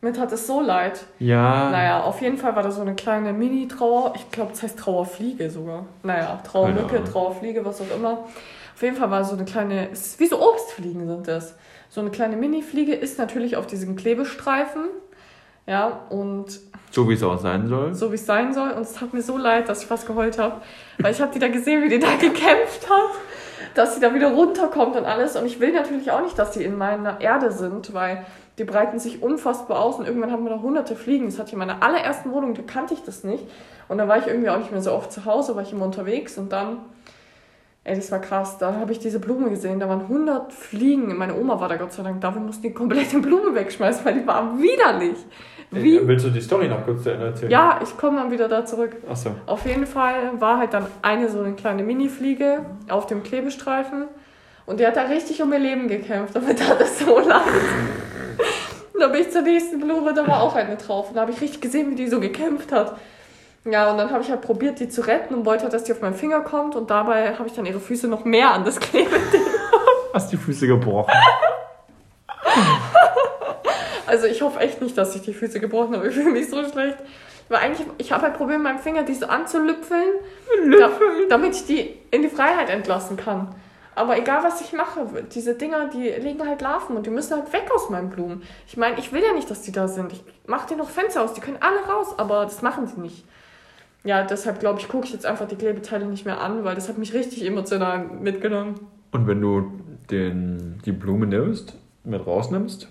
Mir 0.00 0.12
tat 0.12 0.32
es 0.32 0.46
so 0.46 0.60
leid. 0.60 1.04
Ja. 1.18 1.70
Naja, 1.70 2.02
auf 2.02 2.20
jeden 2.20 2.36
Fall 2.36 2.54
war 2.54 2.62
da 2.62 2.70
so 2.70 2.82
eine 2.82 2.94
kleine 2.94 3.32
Mini-Trauer. 3.32 4.12
Ich 4.16 4.30
glaube, 4.30 4.50
das 4.50 4.62
heißt 4.62 4.78
Trauerfliege 4.78 5.48
sogar. 5.50 5.86
Naja, 6.02 6.40
Trauermücke. 6.44 7.02
Trauerfliege, 7.04 7.64
was 7.64 7.80
auch 7.80 7.96
immer. 7.96 8.24
Auf 8.74 8.82
jeden 8.82 8.96
Fall 8.96 9.10
war 9.10 9.24
so 9.24 9.34
eine 9.34 9.44
kleine, 9.46 9.88
wie 10.18 10.26
so 10.26 10.42
Obstfliegen 10.46 11.06
sind 11.06 11.26
das. 11.26 11.56
So 11.88 12.00
eine 12.02 12.10
kleine 12.10 12.36
Mini-Fliege 12.36 12.92
ist 12.94 13.18
natürlich 13.18 13.56
auf 13.56 13.66
diesen 13.66 13.96
Klebestreifen. 13.96 14.82
Ja, 15.66 16.00
und 16.10 16.60
So 16.90 17.08
wie 17.08 17.14
es 17.14 17.22
auch 17.22 17.38
sein 17.38 17.66
soll. 17.68 17.94
so 17.94 18.10
wie 18.10 18.16
es 18.16 18.26
sein 18.26 18.52
soll. 18.52 18.72
Und 18.72 18.82
es 18.82 18.92
tat 18.92 19.14
mir 19.14 19.22
so 19.22 19.38
leid, 19.38 19.70
dass 19.70 19.80
ich 19.82 19.86
fast 19.86 20.06
geheult 20.06 20.38
habe. 20.38 20.60
Weil 20.98 21.12
ich 21.12 21.20
habe 21.22 21.32
die 21.32 21.38
da 21.38 21.48
gesehen, 21.48 21.82
wie 21.82 21.88
die 21.88 21.98
da 21.98 22.08
gekämpft 22.20 22.90
hat, 22.90 23.10
dass 23.74 23.94
sie 23.94 24.00
da 24.00 24.14
wieder 24.14 24.32
runterkommt 24.32 24.96
und 24.96 25.04
alles. 25.04 25.36
Und 25.36 25.46
ich 25.46 25.60
will 25.60 25.72
natürlich 25.72 26.10
auch 26.10 26.22
nicht, 26.22 26.38
dass 26.38 26.52
die 26.52 26.64
in 26.64 26.78
meiner 26.78 27.20
Erde 27.20 27.50
sind, 27.50 27.92
weil 27.92 28.24
die 28.58 28.64
breiten 28.64 28.98
sich 28.98 29.22
unfassbar 29.22 29.80
aus. 29.80 29.98
Und 29.98 30.06
irgendwann 30.06 30.30
haben 30.30 30.44
wir 30.44 30.50
da 30.50 30.60
hunderte 30.60 30.96
Fliegen. 30.96 31.26
Das 31.26 31.38
hatte 31.38 31.48
ich 31.48 31.52
in 31.54 31.58
meiner 31.58 31.82
allerersten 31.82 32.32
Wohnung, 32.32 32.54
da 32.54 32.62
kannte 32.62 32.94
ich 32.94 33.02
das 33.02 33.24
nicht. 33.24 33.44
Und 33.88 33.98
dann 33.98 34.08
war 34.08 34.18
ich 34.18 34.26
irgendwie 34.26 34.48
auch 34.48 34.58
nicht 34.58 34.70
mehr 34.70 34.82
so 34.82 34.92
oft 34.92 35.12
zu 35.12 35.24
Hause, 35.24 35.56
war 35.56 35.62
ich 35.62 35.72
immer 35.72 35.84
unterwegs. 35.84 36.38
Und 36.38 36.52
dann, 36.52 36.78
ey, 37.84 37.94
das 37.94 38.10
war 38.10 38.20
krass. 38.20 38.58
Da 38.58 38.74
habe 38.74 38.92
ich 38.92 38.98
diese 38.98 39.20
Blume 39.20 39.50
gesehen. 39.50 39.78
Da 39.78 39.88
waren 39.88 40.02
100 40.02 40.52
Fliegen. 40.52 41.16
Meine 41.16 41.34
Oma 41.36 41.60
war 41.60 41.68
da 41.68 41.76
Gott 41.76 41.92
sei 41.92 42.02
Dank 42.02 42.20
da. 42.20 42.34
Wir 42.34 42.40
mussten 42.40 42.62
die 42.62 42.72
komplette 42.72 43.18
Blume 43.20 43.54
wegschmeißen, 43.54 44.04
weil 44.04 44.14
die 44.14 44.26
war 44.26 44.58
widerlich. 44.58 45.16
Wie? 45.70 46.06
Willst 46.06 46.24
du 46.24 46.30
die 46.30 46.40
Story 46.40 46.68
noch 46.68 46.84
kurz 46.84 47.04
erzählen? 47.06 47.50
Ja, 47.50 47.80
ich 47.82 47.96
komme 47.96 48.18
dann 48.18 48.30
wieder 48.30 48.48
da 48.48 48.64
zurück. 48.64 48.96
Achso. 49.08 49.30
Auf 49.46 49.66
jeden 49.66 49.86
Fall 49.86 50.32
war 50.38 50.58
halt 50.58 50.72
dann 50.72 50.86
eine 51.02 51.28
so 51.28 51.40
eine 51.40 51.54
kleine 51.54 51.82
Mini-Fliege 51.82 52.60
auf 52.88 53.06
dem 53.06 53.22
Klebestreifen 53.22 54.04
und 54.66 54.80
die 54.80 54.86
hat 54.86 54.96
da 54.96 55.02
richtig 55.02 55.42
um 55.42 55.52
ihr 55.52 55.58
Leben 55.58 55.88
gekämpft. 55.88 56.36
Damit 56.36 56.58
tat 56.58 56.80
es 56.80 57.00
so 57.00 57.18
leid. 57.18 57.42
Und 58.92 59.00
dann 59.00 59.12
bin 59.12 59.22
ich 59.22 59.30
zur 59.30 59.42
nächsten 59.42 59.80
Blume, 59.80 60.14
da 60.14 60.26
war 60.26 60.42
auch 60.42 60.54
eine 60.54 60.76
drauf. 60.76 61.08
Und 61.08 61.16
da 61.16 61.22
habe 61.22 61.32
ich 61.32 61.40
richtig 61.40 61.60
gesehen, 61.60 61.90
wie 61.90 61.96
die 61.96 62.08
so 62.08 62.20
gekämpft 62.20 62.72
hat. 62.72 62.96
Ja, 63.64 63.90
und 63.90 63.98
dann 63.98 64.10
habe 64.10 64.22
ich 64.22 64.30
halt 64.30 64.42
probiert, 64.42 64.78
die 64.78 64.88
zu 64.88 65.00
retten 65.06 65.34
und 65.34 65.46
wollte, 65.46 65.64
halt, 65.64 65.72
dass 65.72 65.84
die 65.84 65.92
auf 65.92 66.02
meinen 66.02 66.14
Finger 66.14 66.40
kommt. 66.40 66.76
Und 66.76 66.90
dabei 66.90 67.34
habe 67.34 67.48
ich 67.48 67.54
dann 67.54 67.64
ihre 67.64 67.80
Füße 67.80 68.08
noch 68.08 68.24
mehr 68.24 68.50
an 68.50 68.64
das 68.64 68.78
Klebeding. 68.78 69.40
Hast 70.12 70.30
die 70.32 70.36
Füße 70.36 70.66
gebrochen. 70.66 71.12
Also 74.06 74.26
ich 74.26 74.42
hoffe 74.42 74.60
echt 74.60 74.80
nicht, 74.82 74.96
dass 74.96 75.16
ich 75.16 75.22
die 75.22 75.32
Füße 75.32 75.58
gebrochen 75.58 75.96
habe. 75.96 76.06
Ich 76.06 76.14
fühle 76.14 76.30
mich 76.30 76.48
so 76.48 76.62
schlecht. 76.68 76.98
Weil 77.48 77.58
eigentlich, 77.58 77.86
ich 77.98 78.12
habe 78.12 78.22
halt 78.24 78.34
probiert, 78.34 78.60
meinen 78.60 78.78
Finger 78.78 79.02
die 79.02 79.14
so 79.14 79.26
anzulüpfeln, 79.26 80.08
da, 80.78 80.90
damit 81.28 81.56
ich 81.56 81.66
die 81.66 81.96
in 82.10 82.22
die 82.22 82.28
Freiheit 82.28 82.70
entlassen 82.70 83.16
kann. 83.16 83.54
Aber 83.94 84.16
egal, 84.16 84.42
was 84.42 84.60
ich 84.60 84.72
mache, 84.72 85.06
diese 85.34 85.54
Dinger, 85.54 85.88
die 85.88 86.08
legen 86.08 86.46
halt 86.46 86.60
Larven 86.62 86.96
und 86.96 87.06
die 87.06 87.10
müssen 87.10 87.36
halt 87.36 87.52
weg 87.52 87.70
aus 87.74 87.90
meinen 87.90 88.10
Blumen. 88.10 88.42
Ich 88.66 88.76
meine, 88.76 88.98
ich 88.98 89.12
will 89.12 89.22
ja 89.22 89.32
nicht, 89.32 89.50
dass 89.50 89.62
die 89.62 89.72
da 89.72 89.88
sind. 89.88 90.12
Ich 90.12 90.22
mache 90.46 90.68
dir 90.68 90.76
noch 90.76 90.90
Fenster 90.90 91.22
aus, 91.22 91.34
die 91.34 91.40
können 91.40 91.58
alle 91.60 91.80
raus, 91.80 92.14
aber 92.16 92.44
das 92.44 92.62
machen 92.62 92.86
sie 92.86 93.00
nicht. 93.00 93.24
Ja, 94.04 94.22
deshalb 94.22 94.60
glaube 94.60 94.80
ich, 94.80 94.88
gucke 94.88 95.06
ich 95.06 95.12
jetzt 95.12 95.24
einfach 95.24 95.48
die 95.48 95.56
Klebeteile 95.56 96.04
nicht 96.04 96.26
mehr 96.26 96.40
an, 96.40 96.62
weil 96.64 96.74
das 96.74 96.88
hat 96.88 96.98
mich 96.98 97.14
richtig 97.14 97.44
emotional 97.46 98.04
mitgenommen. 98.20 98.74
Und 99.12 99.26
wenn 99.26 99.40
du 99.40 99.72
den, 100.10 100.78
die 100.84 100.92
Blume 100.92 101.26
nimmst, 101.26 101.74
mit 102.04 102.26
rausnimmst, 102.26 102.88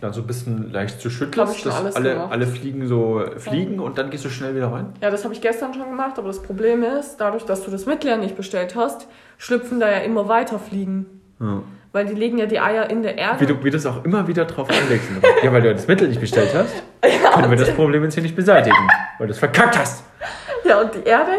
dann 0.00 0.12
so 0.12 0.20
ein 0.20 0.26
bisschen 0.26 0.72
leicht 0.72 1.00
zu 1.00 1.10
schon 1.10 1.30
dass 1.32 1.66
alles 1.66 1.96
alle, 1.96 2.12
gemacht. 2.12 2.32
alle 2.32 2.46
Fliegen 2.46 2.86
so 2.86 3.22
fliegen 3.36 3.80
und 3.80 3.98
dann 3.98 4.10
gehst 4.10 4.24
du 4.24 4.28
schnell 4.28 4.54
wieder 4.54 4.72
rein. 4.72 4.92
Ja, 5.00 5.10
das 5.10 5.24
habe 5.24 5.34
ich 5.34 5.40
gestern 5.40 5.74
schon 5.74 5.90
gemacht, 5.90 6.18
aber 6.18 6.28
das 6.28 6.40
Problem 6.40 6.82
ist, 6.82 7.16
dadurch, 7.16 7.44
dass 7.44 7.64
du 7.64 7.70
das 7.70 7.86
Mittel 7.86 8.10
ja 8.10 8.16
nicht 8.16 8.36
bestellt 8.36 8.76
hast, 8.76 9.08
schlüpfen 9.38 9.80
da 9.80 9.90
ja 9.90 9.98
immer 9.98 10.28
weiter 10.28 10.58
Fliegen. 10.58 11.06
Ja. 11.40 11.62
Weil 11.90 12.06
die 12.06 12.14
legen 12.14 12.38
ja 12.38 12.46
die 12.46 12.60
Eier 12.60 12.90
in 12.90 13.02
der 13.02 13.16
Erde. 13.16 13.40
Wie 13.40 13.46
du, 13.46 13.64
wie 13.64 13.70
das 13.70 13.86
auch 13.86 14.04
immer 14.04 14.28
wieder 14.28 14.44
drauf 14.44 14.68
anlegst. 14.68 15.08
ja, 15.42 15.52
weil 15.52 15.62
du 15.62 15.72
das 15.72 15.88
Mittel 15.88 16.08
nicht 16.08 16.20
bestellt 16.20 16.54
hast, 16.54 16.82
können 17.34 17.50
wir 17.50 17.56
das 17.56 17.74
Problem 17.74 18.04
jetzt 18.04 18.14
hier 18.14 18.22
nicht 18.22 18.36
beseitigen. 18.36 18.76
Weil 19.18 19.26
du 19.26 19.32
es 19.32 19.38
verkackt 19.38 19.78
hast. 19.78 20.04
Ja, 20.68 20.80
und 20.80 20.94
die 20.94 21.02
Erde. 21.08 21.32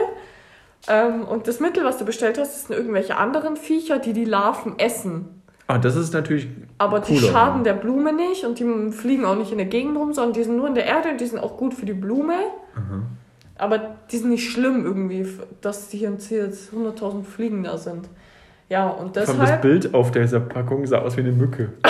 Ähm, 0.88 1.24
und 1.26 1.48
das 1.48 1.60
Mittel, 1.60 1.84
was 1.84 1.98
du 1.98 2.06
bestellt 2.06 2.38
hast, 2.40 2.54
das 2.54 2.68
sind 2.68 2.76
irgendwelche 2.76 3.18
anderen 3.18 3.58
Viecher, 3.58 4.00
die 4.00 4.14
die 4.14 4.26
Larven 4.26 4.80
essen. 4.80 5.44
Ah, 5.68 5.78
das 5.78 5.96
ist 5.96 6.14
natürlich 6.14 6.48
Aber 6.80 7.00
die 7.00 7.20
cooler. 7.20 7.32
schaden 7.32 7.64
der 7.64 7.74
Blume 7.74 8.12
nicht 8.12 8.44
und 8.44 8.58
die 8.60 8.92
fliegen 8.92 9.24
auch 9.26 9.36
nicht 9.36 9.52
in 9.52 9.60
der 9.60 9.68
Gegend 9.68 9.96
rum, 9.98 10.14
sondern 10.14 10.34
die 10.34 10.44
sind 10.44 10.58
nur 10.58 10.68
in 10.68 10.74
der 10.74 10.86
Erde 10.86 11.10
und 11.10 11.22
die 11.22 11.26
sind 11.28 11.38
auch 11.40 11.58
gut 11.58 11.76
für 11.76 11.86
die 11.86 11.94
Blume. 11.94 12.34
Aber 13.58 13.80
die 14.10 14.18
sind 14.18 14.30
nicht 14.30 14.50
schlimm 14.50 14.84
irgendwie, 14.86 15.28
dass 15.62 15.90
die 15.90 15.98
hier 15.98 16.10
jetzt 16.12 16.74
100.000 16.74 17.24
Fliegen 17.24 17.64
da 17.66 17.78
sind. 17.78 18.08
Ja, 18.70 18.88
und 18.88 19.16
allem 19.18 19.28
das 19.28 19.38
deshalb. 19.38 19.62
Bild 19.62 19.94
auf 19.94 20.12
dieser 20.12 20.40
Packung 20.40 20.86
sah 20.88 21.00
aus 21.00 21.18
wie 21.18 21.22
eine 21.22 21.32
Mücke. 21.32 21.70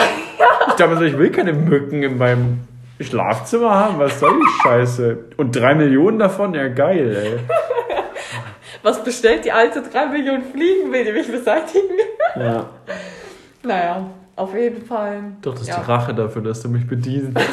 Ich 0.68 0.76
dachte 0.76 0.94
mir 0.94 1.00
so, 1.00 1.04
ich 1.04 1.18
will 1.18 1.30
keine 1.30 1.52
Mücken 1.52 2.04
in 2.04 2.18
meinem 2.18 2.60
Schlafzimmer 3.04 3.74
haben. 3.74 4.00
Was 4.00 4.20
soll 4.20 4.40
die 4.40 4.62
Scheiße? 4.64 5.18
Und 5.38 5.56
drei 5.56 5.76
Millionen 5.76 6.20
davon? 6.20 6.54
Ja, 6.54 6.68
geil, 6.68 7.16
ey. 7.16 7.40
Was 8.84 9.04
bestellt 9.04 9.46
die 9.46 9.52
alte 9.52 9.82
3 9.82 10.08
Millionen 10.08 10.44
Fliegen? 10.44 10.92
Will 10.92 11.04
die 11.04 11.12
mich 11.12 11.32
beseitigen? 11.32 11.96
Ja. 12.36 12.70
Naja, 13.62 14.10
auf 14.38 14.56
jeden 14.56 14.86
Fall. 14.86 15.34
Doch, 15.42 15.52
das 15.52 15.64
ist 15.64 15.68
ja. 15.68 15.82
die 15.82 15.92
Rache 15.92 16.14
dafür, 16.14 16.42
dass 16.42 16.62
du 16.62 16.70
mich 16.70 16.88
bedienst. 16.88 17.38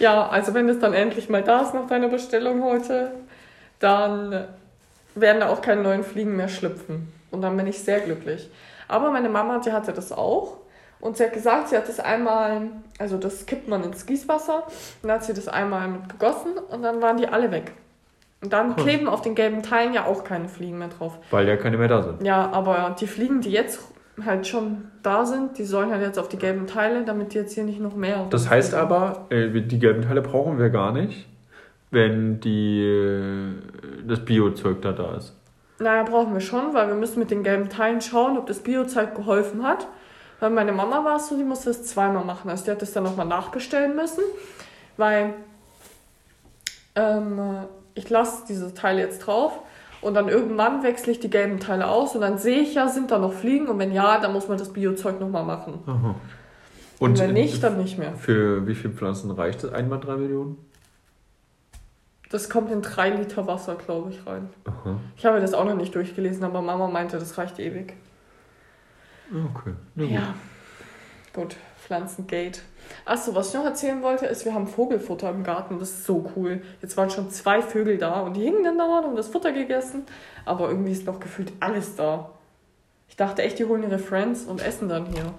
Ja, 0.00 0.28
also 0.28 0.54
wenn 0.54 0.66
es 0.70 0.78
dann 0.78 0.94
endlich 0.94 1.28
mal 1.28 1.42
da 1.42 1.60
ist 1.60 1.74
nach 1.74 1.86
deiner 1.86 2.08
Bestellung 2.08 2.64
heute, 2.64 3.12
dann 3.78 4.46
werden 5.14 5.40
da 5.40 5.50
auch 5.50 5.60
keine 5.60 5.82
neuen 5.82 6.04
Fliegen 6.04 6.36
mehr 6.36 6.48
schlüpfen. 6.48 7.12
Und 7.30 7.42
dann 7.42 7.54
bin 7.58 7.66
ich 7.66 7.80
sehr 7.80 8.00
glücklich. 8.00 8.50
Aber 8.88 9.10
meine 9.10 9.28
Mama, 9.28 9.58
die 9.58 9.72
hatte 9.72 9.92
das 9.92 10.10
auch. 10.10 10.56
Und 11.00 11.16
sie 11.16 11.24
hat 11.24 11.32
gesagt, 11.32 11.68
sie 11.68 11.76
hat 11.76 11.88
das 11.88 11.98
einmal, 11.98 12.62
also 12.98 13.16
das 13.16 13.46
kippt 13.46 13.68
man 13.68 13.82
ins 13.84 14.04
Gießwasser. 14.06 14.64
Und 15.02 15.08
dann 15.08 15.12
hat 15.12 15.24
sie 15.24 15.32
das 15.32 15.48
einmal 15.48 15.88
mit 15.88 16.08
begossen 16.08 16.52
und 16.70 16.82
dann 16.82 17.00
waren 17.00 17.16
die 17.16 17.26
alle 17.26 17.50
weg. 17.50 17.72
Und 18.42 18.52
dann 18.52 18.70
Cool. 18.70 18.84
kleben 18.84 19.08
auf 19.08 19.20
den 19.22 19.34
gelben 19.34 19.62
Teilen 19.62 19.92
ja 19.94 20.04
auch 20.06 20.24
keine 20.24 20.48
Fliegen 20.48 20.78
mehr 20.78 20.88
drauf. 20.88 21.18
Weil 21.30 21.46
ja 21.48 21.56
keine 21.56 21.76
mehr 21.78 21.88
da 21.88 22.02
sind. 22.02 22.24
Ja, 22.24 22.50
aber 22.52 22.96
die 22.98 23.06
Fliegen, 23.06 23.40
die 23.40 23.50
jetzt 23.50 23.80
halt 24.24 24.46
schon 24.46 24.88
da 25.02 25.24
sind, 25.24 25.56
die 25.58 25.64
sollen 25.64 25.90
halt 25.90 26.02
jetzt 26.02 26.18
auf 26.18 26.28
die 26.28 26.36
gelben 26.38 26.66
Teile, 26.66 27.04
damit 27.04 27.32
die 27.32 27.38
jetzt 27.38 27.54
hier 27.54 27.64
nicht 27.64 27.80
noch 27.80 27.94
mehr. 27.96 28.26
Das 28.30 28.48
heißt 28.50 28.74
aber, 28.74 29.26
äh, 29.30 29.48
die 29.62 29.78
gelben 29.78 30.02
Teile 30.02 30.20
brauchen 30.20 30.58
wir 30.58 30.68
gar 30.70 30.92
nicht, 30.92 31.26
wenn 31.90 32.40
die, 32.40 32.82
äh, 32.82 33.52
das 34.06 34.20
Biozeug 34.24 34.82
da 34.82 34.92
da 34.92 35.16
ist. 35.16 35.34
Naja, 35.78 36.02
brauchen 36.02 36.34
wir 36.34 36.40
schon, 36.40 36.74
weil 36.74 36.88
wir 36.88 36.94
müssen 36.94 37.18
mit 37.18 37.30
den 37.30 37.42
gelben 37.42 37.70
Teilen 37.70 38.02
schauen, 38.02 38.36
ob 38.36 38.46
das 38.46 38.58
Biozeug 38.58 39.14
geholfen 39.14 39.62
hat. 39.66 39.86
Weil 40.40 40.50
meine 40.50 40.72
Mama 40.72 41.04
war 41.04 41.16
es 41.16 41.28
so, 41.28 41.36
die 41.36 41.44
musste 41.44 41.68
das 41.68 41.84
zweimal 41.84 42.24
machen. 42.24 42.50
Also 42.50 42.64
die 42.64 42.70
hat 42.70 42.82
das 42.82 42.92
dann 42.92 43.04
nochmal 43.04 43.26
nachbestellen 43.26 43.94
müssen, 43.94 44.24
weil 44.96 45.34
ähm, 46.96 47.40
ich 47.94 48.08
lasse 48.08 48.44
diese 48.48 48.72
Teile 48.74 49.02
jetzt 49.02 49.20
drauf 49.20 49.60
und 50.00 50.14
dann 50.14 50.28
irgendwann 50.28 50.82
wechsle 50.82 51.12
ich 51.12 51.20
die 51.20 51.30
gelben 51.30 51.60
Teile 51.60 51.88
aus 51.88 52.14
und 52.14 52.22
dann 52.22 52.38
sehe 52.38 52.60
ich 52.60 52.74
ja, 52.74 52.88
sind 52.88 53.10
da 53.10 53.18
noch 53.18 53.34
Fliegen 53.34 53.68
und 53.68 53.78
wenn 53.78 53.92
ja, 53.92 54.18
dann 54.18 54.32
muss 54.32 54.48
man 54.48 54.56
das 54.56 54.72
Biozeug 54.72 55.20
nochmal 55.20 55.44
machen. 55.44 55.80
Aha. 55.86 56.14
Und, 56.98 57.18
wenn 57.18 57.32
nicht, 57.32 57.62
dann 57.62 57.78
nicht 57.78 57.98
mehr. 57.98 58.14
Für 58.14 58.66
wie 58.66 58.74
viele 58.74 58.92
Pflanzen 58.92 59.30
reicht 59.30 59.64
das? 59.64 59.72
Einmal 59.72 60.00
drei 60.00 60.16
Millionen? 60.16 60.58
Das 62.30 62.48
kommt 62.48 62.70
in 62.70 62.82
drei 62.82 63.10
Liter 63.10 63.46
Wasser, 63.46 63.74
glaube 63.74 64.10
ich, 64.10 64.26
rein. 64.26 64.50
Aha. 64.64 64.96
Ich 65.16 65.24
habe 65.24 65.40
das 65.40 65.54
auch 65.54 65.64
noch 65.64 65.74
nicht 65.74 65.94
durchgelesen, 65.94 66.44
aber 66.44 66.62
Mama 66.62 66.88
meinte, 66.88 67.18
das 67.18 67.36
reicht 67.38 67.58
ewig. 67.58 67.94
Okay. 69.30 69.74
Gut. 69.96 70.10
Ja, 70.10 70.34
gut, 71.32 71.56
Pflanzengate. 71.78 72.60
Achso, 73.04 73.34
was 73.34 73.48
ich 73.48 73.54
noch 73.54 73.64
erzählen 73.64 74.02
wollte, 74.02 74.26
ist, 74.26 74.44
wir 74.44 74.54
haben 74.54 74.66
Vogelfutter 74.66 75.30
im 75.30 75.44
Garten. 75.44 75.78
Das 75.78 75.90
ist 75.90 76.04
so 76.04 76.30
cool. 76.34 76.62
Jetzt 76.82 76.96
waren 76.96 77.10
schon 77.10 77.30
zwei 77.30 77.62
Vögel 77.62 77.98
da 77.98 78.20
und 78.20 78.34
die 78.34 78.42
hingen 78.42 78.64
dann 78.64 78.78
da 78.78 78.84
und 78.84 79.04
haben 79.04 79.16
das 79.16 79.28
Futter 79.28 79.52
gegessen. 79.52 80.04
Aber 80.44 80.68
irgendwie 80.68 80.92
ist 80.92 81.06
noch 81.06 81.20
gefühlt 81.20 81.52
alles 81.60 81.96
da. 81.96 82.30
Ich 83.08 83.16
dachte 83.16 83.42
echt, 83.42 83.58
die 83.58 83.64
holen 83.64 83.82
ihre 83.82 83.98
Friends 83.98 84.44
und 84.44 84.60
essen 84.62 84.88
dann 84.88 85.06
hier. 85.06 85.32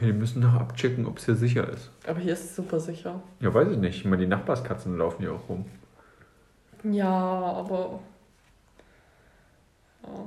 Wir 0.00 0.12
müssen 0.12 0.42
noch 0.42 0.54
abchecken, 0.54 1.06
ob 1.06 1.18
es 1.18 1.26
hier 1.26 1.36
sicher 1.36 1.68
ist. 1.68 1.90
Aber 2.06 2.18
hier 2.18 2.32
ist 2.32 2.44
es 2.44 2.56
super 2.56 2.80
sicher. 2.80 3.22
Ja, 3.40 3.54
weiß 3.54 3.68
ich 3.70 3.78
nicht. 3.78 3.98
Ich 3.98 4.04
meine, 4.04 4.22
die 4.22 4.28
Nachbarskatzen 4.28 4.98
laufen 4.98 5.22
hier 5.22 5.32
auch 5.32 5.48
rum. 5.48 5.64
Ja, 6.82 7.08
aber. 7.08 8.00
Ja. 10.02 10.24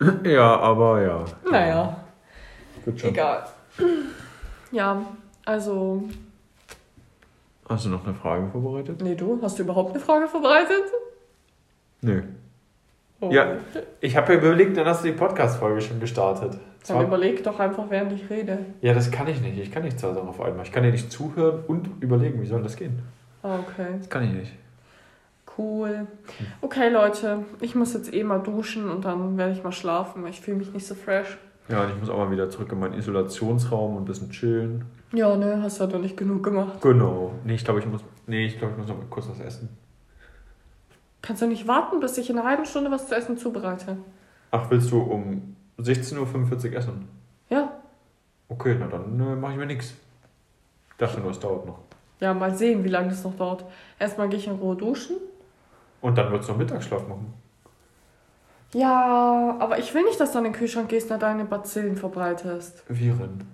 Ja, 0.24 0.56
aber 0.58 1.02
ja. 1.02 1.24
Naja, 1.50 1.96
Wird 2.84 3.00
schon. 3.00 3.10
egal. 3.10 3.44
Ja, 4.72 5.02
also. 5.44 6.04
Hast 7.68 7.84
du 7.84 7.90
noch 7.90 8.04
eine 8.04 8.14
Frage 8.14 8.48
vorbereitet? 8.50 9.00
Nee, 9.02 9.14
du? 9.14 9.38
Hast 9.42 9.58
du 9.58 9.62
überhaupt 9.62 9.90
eine 9.94 10.00
Frage 10.00 10.26
vorbereitet? 10.26 10.84
Nö. 12.00 12.22
Oh. 13.20 13.30
Ja. 13.30 13.56
Ich 14.00 14.16
habe 14.16 14.32
ja 14.32 14.38
überlegt, 14.38 14.76
dann 14.76 14.86
hast 14.86 15.04
du 15.04 15.08
die 15.08 15.14
Podcast-Folge 15.16 15.80
schon 15.82 16.00
gestartet. 16.00 16.58
Dann 16.88 17.02
überleg 17.04 17.44
doch 17.44 17.60
einfach, 17.60 17.84
während 17.90 18.12
ich 18.12 18.30
rede. 18.30 18.58
Ja, 18.80 18.94
das 18.94 19.10
kann 19.10 19.28
ich 19.28 19.40
nicht. 19.42 19.58
Ich 19.58 19.70
kann 19.70 19.82
nicht 19.82 20.00
zwei 20.00 20.14
Sachen 20.14 20.28
auf 20.30 20.40
einmal. 20.40 20.64
Ich 20.64 20.72
kann 20.72 20.82
dir 20.82 20.90
nicht 20.90 21.12
zuhören 21.12 21.62
und 21.68 21.90
überlegen, 22.00 22.40
wie 22.40 22.46
soll 22.46 22.62
das 22.62 22.76
gehen. 22.76 23.00
Ah, 23.42 23.58
Okay. 23.58 23.86
Das 23.98 24.08
kann 24.08 24.24
ich 24.24 24.32
nicht. 24.32 24.52
Cool. 25.60 26.06
Okay, 26.62 26.88
Leute, 26.88 27.44
ich 27.60 27.74
muss 27.74 27.92
jetzt 27.92 28.14
eh 28.14 28.24
mal 28.24 28.38
duschen 28.38 28.88
und 28.88 29.04
dann 29.04 29.36
werde 29.36 29.52
ich 29.52 29.62
mal 29.62 29.72
schlafen, 29.72 30.22
weil 30.22 30.30
ich 30.30 30.40
fühle 30.40 30.56
mich 30.56 30.72
nicht 30.72 30.86
so 30.86 30.94
fresh. 30.94 31.36
Ja, 31.68 31.84
und 31.84 31.90
ich 31.90 32.00
muss 32.00 32.08
auch 32.08 32.16
mal 32.16 32.30
wieder 32.30 32.48
zurück 32.48 32.72
in 32.72 32.80
meinen 32.80 32.94
Isolationsraum 32.94 33.96
und 33.96 34.02
ein 34.02 34.04
bisschen 34.06 34.30
chillen. 34.30 34.86
Ja, 35.12 35.36
ne, 35.36 35.60
hast 35.62 35.78
du 35.78 35.82
halt 35.82 35.92
noch 35.92 36.00
nicht 36.00 36.16
genug 36.16 36.42
gemacht. 36.42 36.80
Genau. 36.80 37.32
Nee, 37.44 37.54
ich 37.54 37.64
glaube, 37.64 37.80
ich 37.80 37.86
muss. 37.86 38.02
Nee, 38.26 38.46
ich 38.46 38.58
glaube, 38.58 38.72
ich 38.72 38.78
muss 38.78 38.88
noch 38.88 38.96
mal 38.96 39.04
kurz 39.10 39.28
was 39.28 39.40
essen. 39.40 39.68
Kannst 41.20 41.42
du 41.42 41.46
nicht 41.46 41.68
warten, 41.68 42.00
bis 42.00 42.16
ich 42.16 42.30
in 42.30 42.38
einer 42.38 42.48
halben 42.48 42.64
Stunde 42.64 42.90
was 42.90 43.08
zu 43.08 43.14
essen 43.14 43.36
zubereite? 43.36 43.98
Ach, 44.50 44.70
willst 44.70 44.90
du 44.90 44.98
um 44.98 45.56
16.45 45.78 46.70
Uhr 46.70 46.76
essen? 46.76 47.08
Ja. 47.50 47.70
Okay, 48.48 48.76
na 48.80 48.86
dann 48.86 49.20
äh, 49.20 49.36
mache 49.36 49.52
ich 49.52 49.58
mir 49.58 49.66
nichts. 49.66 49.94
Dachte 50.96 51.20
nur, 51.20 51.30
es 51.30 51.38
dauert 51.38 51.66
noch. 51.66 51.80
Ja, 52.20 52.32
mal 52.32 52.54
sehen, 52.54 52.82
wie 52.84 52.88
lange 52.88 53.08
das 53.08 53.24
noch 53.24 53.36
dauert. 53.36 53.64
Erstmal 53.98 54.28
gehe 54.28 54.38
ich 54.38 54.46
in 54.46 54.54
Ruhe 54.54 54.76
duschen. 54.76 55.16
Und 56.00 56.16
dann 56.16 56.30
würdest 56.30 56.48
du 56.48 56.52
noch 56.52 56.58
Mittagsschlaf 56.58 57.06
machen. 57.08 57.34
Ja, 58.72 59.56
aber 59.58 59.78
ich 59.78 59.92
will 59.94 60.04
nicht, 60.04 60.20
dass 60.20 60.32
du 60.32 60.38
an 60.38 60.44
den 60.44 60.52
Kühlschrank 60.52 60.88
gehst 60.88 61.10
und 61.10 61.20
deine 61.22 61.44
Bazillen 61.44 61.96
verbreitest. 61.96 62.84
Viren. 62.88 63.44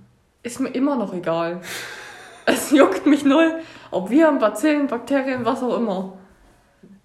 Ist 0.42 0.60
mir 0.60 0.68
immer 0.68 0.96
noch 0.96 1.14
egal. 1.14 1.60
es 2.46 2.70
juckt 2.70 3.06
mich 3.06 3.24
null, 3.24 3.60
ob 3.90 4.10
Viren, 4.10 4.38
Bazillen, 4.38 4.86
Bakterien, 4.86 5.44
was 5.44 5.62
auch 5.62 5.76
immer. 5.76 6.12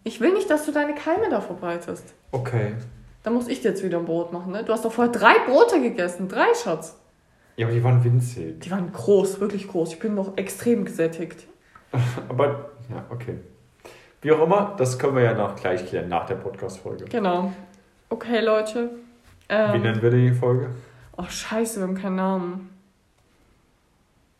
Ich 0.04 0.20
will 0.20 0.34
nicht, 0.34 0.50
dass 0.50 0.66
du 0.66 0.72
deine 0.72 0.94
Keime 0.94 1.30
da 1.30 1.42
verbreitest. 1.42 2.14
Okay. 2.32 2.74
Dann 3.24 3.34
muss 3.34 3.48
ich 3.48 3.62
dir 3.62 3.70
jetzt 3.70 3.84
wieder 3.84 4.00
ein 4.00 4.06
Brot 4.06 4.34
machen, 4.34 4.52
ne? 4.52 4.64
Du 4.64 4.74
hast 4.74 4.84
doch 4.84 4.92
vorher 4.92 5.12
drei 5.14 5.36
Brote 5.46 5.80
gegessen. 5.80 6.28
Drei, 6.28 6.48
Schatz. 6.56 6.98
Ja, 7.56 7.68
aber 7.68 7.76
die 7.76 7.84
waren 7.84 8.04
winzig. 8.04 8.60
Die 8.62 8.72
waren 8.72 8.92
groß, 8.92 9.40
wirklich 9.40 9.68
groß. 9.68 9.94
Ich 9.94 10.00
bin 10.00 10.16
noch 10.16 10.38
extrem 10.38 10.86
gesättigt. 10.86 11.46
Aber, 12.30 12.72
ja, 12.90 13.06
okay. 13.10 13.38
Wie 14.22 14.32
auch 14.32 14.44
immer, 14.44 14.76
das 14.78 15.00
können 15.00 15.16
wir 15.16 15.24
ja 15.24 15.34
noch 15.34 15.56
gleich 15.56 15.86
klären, 15.88 16.08
nach 16.10 16.26
der 16.26 16.36
Podcast-Folge. 16.36 17.06
Genau. 17.06 17.52
Okay, 18.10 18.40
Leute. 18.42 18.90
Wie 19.48 19.54
Ähm, 19.54 19.82
nennen 19.82 20.02
wir 20.02 20.12
die 20.12 20.32
Folge? 20.32 20.70
oh, 21.18 21.24
scheiße, 21.28 21.80
wir 21.80 21.88
haben 21.88 21.96
keinen 21.96 22.16
Namen. 22.16 22.70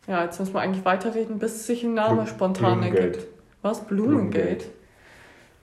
Ja, 0.06 0.24
jetzt 0.24 0.38
müssen 0.40 0.54
wir 0.54 0.60
eigentlich 0.60 0.84
weiterreden, 0.84 1.38
bis 1.38 1.66
sich 1.66 1.84
ein 1.84 1.94
Name 1.94 2.22
Blu- 2.22 2.26
spontan 2.26 2.80
Blumengate. 2.80 3.02
ergibt. 3.06 3.26
Was? 3.62 3.84
Blumengate? 3.84 4.32
Blumengate. 4.32 4.64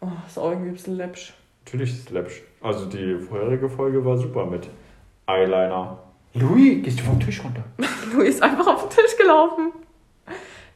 Oh, 0.01 0.07
ist 0.28 0.38
auch 0.38 0.51
irgendwie 0.51 0.70
ein 0.70 0.74
bisschen 0.76 0.95
läppsch. 0.95 1.34
Natürlich 1.65 1.91
ist 1.91 1.99
es 2.05 2.09
läppsch. 2.09 2.41
Also 2.61 2.86
die 2.86 3.15
vorherige 3.20 3.70
Folge 3.70 4.03
war 4.05 4.17
super 4.17 4.45
mit 4.45 4.70
Eyeliner. 5.28 5.97
Louis, 6.34 6.84
gehst 6.84 6.99
du 6.99 7.03
vom 7.03 7.20
Tisch 7.20 7.43
runter? 7.43 7.63
Louis 8.13 8.30
ist 8.36 8.43
einfach 8.43 8.67
auf 8.67 8.88
den 8.88 8.97
Tisch 9.03 9.17
gelaufen. 9.17 9.72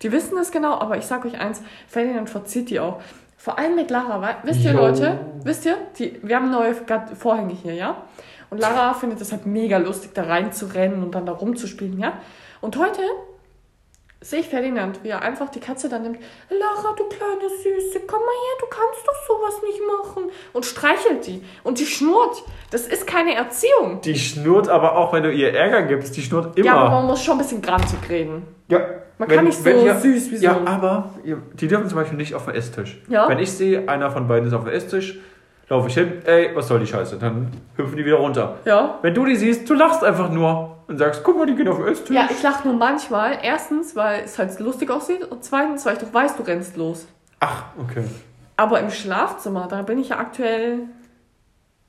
Die 0.01 0.11
wissen 0.11 0.35
das 0.35 0.51
genau, 0.51 0.73
aber 0.73 0.97
ich 0.97 1.05
sag 1.05 1.23
euch 1.25 1.39
eins, 1.39 1.61
Ferdinand 1.87 2.29
verzieht 2.29 2.69
die 2.69 2.79
auch. 2.81 3.01
Vor 3.43 3.59
allem 3.59 3.75
mit 3.75 3.91
Lara, 3.91 4.21
weil, 4.21 4.37
wisst 4.43 4.63
ihr 4.63 4.71
Jo. 4.71 4.77
Leute, 4.77 5.19
wisst 5.43 5.65
ihr, 5.65 5.75
die, 5.99 6.17
wir 6.23 6.37
haben 6.37 6.49
neue 6.49 6.73
Vorhänge 7.13 7.53
hier, 7.53 7.73
ja? 7.73 8.03
Und 8.49 8.59
Lara 8.59 8.93
findet 8.93 9.19
es 9.19 9.33
halt 9.33 9.45
mega 9.45 9.79
lustig, 9.79 10.11
da 10.13 10.23
reinzurennen 10.23 11.03
und 11.03 11.13
dann 11.13 11.25
da 11.25 11.33
rumzuspielen, 11.33 11.99
ja? 11.99 12.13
Und 12.61 12.77
heute 12.77 13.01
sehe 14.21 14.39
ich 14.39 14.47
Ferdinand, 14.47 15.03
wie 15.03 15.09
er 15.09 15.23
einfach 15.23 15.49
die 15.49 15.59
Katze 15.59 15.89
dann 15.89 16.03
nimmt. 16.03 16.19
Lara, 16.49 16.95
du 16.95 17.03
kleine 17.09 17.49
Süße, 17.49 18.05
komm 18.07 18.19
mal 18.19 18.27
her, 18.27 18.55
du 18.61 18.65
kannst 18.67 19.05
doch 19.05 19.27
sowas 19.27 19.61
nicht 19.61 19.81
machen. 19.99 20.31
Und 20.53 20.65
streichelt 20.65 21.27
die. 21.27 21.43
Und 21.63 21.79
die 21.79 21.85
schnurrt. 21.85 22.43
Das 22.71 22.87
ist 22.87 23.05
keine 23.05 23.35
Erziehung. 23.35 23.99
Die 24.05 24.17
schnurrt 24.17 24.69
aber 24.69 24.95
auch, 24.95 25.11
wenn 25.11 25.23
du 25.23 25.31
ihr 25.33 25.53
Ärger 25.53 25.83
gibst, 25.83 26.15
die 26.15 26.21
schnurrt 26.21 26.57
immer. 26.57 26.65
Ja, 26.65 26.75
aber 26.75 26.91
man 26.91 27.07
muss 27.07 27.21
schon 27.21 27.35
ein 27.35 27.39
bisschen 27.39 27.61
grantig 27.61 27.99
reden. 28.07 28.47
Ja, 28.69 28.79
Man 29.17 29.27
kann 29.29 29.45
nicht 29.45 29.61
so 29.61 29.69
ihr- 29.69 29.95
süß 29.95 30.31
wie 30.31 30.37
so 30.37 30.43
Ja, 30.45 30.57
aber 30.65 31.11
ihr- 31.23 31.41
die 31.53 31.67
dürfen 31.67 31.87
zum 31.89 31.97
Beispiel 31.97 32.17
nicht 32.17 32.33
auf 32.33 32.45
den 32.45 32.55
Esstisch. 32.55 33.01
Ja. 33.07 33.27
Wenn 33.29 33.39
ich 33.39 33.51
sehe, 33.51 33.87
einer 33.89 34.09
von 34.11 34.27
beiden 34.27 34.47
ist 34.47 34.53
auf 34.53 34.63
dem 34.63 34.73
Esstisch, 34.73 35.19
laufe 35.69 35.87
ich 35.87 35.93
hin, 35.95 36.21
ey, 36.25 36.49
was 36.55 36.67
soll 36.67 36.79
die 36.79 36.87
Scheiße? 36.87 37.17
Dann 37.17 37.51
hüpfen 37.75 37.97
die 37.97 38.05
wieder 38.05 38.17
runter. 38.17 38.57
Ja. 38.65 38.99
Wenn 39.01 39.13
du 39.13 39.25
die 39.25 39.35
siehst, 39.35 39.69
du 39.69 39.73
lachst 39.73 40.03
einfach 40.03 40.29
nur 40.29 40.77
und 40.87 40.97
sagst, 40.97 41.23
guck 41.23 41.37
mal, 41.37 41.45
die 41.45 41.55
gehen 41.55 41.67
auf 41.67 41.77
den 41.77 41.87
Esstisch. 41.87 42.15
Ja, 42.15 42.27
ich 42.29 42.41
lache 42.43 42.67
nur 42.67 42.77
manchmal. 42.77 43.37
Erstens, 43.41 43.95
weil 43.95 44.21
es 44.23 44.37
halt 44.39 44.59
lustig 44.59 44.89
aussieht. 44.89 45.23
Und 45.29 45.43
zweitens, 45.43 45.85
weil 45.85 45.93
ich 45.93 45.99
doch 45.99 46.13
weiß, 46.13 46.35
du 46.37 46.43
rennst 46.43 46.75
los. 46.77 47.07
Ach, 47.39 47.65
okay. 47.81 48.03
Aber 48.57 48.79
im 48.79 48.89
Schlafzimmer, 48.89 49.67
da 49.69 49.81
bin 49.81 49.97
ich 49.99 50.09
ja 50.09 50.19
aktuell 50.19 50.79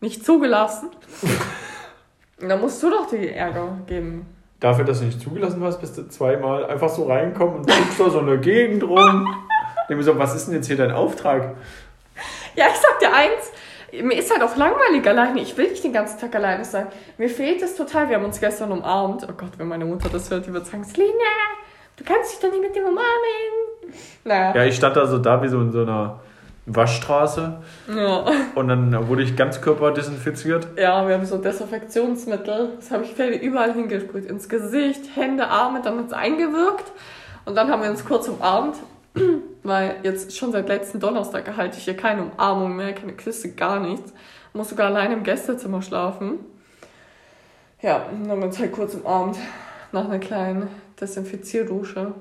nicht 0.01 0.25
zugelassen. 0.25 0.89
Da 2.47 2.57
musst 2.57 2.83
du 2.83 2.91
doch 2.91 3.07
die 3.09 3.29
Ärger 3.31 3.79
geben. 3.87 4.27
Dafür, 4.65 4.87
dass 4.87 5.01
du 5.01 5.05
nicht 5.05 5.21
zugelassen 5.21 5.63
hast, 5.63 5.79
bist 5.83 5.99
du 5.99 6.09
zweimal 6.09 6.65
einfach 6.65 6.89
so 6.89 7.05
reinkommen 7.05 7.57
und 7.57 7.67
guckst 7.67 8.01
da 8.01 8.09
so 8.09 8.21
eine 8.21 8.39
Gegend 8.39 8.83
rum. 8.83 9.29
Mir 9.91 10.03
so, 10.03 10.19
was 10.19 10.35
ist 10.35 10.47
denn 10.47 10.55
jetzt 10.55 10.69
hier 10.69 10.79
dein 10.79 10.91
Auftrag? 10.91 11.55
Ja, 12.57 12.69
ich 12.73 12.77
sag 12.77 12.99
dir 12.99 13.13
eins. 13.15 13.53
Mir 14.03 14.17
ist 14.17 14.33
halt 14.33 14.43
auch 14.43 14.57
langweilig 14.57 15.07
alleine. 15.07 15.43
Ich 15.43 15.55
will 15.59 15.69
nicht 15.69 15.85
den 15.85 15.93
ganzen 15.93 16.19
Tag 16.19 16.35
alleine 16.35 16.65
sein. 16.65 16.87
Mir 17.19 17.29
fehlt 17.29 17.61
es 17.61 17.77
total. 17.77 18.09
Wir 18.09 18.17
haben 18.17 18.25
uns 18.25 18.41
gestern 18.41 18.73
umarmt. 18.73 19.27
Oh 19.29 19.35
Gott, 19.37 19.51
wenn 19.59 19.69
meine 19.69 19.85
Mutter 19.85 20.09
das 20.11 20.31
hört, 20.31 20.47
die 20.47 20.55
wird 20.55 20.65
sagen, 20.65 20.83
Selina, 20.83 21.13
du 21.99 22.05
kannst 22.05 22.33
dich 22.33 22.41
doch 22.41 22.51
nicht 22.51 22.63
mit 22.63 22.75
dem 22.75 22.85
umarmen. 22.85 23.93
Naja. 24.25 24.55
Ja, 24.55 24.65
ich 24.65 24.77
stand 24.77 24.97
da 24.97 25.07
so 25.07 25.19
da 25.19 25.43
wie 25.43 25.49
so 25.49 25.61
in 25.61 25.73
so 25.73 25.83
einer 25.83 26.21
Waschstraße 26.67 27.59
Ja. 27.95 28.25
und 28.55 28.69
dann 28.69 29.09
wurde 29.09 29.23
ich 29.23 29.37
ganz 29.37 29.61
körperdesinfiziert. 29.61 30.67
Ja, 30.79 31.07
wir 31.07 31.15
haben 31.15 31.27
so 31.27 31.37
Desinfektionsmittel. 31.39 32.71
Das 32.77 32.91
habe 32.91 33.05
ich 33.05 33.13
Feli 33.15 33.37
überall 33.37 33.75
hingesprüht. 33.75 34.25
Ins 34.27 34.49
Gesicht, 34.49 35.15
Hände, 35.15 35.47
Arme, 35.49 35.83
dann 35.83 35.99
hat 35.99 36.07
es 36.07 36.13
eingewirkt. 36.13 36.91
Und 37.45 37.55
dann 37.57 37.71
haben 37.71 37.83
wir 37.83 37.91
uns 37.91 38.05
kurz 38.05 38.29
umarmt. 38.29 38.77
Weil 39.63 39.97
jetzt 40.03 40.37
schon 40.37 40.53
seit 40.53 40.69
letzten 40.69 41.01
Donnerstag 41.01 41.57
halte 41.57 41.77
ich 41.79 41.85
hier 41.85 41.97
keine 41.97 42.23
Umarmung 42.23 42.77
mehr, 42.77 42.95
keine 42.95 43.13
Küsse, 43.13 43.53
gar 43.53 43.79
nichts. 43.81 44.13
Muss 44.55 44.71
sogar 44.71 44.87
alleine 44.87 45.15
im 45.15 45.23
Gästezimmer 45.23 45.83
schlafen. 45.83 46.39
Ja, 47.83 48.07
dann 48.11 48.31
haben 48.31 48.41
wir 48.41 48.47
uns 48.47 48.59
halt 48.59 48.73
kurz 48.73 48.95
umarmt. 48.95 49.37
Nach 49.93 50.07
einer 50.07 50.19
kleinen 50.19 50.69
Desinfizierdusche. 51.01 52.15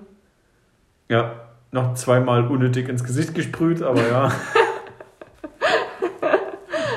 Ja, 1.10 1.34
noch 1.74 1.96
zweimal 1.96 2.48
unnötig 2.48 2.88
ins 2.88 3.04
Gesicht 3.04 3.36
gesprüht, 3.36 3.82
aber 3.82 4.08
ja, 4.08 4.32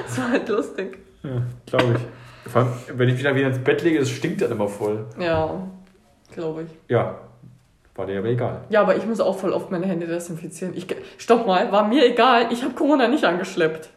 Das 0.06 0.18
war 0.18 0.30
halt 0.30 0.48
lustig. 0.48 0.98
ja 1.22 1.42
glaube 1.66 1.96
ich. 1.96 2.50
Vor 2.52 2.62
allem, 2.62 2.72
wenn 2.94 3.08
ich 3.08 3.18
wieder 3.18 3.34
wieder 3.34 3.48
ins 3.48 3.58
Bett 3.58 3.82
lege, 3.82 3.98
es 3.98 4.08
stinkt 4.10 4.40
dann 4.40 4.52
immer 4.52 4.68
voll. 4.68 5.04
Ja, 5.18 5.66
glaube 6.32 6.62
ich. 6.62 6.68
Ja, 6.88 7.18
war 7.96 8.06
dir 8.06 8.18
aber 8.18 8.28
egal. 8.28 8.60
Ja, 8.68 8.82
aber 8.82 8.96
ich 8.96 9.04
muss 9.04 9.20
auch 9.20 9.36
voll 9.38 9.52
oft 9.52 9.70
meine 9.70 9.86
Hände 9.86 10.06
desinfizieren. 10.06 10.76
Ich, 10.76 10.86
stopp 11.18 11.46
mal, 11.46 11.72
war 11.72 11.88
mir 11.88 12.06
egal. 12.06 12.52
Ich 12.52 12.62
habe 12.62 12.74
Corona 12.74 13.08
nicht 13.08 13.24
angeschleppt. 13.24 13.90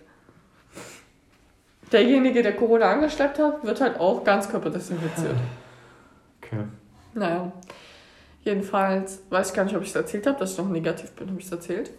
Derjenige, 1.91 2.41
der 2.41 2.55
Corona 2.55 2.91
angeschleppt 2.91 3.39
hat, 3.39 3.63
wird 3.63 3.81
halt 3.81 3.99
auch 3.99 4.23
Ganzkörper 4.23 4.69
desinfiziert. 4.69 5.35
Okay. 6.41 6.63
Naja. 7.13 7.51
Jedenfalls 8.49 9.21
weiß 9.29 9.49
ich 9.49 9.55
gar 9.55 9.63
nicht, 9.63 9.75
ob 9.75 9.83
ich 9.83 9.89
es 9.89 9.95
erzählt 9.95 10.25
habe, 10.25 10.39
dass 10.39 10.53
ich 10.53 10.57
noch 10.57 10.69
negativ 10.69 11.11
bin. 11.11 11.29
Habe 11.29 11.39
ich 11.39 11.45
es 11.45 11.51
erzählt? 11.51 11.91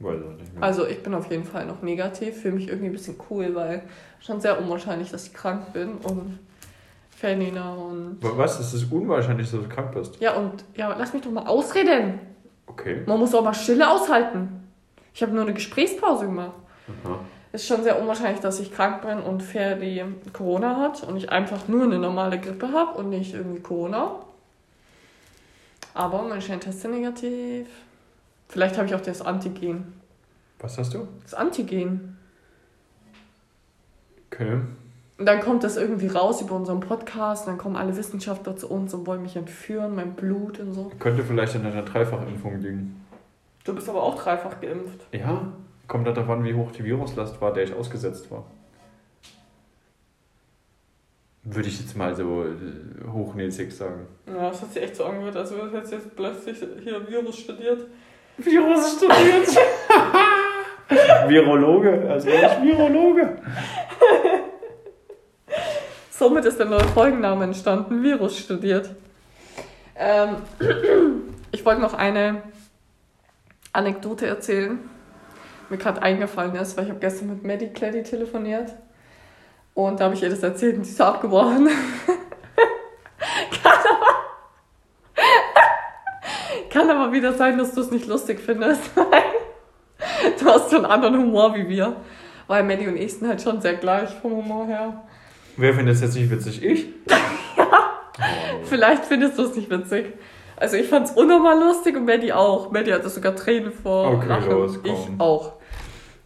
Weiß 0.00 0.20
auch 0.22 0.36
nicht 0.38 0.52
mehr. 0.52 0.62
Also 0.62 0.86
ich 0.86 1.02
bin 1.02 1.14
auf 1.14 1.30
jeden 1.30 1.44
Fall 1.44 1.64
noch 1.64 1.80
negativ. 1.80 2.42
Fühle 2.42 2.56
mich 2.56 2.68
irgendwie 2.68 2.88
ein 2.88 2.92
bisschen 2.92 3.16
cool, 3.30 3.54
weil 3.54 3.82
schon 4.20 4.38
sehr 4.38 4.60
unwahrscheinlich, 4.60 5.10
dass 5.10 5.28
ich 5.28 5.32
krank 5.32 5.72
bin. 5.72 5.92
Und 5.96 6.40
Ferdinand 7.08 7.78
und... 7.78 8.18
Was? 8.20 8.60
Es 8.60 8.74
ist 8.74 8.92
unwahrscheinlich, 8.92 9.50
dass 9.50 9.62
du 9.62 9.66
krank 9.66 9.92
bist. 9.92 10.20
Ja, 10.20 10.36
und... 10.36 10.62
Ja, 10.76 10.94
lass 10.98 11.14
mich 11.14 11.22
doch 11.22 11.30
mal 11.30 11.46
ausreden. 11.46 12.20
Okay. 12.66 13.02
Man 13.06 13.18
muss 13.18 13.34
auch 13.34 13.42
mal 13.42 13.54
Stille 13.54 13.90
aushalten. 13.90 14.68
Ich 15.14 15.22
habe 15.22 15.32
nur 15.32 15.44
eine 15.44 15.54
Gesprächspause 15.54 16.26
gemacht. 16.26 16.52
Aha. 17.02 17.20
Ist 17.52 17.66
schon 17.66 17.82
sehr 17.82 17.98
unwahrscheinlich, 17.98 18.40
dass 18.40 18.60
ich 18.60 18.74
krank 18.74 19.00
bin 19.00 19.20
und 19.20 19.42
Ferdi 19.42 20.04
Corona 20.34 20.76
hat 20.76 21.02
und 21.04 21.16
ich 21.16 21.30
einfach 21.30 21.66
nur 21.66 21.84
eine 21.84 21.98
normale 21.98 22.38
Grippe 22.38 22.70
habe 22.74 22.98
und 22.98 23.08
nicht 23.08 23.32
irgendwie 23.32 23.60
Corona. 23.60 24.16
Aber 25.98 26.22
mein 26.22 26.40
Scheintest 26.40 26.78
ist 26.78 26.88
negativ. 26.88 27.66
Vielleicht 28.48 28.76
habe 28.76 28.86
ich 28.86 28.94
auch 28.94 29.00
das 29.00 29.20
Antigen. 29.20 29.94
Was 30.60 30.78
hast 30.78 30.94
du? 30.94 31.08
Das 31.24 31.34
Antigen. 31.34 32.16
Okay. 34.30 34.60
Und 35.18 35.26
dann 35.26 35.40
kommt 35.40 35.64
das 35.64 35.76
irgendwie 35.76 36.06
raus 36.06 36.40
über 36.40 36.54
unseren 36.54 36.78
Podcast, 36.78 37.48
dann 37.48 37.58
kommen 37.58 37.74
alle 37.74 37.96
Wissenschaftler 37.96 38.56
zu 38.56 38.70
uns 38.70 38.94
und 38.94 39.08
wollen 39.08 39.22
mich 39.22 39.34
entführen, 39.34 39.96
mein 39.96 40.14
Blut 40.14 40.60
und 40.60 40.72
so. 40.72 40.92
Könnte 41.00 41.24
vielleicht 41.24 41.56
an 41.56 41.66
einer 41.66 41.82
Dreifachimpfung 41.82 42.60
liegen. 42.60 43.04
Du 43.64 43.74
bist 43.74 43.88
aber 43.88 44.00
auch 44.00 44.22
dreifach 44.22 44.60
geimpft. 44.60 45.04
Ja, 45.10 45.52
kommt 45.88 46.06
halt 46.06 46.16
an, 46.16 46.44
wie 46.44 46.54
hoch 46.54 46.70
die 46.70 46.84
Viruslast 46.84 47.40
war, 47.40 47.52
der 47.52 47.64
ich 47.64 47.74
ausgesetzt 47.74 48.30
war. 48.30 48.44
Würde 51.50 51.68
ich 51.68 51.80
jetzt 51.80 51.96
mal 51.96 52.14
so 52.14 52.44
äh, 52.44 53.10
hochnäsig 53.10 53.74
sagen. 53.74 54.06
Ja, 54.26 54.50
das 54.50 54.60
hat 54.60 54.72
sich 54.72 54.82
echt 54.82 54.96
so 54.96 55.04
angehört, 55.04 55.36
als 55.36 55.50
würde 55.50 55.78
jetzt, 55.78 55.92
jetzt 55.92 56.14
plötzlich 56.14 56.58
hier 56.82 57.08
Virus 57.08 57.38
studiert. 57.38 57.86
Virus 58.36 58.96
studiert. 58.96 59.58
Virologe, 61.28 62.10
also 62.10 62.28
ich 62.28 62.62
Virologe. 62.62 63.38
Somit 66.10 66.44
ist 66.44 66.58
der 66.58 66.66
neue 66.66 66.84
Folgenname 66.84 67.44
entstanden, 67.44 68.02
Virus 68.02 68.38
studiert. 68.38 68.90
Ähm, 69.96 70.36
ich 71.50 71.64
wollte 71.64 71.80
noch 71.80 71.94
eine 71.94 72.42
Anekdote 73.72 74.26
erzählen, 74.26 74.78
mir 75.70 75.78
gerade 75.78 76.02
eingefallen 76.02 76.56
ist, 76.56 76.76
weil 76.76 76.84
ich 76.84 76.90
habe 76.90 77.00
gestern 77.00 77.30
mit 77.30 77.44
Maddie 77.44 77.68
Claddy 77.68 78.02
telefoniert 78.02 78.74
und 79.78 80.00
da 80.00 80.06
habe 80.06 80.14
ich 80.16 80.22
ihr 80.24 80.28
das 80.28 80.42
erzählt 80.42 80.76
und 80.76 80.82
sie 80.82 80.90
ist 80.90 81.00
abgebrochen. 81.00 81.68
kann, 83.62 83.72
aber, 83.72 84.16
kann 86.68 86.90
aber 86.90 87.12
wieder 87.12 87.32
sein, 87.34 87.56
dass 87.58 87.76
du 87.76 87.82
es 87.82 87.92
nicht 87.92 88.08
lustig 88.08 88.40
findest. 88.40 88.82
du 90.40 90.46
hast 90.46 90.70
so 90.70 90.78
einen 90.78 90.84
anderen 90.84 91.16
Humor 91.18 91.54
wie 91.54 91.68
wir. 91.68 91.94
Weil 92.48 92.64
Maddie 92.64 92.88
und 92.88 92.96
ich 92.96 93.14
sind 93.14 93.28
halt 93.28 93.40
schon 93.40 93.60
sehr 93.60 93.74
gleich 93.74 94.10
vom 94.20 94.32
Humor 94.32 94.66
her. 94.66 95.04
Wer 95.56 95.72
findet 95.74 95.94
es 95.94 96.00
jetzt 96.00 96.16
nicht 96.16 96.28
witzig? 96.28 96.60
Ich? 96.60 96.88
ja. 97.56 98.00
Vielleicht 98.64 99.04
findest 99.04 99.38
du 99.38 99.44
es 99.44 99.54
nicht 99.54 99.70
witzig. 99.70 100.12
Also 100.56 100.76
ich 100.76 100.88
fand 100.88 101.06
es 101.06 101.12
unnormal 101.12 101.56
lustig 101.56 101.96
und 101.96 102.04
Maddie 102.04 102.32
auch. 102.32 102.72
Maddie 102.72 102.92
hatte 102.92 103.08
sogar 103.08 103.36
Tränen 103.36 103.70
vor. 103.70 104.14
Okay, 104.14 104.26
Lachen. 104.26 104.80
Ich 104.82 105.08
auch. 105.20 105.52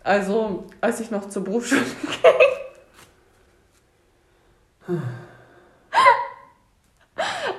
Also, 0.03 0.65
als 0.81 1.01
ich 1.01 1.11
noch 1.11 1.29
zur 1.29 1.45
Berufsschule 1.45 1.83
ging, 1.83 2.52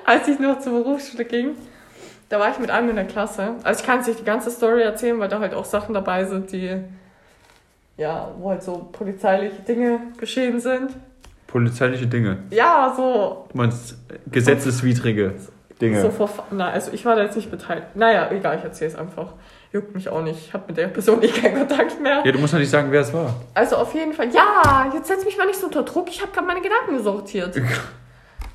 als 0.05 0.27
ich 0.27 0.39
noch 0.39 0.59
zur 0.59 0.83
Berufsschule 0.83 1.25
ging, 1.25 1.55
da 2.29 2.39
war 2.39 2.49
ich 2.49 2.59
mit 2.59 2.71
einem 2.71 2.89
in 2.89 2.95
der 2.95 3.05
Klasse. 3.05 3.55
Also 3.63 3.81
ich 3.81 3.85
kann 3.85 3.97
jetzt 3.97 4.07
nicht 4.07 4.19
die 4.19 4.25
ganze 4.25 4.49
Story 4.49 4.81
erzählen, 4.81 5.19
weil 5.19 5.29
da 5.29 5.39
halt 5.39 5.53
auch 5.53 5.65
Sachen 5.65 5.93
dabei 5.93 6.25
sind, 6.25 6.51
die 6.51 6.83
ja, 7.97 8.31
wo 8.39 8.49
halt 8.49 8.63
so 8.63 8.89
polizeiliche 8.91 9.61
Dinge 9.61 9.99
geschehen 10.17 10.59
sind. 10.59 10.91
Polizeiliche 11.47 12.07
Dinge. 12.07 12.39
Ja, 12.49 12.91
so 12.95 13.45
Du 13.51 13.57
meinst 13.57 13.97
gesetzeswidrige 14.31 15.35
Dinge. 15.79 16.01
So 16.01 16.09
vor, 16.09 16.29
na, 16.49 16.71
also 16.71 16.91
ich 16.91 17.05
war 17.05 17.15
da 17.15 17.23
jetzt 17.23 17.35
nicht 17.35 17.51
beteiligt. 17.51 17.95
Naja, 17.95 18.31
egal, 18.31 18.57
ich 18.57 18.63
erzähle 18.63 18.91
es 18.91 18.97
einfach. 18.97 19.33
Juckt 19.73 19.95
mich 19.95 20.07
auch 20.07 20.21
nicht. 20.21 20.39
Ich 20.39 20.53
habe 20.53 20.65
mit 20.67 20.77
der 20.77 20.87
Person 20.87 21.21
eh 21.23 21.29
keinen 21.29 21.57
Kontakt 21.57 21.99
mehr. 21.99 22.21
ja, 22.23 22.31
du 22.31 22.37
musst 22.37 22.53
nicht 22.53 22.69
sagen, 22.69 22.91
wer 22.91 23.01
es 23.01 23.11
war. 23.11 23.33
Also 23.55 23.75
auf 23.77 23.91
jeden 23.95 24.13
Fall, 24.13 24.29
ja, 24.31 24.91
jetzt 24.93 25.07
setz 25.07 25.25
mich 25.25 25.35
mal 25.35 25.47
nicht 25.47 25.59
so 25.59 25.65
unter 25.65 25.81
Druck. 25.81 26.09
Ich 26.09 26.21
habe 26.21 26.31
gerade 26.31 26.45
meine 26.45 26.61
Gedanken 26.61 27.01
sortiert. 27.03 27.59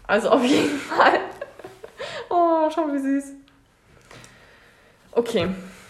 Also 0.06 0.30
auf 0.30 0.42
jeden 0.42 0.78
Fall. 0.78 1.18
Oh, 2.30 2.70
schau 2.74 2.90
wie 2.92 2.98
süß. 2.98 3.24
Okay, 5.12 5.48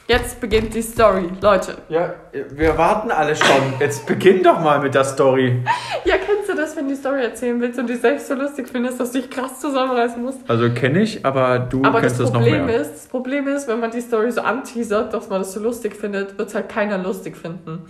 jetzt 0.08 0.40
beginnt 0.40 0.74
die 0.74 0.82
Story. 0.82 1.28
Leute, 1.40 1.76
Ja, 1.88 2.14
wir 2.50 2.76
warten 2.76 3.10
alle 3.10 3.36
schon. 3.36 3.46
Jetzt 3.78 4.06
beginn 4.06 4.42
doch 4.42 4.58
mal 4.60 4.80
mit 4.80 4.94
der 4.94 5.04
Story. 5.04 5.62
ja, 6.04 6.16
kennst 6.16 6.48
du 6.48 6.54
das, 6.56 6.74
wenn 6.76 6.88
du 6.88 6.94
die 6.94 7.00
Story 7.00 7.22
erzählen 7.22 7.60
willst 7.60 7.78
und 7.78 7.86
die 7.88 7.94
selbst 7.96 8.26
so 8.26 8.34
lustig 8.34 8.68
findest, 8.68 8.98
dass 8.98 9.12
du 9.12 9.20
dich 9.20 9.30
krass 9.30 9.60
zusammenreißen 9.60 10.22
musst? 10.22 10.38
Also 10.48 10.70
kenne 10.70 11.00
ich, 11.02 11.24
aber 11.24 11.58
du 11.60 11.78
Aber 11.84 12.00
das 12.00 12.12
kennst 12.16 12.20
das 12.20 12.32
noch 12.32 12.40
Problem 12.40 12.66
mehr. 12.66 12.80
ist, 12.80 12.92
das 12.94 13.06
Problem 13.06 13.46
ist, 13.48 13.68
wenn 13.68 13.78
man 13.80 13.90
die 13.90 14.00
Story 14.00 14.30
so 14.32 14.40
anteasert, 14.40 15.12
dass 15.14 15.28
man 15.28 15.40
das 15.40 15.52
so 15.52 15.60
lustig 15.60 15.94
findet, 15.94 16.36
wird 16.38 16.48
es 16.48 16.54
halt 16.54 16.68
keiner 16.68 16.98
lustig 16.98 17.36
finden. 17.36 17.84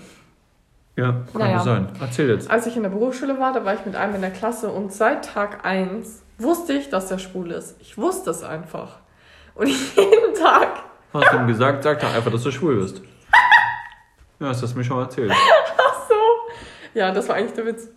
Ja, 0.97 1.15
kann 1.33 1.41
Naja. 1.43 1.61
sein. 1.61 1.89
Erzähl 2.01 2.29
jetzt. 2.29 2.51
Als 2.51 2.67
ich 2.67 2.77
in 2.77 2.83
der 2.83 2.91
Berufsschule 2.91 3.39
war, 3.39 3.53
da 3.53 3.65
war 3.65 3.75
ich 3.75 3.87
mit 3.87 3.95
einem 3.95 4.17
in 4.17 4.21
der 4.21 4.31
Klasse 4.33 4.69
und 4.69 4.93
seit 4.93 5.25
Tag 5.33 5.65
1 5.65 6.25
wusste 6.39 6.73
ich, 6.73 6.91
dass 6.91 7.09
er 7.13 7.21
schwul 7.21 7.53
ist. 7.53 7.77
Ich 7.81 7.97
wusste 7.97 8.31
es 8.31 8.43
einfach. 8.43 8.99
Und 9.55 9.69
jeden 9.97 10.35
Tag, 10.43 10.69
Hast 11.13 11.33
du 11.33 11.37
ihm 11.37 11.47
gesagt, 11.47 11.83
sag 11.83 12.01
doch 12.01 12.15
einfach, 12.15 12.31
dass 12.31 12.43
du 12.43 12.51
schwul 12.51 12.77
bist. 12.81 13.01
Ja, 14.41 14.49
hast 14.49 14.61
du 14.63 14.67
das 14.67 14.75
mir 14.75 14.85
schon 14.85 14.97
mal 14.97 15.05
erzählt. 15.05 15.33
ach 15.33 16.09
so. 16.09 16.15
Ja, 16.95 17.11
das 17.13 17.29
war 17.29 17.37
eigentlich 17.37 17.55
der 17.55 17.67
Witz. 17.67 17.89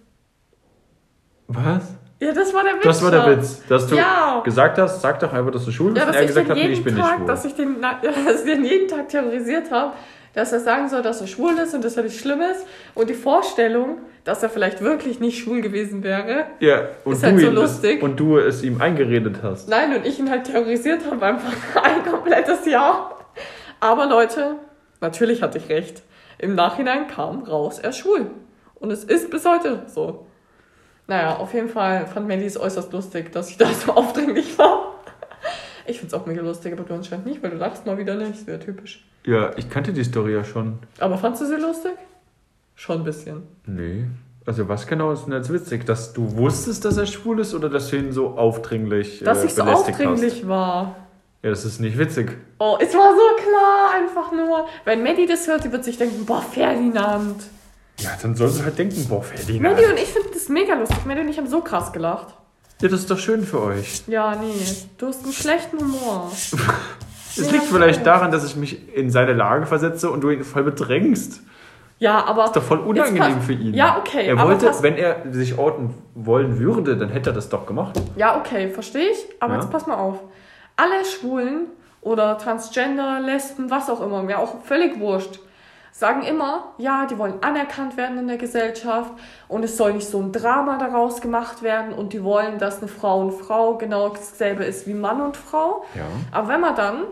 Was? 1.48 1.96
Ja, 2.20 2.32
das 2.34 2.54
war 2.54 2.64
der 2.64 2.76
Witz. 2.76 2.84
Das 2.84 3.04
war 3.04 3.12
der. 3.12 3.26
Witz. 3.38 3.66
Dass 3.68 3.88
du 3.88 3.96
Ja. 3.96 4.42
gesagt 4.44 4.78
hast, 4.78 5.02
sag 5.02 5.20
doch 5.20 5.34
einfach, 5.34 5.52
dass 5.52 5.66
du 5.66 5.72
schwul 5.72 5.92
bist. 5.94 5.98
Ja, 5.98 6.04
und 6.04 6.10
dass 6.10 6.16
er 6.16 6.22
ich 6.22 6.28
gesagt 6.28 6.50
hat, 6.50 6.56
nee, 6.56 6.68
ich 6.68 6.84
bin 6.84 6.96
nicht 6.96 7.04
Tag, 7.06 7.18
schwul. 7.18 7.28
dass 7.28 7.46
ich, 7.46 7.56
den, 7.56 7.82
dass 7.82 8.40
ich 8.40 8.46
den 8.46 8.64
jeden 8.66 8.88
Tag 8.88 9.10
terrorisiert 9.10 9.70
habe, 9.72 9.94
dass 10.34 10.52
er 10.54 10.60
sagen 10.60 10.88
soll, 10.90 11.02
dass 11.02 11.22
er 11.22 11.28
schwul 11.28 11.58
ist 11.58 11.74
und 11.74 11.84
dass 11.84 11.98
er 11.98 12.04
nicht 12.04 12.20
schlimm 12.20 12.42
ist. 12.42 12.66
Und 12.96 13.10
die 13.10 13.14
Vorstellung, 13.14 13.98
dass 14.24 14.44
er 14.44 14.50
vielleicht 14.50 14.82
wirklich 14.82 15.20
nicht 15.20 15.44
schwul 15.44 15.62
gewesen 15.62 16.04
wäre. 16.04 16.46
ja, 16.60 16.88
und 17.04 17.14
Ist 17.14 17.24
du 17.24 17.28
halt 17.28 17.40
so 17.42 17.50
lustig. 17.50 18.02
und 18.04 18.20
du 18.20 18.38
es 18.38 18.64
ihm 18.64 18.80
eingeredet 18.82 19.38
hast. 19.44 19.68
Nein, 19.70 19.96
und 19.96 20.06
ich 20.06 20.20
ihn 20.20 20.30
halt 20.30 20.46
terrorisiert 20.46 21.02
habe, 21.10 21.26
einfach 21.26 21.54
ein 21.84 22.06
komplettes 22.06 22.66
Jahr. 22.66 23.18
Aber 23.80 24.06
Leute, 24.06 24.56
natürlich 25.02 25.42
hatte 25.42 25.58
ich 25.58 25.70
recht. 25.70 26.04
Im 26.38 26.56
Nachhinein 26.56 27.08
kam 27.08 27.44
raus, 27.44 27.80
er 27.80 27.90
ist 27.90 27.98
schwul. 27.98 28.28
Und 28.76 28.92
es 28.92 29.04
ist 29.04 29.30
bis 29.30 29.46
heute 29.46 29.84
so. 29.88 30.26
Naja, 31.08 31.36
auf 31.38 31.54
jeden 31.54 31.68
Fall 31.70 32.08
fand 32.08 32.28
Melly 32.28 32.46
es 32.46 32.60
äußerst 32.60 32.94
lustig, 32.94 33.32
dass 33.32 33.50
ich 33.50 33.58
da 33.58 33.66
so 33.68 33.92
aufdringlich 33.96 34.58
war. 34.58 34.91
Ich 35.86 36.00
find's 36.00 36.14
auch 36.14 36.26
mega 36.26 36.42
lustig, 36.42 36.74
aber 36.74 36.84
du 36.84 36.94
anscheinend 36.94 37.26
nicht, 37.26 37.42
weil 37.44 37.52
du 37.52 37.58
lachst 37.58 37.86
mal 37.86 37.98
wieder 37.98 38.16
nicht. 38.16 38.32
Das 38.32 38.48
wäre 38.48 38.60
typisch. 38.60 39.06
Ja, 39.26 39.52
ich 39.58 39.70
kannte 39.70 39.94
die 39.94 40.04
Story 40.04 40.34
ja 40.34 40.44
schon. 40.44 40.80
Aber 41.00 41.18
fandst 41.18 41.42
du 41.42 41.46
sie 41.46 41.56
lustig? 41.56 41.94
Schon 42.76 43.00
ein 43.00 43.04
bisschen. 43.04 43.44
Nee. 43.66 44.06
Also 44.46 44.68
was 44.68 44.88
genau 44.88 45.12
ist 45.12 45.26
denn 45.26 45.34
jetzt 45.34 45.54
witzig? 45.54 45.86
Dass 45.86 46.14
du 46.14 46.36
wusstest, 46.36 46.84
dass 46.84 46.98
er 46.98 47.06
schwul 47.06 47.40
ist 47.40 47.54
oder 47.54 47.70
dass 47.70 47.90
du 47.90 47.98
ihn 47.98 48.12
so 48.12 48.30
aufdringlich 48.38 49.22
Dass 49.24 49.44
äh, 49.44 49.46
ich 49.46 49.54
so 49.54 49.64
aufdringlich 49.64 50.48
war. 50.48 50.88
Hast? 50.88 50.96
Ja, 51.44 51.50
das 51.50 51.66
ist 51.66 51.80
nicht 51.80 51.98
witzig. 51.98 52.38
Oh, 52.60 52.78
es 52.80 52.94
war 52.94 53.14
so 53.14 53.44
klar, 53.44 53.92
einfach 53.96 54.32
nur. 54.32 54.68
Wenn 54.86 55.04
Maddie 55.04 55.26
das 55.26 55.48
hört, 55.48 55.64
die 55.64 55.72
wird 55.72 55.84
sich 55.84 55.98
denken, 55.98 56.26
boah, 56.26 56.42
Ferdinand. 56.42 57.44
Ja, 58.00 58.12
dann 58.22 58.36
soll 58.36 58.50
sie 58.50 58.64
halt 58.64 58.78
denken, 58.78 59.08
boah, 59.08 59.24
Ferdinand. 59.24 59.76
Maddie 59.76 59.86
und 59.86 59.98
ich 59.98 60.10
finden 60.10 60.30
das 60.34 60.50
mega 60.50 60.76
lustig. 60.76 61.06
Maddie 61.06 61.22
und 61.22 61.30
ich 61.30 61.38
haben 61.38 61.48
so 61.48 61.62
krass 61.62 61.94
gelacht. 61.94 62.36
Ja, 62.82 62.90
das 62.90 63.02
ist 63.02 63.12
doch 63.12 63.20
schön 63.20 63.44
für 63.44 63.62
euch. 63.62 64.04
Ja, 64.08 64.36
nee, 64.36 64.54
du 64.98 65.08
hast 65.08 65.24
einen 65.24 65.34
schlechten 65.34 65.80
Humor. 65.80 66.32
Es 67.38 67.50
liegt 67.50 67.64
vielleicht 67.64 68.06
daran, 68.06 68.30
dass 68.30 68.44
ich 68.44 68.58
mich 68.58 68.94
in 68.94 69.10
seine 69.10 69.32
Lage 69.32 69.66
versetze 69.66 70.12
und 70.12 70.20
du 70.20 70.32
ihn 70.32 70.44
voll 70.44 70.64
bedrängst. 70.64 71.40
Ja, 71.98 72.26
aber. 72.26 72.44
Ist 72.44 72.58
doch 72.58 72.62
voll 72.62 72.80
unangenehm 72.80 73.42
für 73.42 73.54
ihn. 73.54 73.74
Ja, 73.74 74.00
okay, 74.00 74.26
Er 74.28 74.38
wollte, 74.38 74.66
pass- 74.66 74.84
wenn 74.84 74.98
er 74.98 75.16
sich 75.32 75.58
orten 75.58 75.94
wollen 76.14 76.60
würde, 76.60 76.98
dann 76.98 77.08
hätte 77.08 77.30
er 77.30 77.34
das 77.34 77.48
doch 77.48 77.66
gemacht. 77.66 77.94
Ja, 78.18 78.38
okay, 78.38 78.70
verstehe 78.70 79.12
ich. 79.12 79.18
Aber 79.40 79.54
Ja. 79.54 79.62
jetzt 79.62 79.72
pass 79.72 79.88
mal 79.88 79.96
auf. 79.96 80.20
Alle 80.76 81.06
Schwulen 81.06 81.68
oder 82.02 82.38
Transgender, 82.38 83.22
Lesben, 83.22 83.70
was 83.72 83.90
auch 83.90 84.02
immer, 84.02 84.24
mir 84.24 84.38
auch 84.38 84.66
völlig 84.66 85.00
wurscht, 85.00 85.40
sagen 85.92 86.24
immer, 86.24 86.74
ja, 86.78 87.06
die 87.06 87.18
wollen 87.18 87.44
anerkannt 87.44 87.98
werden 87.98 88.18
in 88.18 88.28
der 88.28 88.38
Gesellschaft 88.38 89.12
und 89.48 89.64
es 89.64 89.78
soll 89.78 89.94
nicht 89.94 90.08
so 90.08 90.20
ein 90.20 90.32
Drama 90.32 90.78
daraus 90.78 91.22
gemacht 91.22 91.62
werden 91.62 91.94
und 91.94 92.14
die 92.14 92.24
wollen, 92.24 92.58
dass 92.58 92.80
eine 92.80 92.88
Frau 92.88 93.22
und 93.22 93.34
Frau 93.34 93.76
genau 93.76 94.10
dasselbe 94.10 94.64
ist 94.64 94.88
wie 94.88 94.94
Mann 94.94 95.22
und 95.22 95.38
Frau. 95.38 95.86
Ja. 95.94 96.06
Aber 96.32 96.48
wenn 96.48 96.62
man 96.62 96.76
dann 96.76 97.04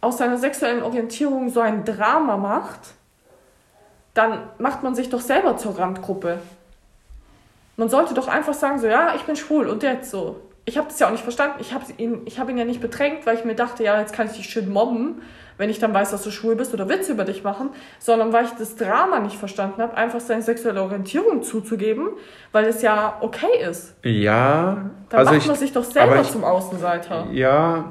aus 0.00 0.18
seiner 0.18 0.38
sexuellen 0.38 0.82
Orientierung 0.82 1.50
so 1.50 1.60
ein 1.60 1.84
Drama 1.84 2.36
macht, 2.36 2.80
dann 4.14 4.40
macht 4.58 4.82
man 4.82 4.94
sich 4.94 5.10
doch 5.10 5.20
selber 5.20 5.56
zur 5.56 5.78
Randgruppe. 5.78 6.38
Man 7.76 7.88
sollte 7.88 8.14
doch 8.14 8.28
einfach 8.28 8.54
sagen, 8.54 8.78
so, 8.78 8.86
ja, 8.86 9.14
ich 9.14 9.22
bin 9.22 9.36
schwul 9.36 9.66
und 9.66 9.82
jetzt 9.82 10.10
so. 10.10 10.40
Ich 10.70 10.78
habe 10.78 10.86
das 10.86 11.00
ja 11.00 11.08
auch 11.08 11.10
nicht 11.10 11.24
verstanden. 11.24 11.56
Ich 11.58 11.74
habe 11.74 11.84
ihn, 11.96 12.20
ich 12.26 12.38
hab 12.38 12.48
ihn 12.48 12.56
ja 12.56 12.64
nicht 12.64 12.80
bedrängt, 12.80 13.26
weil 13.26 13.34
ich 13.36 13.44
mir 13.44 13.56
dachte, 13.56 13.82
ja, 13.82 13.98
jetzt 13.98 14.12
kann 14.12 14.28
ich 14.28 14.34
dich 14.34 14.46
schön 14.46 14.72
mobben, 14.72 15.20
wenn 15.58 15.68
ich 15.68 15.80
dann 15.80 15.92
weiß, 15.92 16.12
dass 16.12 16.22
du 16.22 16.30
schwul 16.30 16.54
bist 16.54 16.72
oder 16.72 16.88
Witze 16.88 17.10
über 17.10 17.24
dich 17.24 17.42
machen, 17.42 17.70
sondern 17.98 18.32
weil 18.32 18.44
ich 18.44 18.52
das 18.52 18.76
Drama 18.76 19.18
nicht 19.18 19.34
verstanden 19.36 19.82
habe, 19.82 19.96
einfach 19.96 20.20
seine 20.20 20.42
sexuelle 20.42 20.80
Orientierung 20.80 21.42
zuzugeben, 21.42 22.10
weil 22.52 22.66
es 22.66 22.82
ja 22.82 23.16
okay 23.20 23.48
ist. 23.68 23.96
Ja, 24.04 24.90
Dann 25.08 25.18
also 25.18 25.32
macht 25.32 25.42
ich, 25.42 25.48
man 25.48 25.56
sich 25.56 25.72
doch 25.72 25.82
selber 25.82 26.20
ich- 26.20 26.30
zum 26.30 26.44
Außenseiter. 26.44 27.26
ja, 27.32 27.86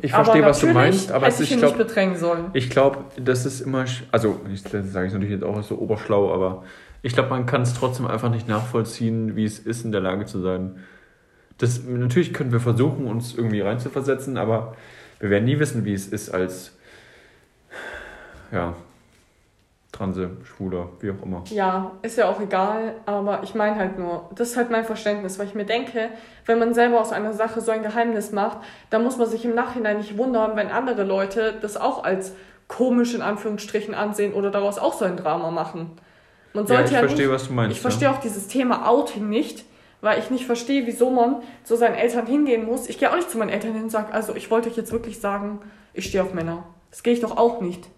ich 0.00 0.12
verstehe, 0.12 0.44
was 0.44 0.60
du 0.60 0.68
meinst, 0.68 1.10
aber 1.10 1.26
es 1.26 1.40
ist, 1.40 1.50
ich 1.50 1.56
ich 1.56 1.58
glaube, 1.58 2.50
ich 2.52 2.70
glaube, 2.70 2.98
das 3.18 3.46
ist 3.46 3.62
immer, 3.62 3.84
also 4.12 4.38
ich 4.52 4.62
sage 4.62 5.06
es 5.08 5.12
natürlich 5.12 5.30
jetzt 5.30 5.42
auch 5.44 5.60
so 5.64 5.76
oberschlau, 5.76 6.32
aber 6.32 6.62
ich 7.02 7.14
glaube, 7.14 7.30
man 7.30 7.46
kann 7.46 7.62
es 7.62 7.74
trotzdem 7.74 8.06
einfach 8.06 8.30
nicht 8.30 8.46
nachvollziehen, 8.46 9.34
wie 9.34 9.44
es 9.44 9.58
ist, 9.58 9.84
in 9.84 9.90
der 9.90 10.02
Lage 10.02 10.24
zu 10.26 10.40
sein. 10.40 10.84
Das, 11.58 11.82
natürlich 11.84 12.34
können 12.34 12.52
wir 12.52 12.60
versuchen, 12.60 13.06
uns 13.06 13.34
irgendwie 13.34 13.60
reinzuversetzen, 13.60 14.36
aber 14.36 14.76
wir 15.20 15.30
werden 15.30 15.44
nie 15.44 15.58
wissen, 15.58 15.84
wie 15.84 15.94
es 15.94 16.06
ist 16.08 16.30
als 16.30 16.72
ja, 18.52 18.74
Transe, 19.92 20.30
Schwuler, 20.44 20.90
wie 21.00 21.10
auch 21.10 21.22
immer. 21.24 21.42
Ja, 21.48 21.92
ist 22.02 22.18
ja 22.18 22.28
auch 22.28 22.38
egal, 22.40 22.96
aber 23.06 23.42
ich 23.42 23.54
meine 23.54 23.76
halt 23.76 23.98
nur, 23.98 24.28
das 24.34 24.50
ist 24.50 24.56
halt 24.58 24.70
mein 24.70 24.84
Verständnis, 24.84 25.38
weil 25.38 25.46
ich 25.46 25.54
mir 25.54 25.64
denke, 25.64 26.10
wenn 26.44 26.58
man 26.58 26.74
selber 26.74 27.00
aus 27.00 27.12
einer 27.12 27.32
Sache 27.32 27.62
so 27.62 27.70
ein 27.72 27.82
Geheimnis 27.82 28.30
macht, 28.32 28.58
dann 28.90 29.02
muss 29.02 29.16
man 29.16 29.26
sich 29.28 29.44
im 29.46 29.54
Nachhinein 29.54 29.96
nicht 29.96 30.18
wundern, 30.18 30.54
wenn 30.56 30.68
andere 30.68 31.04
Leute 31.04 31.54
das 31.62 31.78
auch 31.78 32.04
als 32.04 32.32
komisch 32.68 33.14
in 33.14 33.22
Anführungsstrichen 33.22 33.94
ansehen 33.94 34.34
oder 34.34 34.50
daraus 34.50 34.78
auch 34.78 34.92
so 34.92 35.06
ein 35.06 35.16
Drama 35.16 35.50
machen. 35.50 35.92
Man 36.52 36.66
Ja, 36.66 36.68
sollte 36.74 36.90
ich 36.92 36.92
ja, 36.92 36.98
verstehe, 37.00 37.26
nicht, 37.26 37.34
was 37.34 37.46
du 37.48 37.54
meinst. 37.54 37.76
ich 37.76 37.80
verstehe 37.80 38.10
auch 38.10 38.20
dieses 38.20 38.48
Thema 38.48 38.86
Outing 38.88 39.28
nicht, 39.28 39.64
weil 40.00 40.18
ich 40.18 40.30
nicht 40.30 40.46
verstehe, 40.46 40.86
wieso 40.86 41.10
man 41.10 41.42
zu 41.64 41.76
seinen 41.76 41.94
Eltern 41.94 42.26
hingehen 42.26 42.64
muss. 42.64 42.88
Ich 42.88 42.98
gehe 42.98 43.10
auch 43.10 43.16
nicht 43.16 43.30
zu 43.30 43.38
meinen 43.38 43.50
Eltern 43.50 43.72
hin 43.72 43.84
und 43.84 43.90
sage, 43.90 44.12
also 44.12 44.34
ich 44.34 44.50
wollte 44.50 44.68
euch 44.68 44.76
jetzt 44.76 44.92
wirklich 44.92 45.20
sagen, 45.20 45.60
ich 45.94 46.06
stehe 46.06 46.22
auf 46.22 46.34
Männer. 46.34 46.64
Das 46.90 47.02
gehe 47.02 47.12
ich 47.12 47.20
doch 47.20 47.36
auch 47.36 47.60
nicht. 47.60 47.88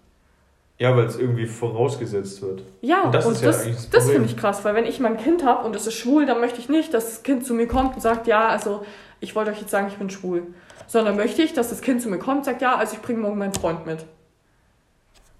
Ja, 0.77 0.95
weil 0.95 1.05
es 1.05 1.17
irgendwie 1.17 1.45
vorausgesetzt 1.45 2.41
wird. 2.41 2.63
Ja, 2.79 3.01
Und 3.01 3.07
und 3.07 3.15
das 3.15 3.25
das, 3.25 3.35
ist 3.35 3.43
ja 3.43 3.51
das, 3.51 3.65
das 3.65 3.89
das 3.89 4.11
finde 4.11 4.29
ich 4.29 4.37
krass, 4.37 4.63
weil 4.63 4.75
wenn 4.75 4.85
ich 4.85 5.01
mein 5.01 5.17
Kind 5.17 5.43
habe 5.43 5.65
und 5.65 5.75
es 5.75 5.85
ist 5.85 5.95
schwul, 5.95 6.25
dann 6.25 6.39
möchte 6.39 6.59
ich 6.59 6.69
nicht, 6.69 6.93
dass 6.93 7.05
das 7.05 7.23
Kind 7.23 7.45
zu 7.45 7.53
mir 7.53 7.67
kommt 7.67 7.95
und 7.95 8.01
sagt, 8.01 8.27
ja, 8.27 8.47
also 8.47 8.85
ich 9.19 9.35
wollte 9.35 9.51
euch 9.51 9.59
jetzt 9.59 9.71
sagen, 9.71 9.87
ich 9.89 9.97
bin 9.97 10.09
schwul. 10.09 10.47
Sondern 10.87 11.17
möchte 11.17 11.41
ich, 11.41 11.53
dass 11.53 11.69
das 11.69 11.81
Kind 11.81 12.01
zu 12.01 12.09
mir 12.09 12.17
kommt 12.17 12.37
und 12.39 12.43
sagt, 12.45 12.61
ja, 12.61 12.75
also 12.77 12.93
ich 12.95 13.01
bringe 13.01 13.19
morgen 13.19 13.37
meinen 13.37 13.53
Freund 13.53 13.85
mit. 13.85 14.05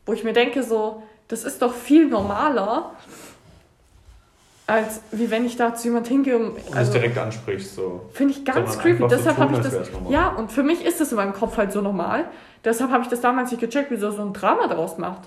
Wo 0.06 0.12
ich 0.12 0.26
mir 0.26 0.34
denke, 0.34 0.62
so, 0.62 1.04
das 1.30 1.46
ist 1.46 1.62
doch 1.62 1.74
viel 1.74 2.08
normaler, 2.08 2.92
als 4.70 5.02
wie 5.12 5.30
wenn 5.32 5.46
ich 5.46 5.58
da 5.58 5.74
zu 5.76 5.88
jemand 5.88 6.08
hingehe 6.08 6.38
und. 6.38 6.52
Und 6.52 6.76
Also, 6.76 6.94
direkt 6.94 7.18
ansprichst. 7.18 7.76
So. 7.76 8.10
Finde 8.14 8.34
ich 8.34 8.46
ganz 8.46 8.78
creepy. 8.80 9.00
so 9.00 9.08
Deshalb 9.08 9.36
tun, 9.36 9.46
habe 9.46 9.54
ich 9.56 9.60
das. 9.62 9.90
Ja, 10.10 10.30
und 10.30 10.52
für 10.52 10.64
mich 10.64 10.86
ist 10.86 11.02
das 11.02 11.12
in 11.12 11.18
meinem 11.18 11.34
Kopf 11.34 11.58
halt 11.58 11.72
so 11.72 11.82
normal. 11.82 12.26
Deshalb 12.64 12.92
habe 12.92 13.04
ich 13.04 13.10
das 13.10 13.22
damals 13.22 13.52
nicht 13.52 13.62
gecheckt, 13.62 13.90
wie 13.92 13.98
so 13.98 14.12
so 14.12 14.22
ein 14.22 14.34
Drama 14.34 14.68
daraus 14.68 14.98
macht. 14.98 15.22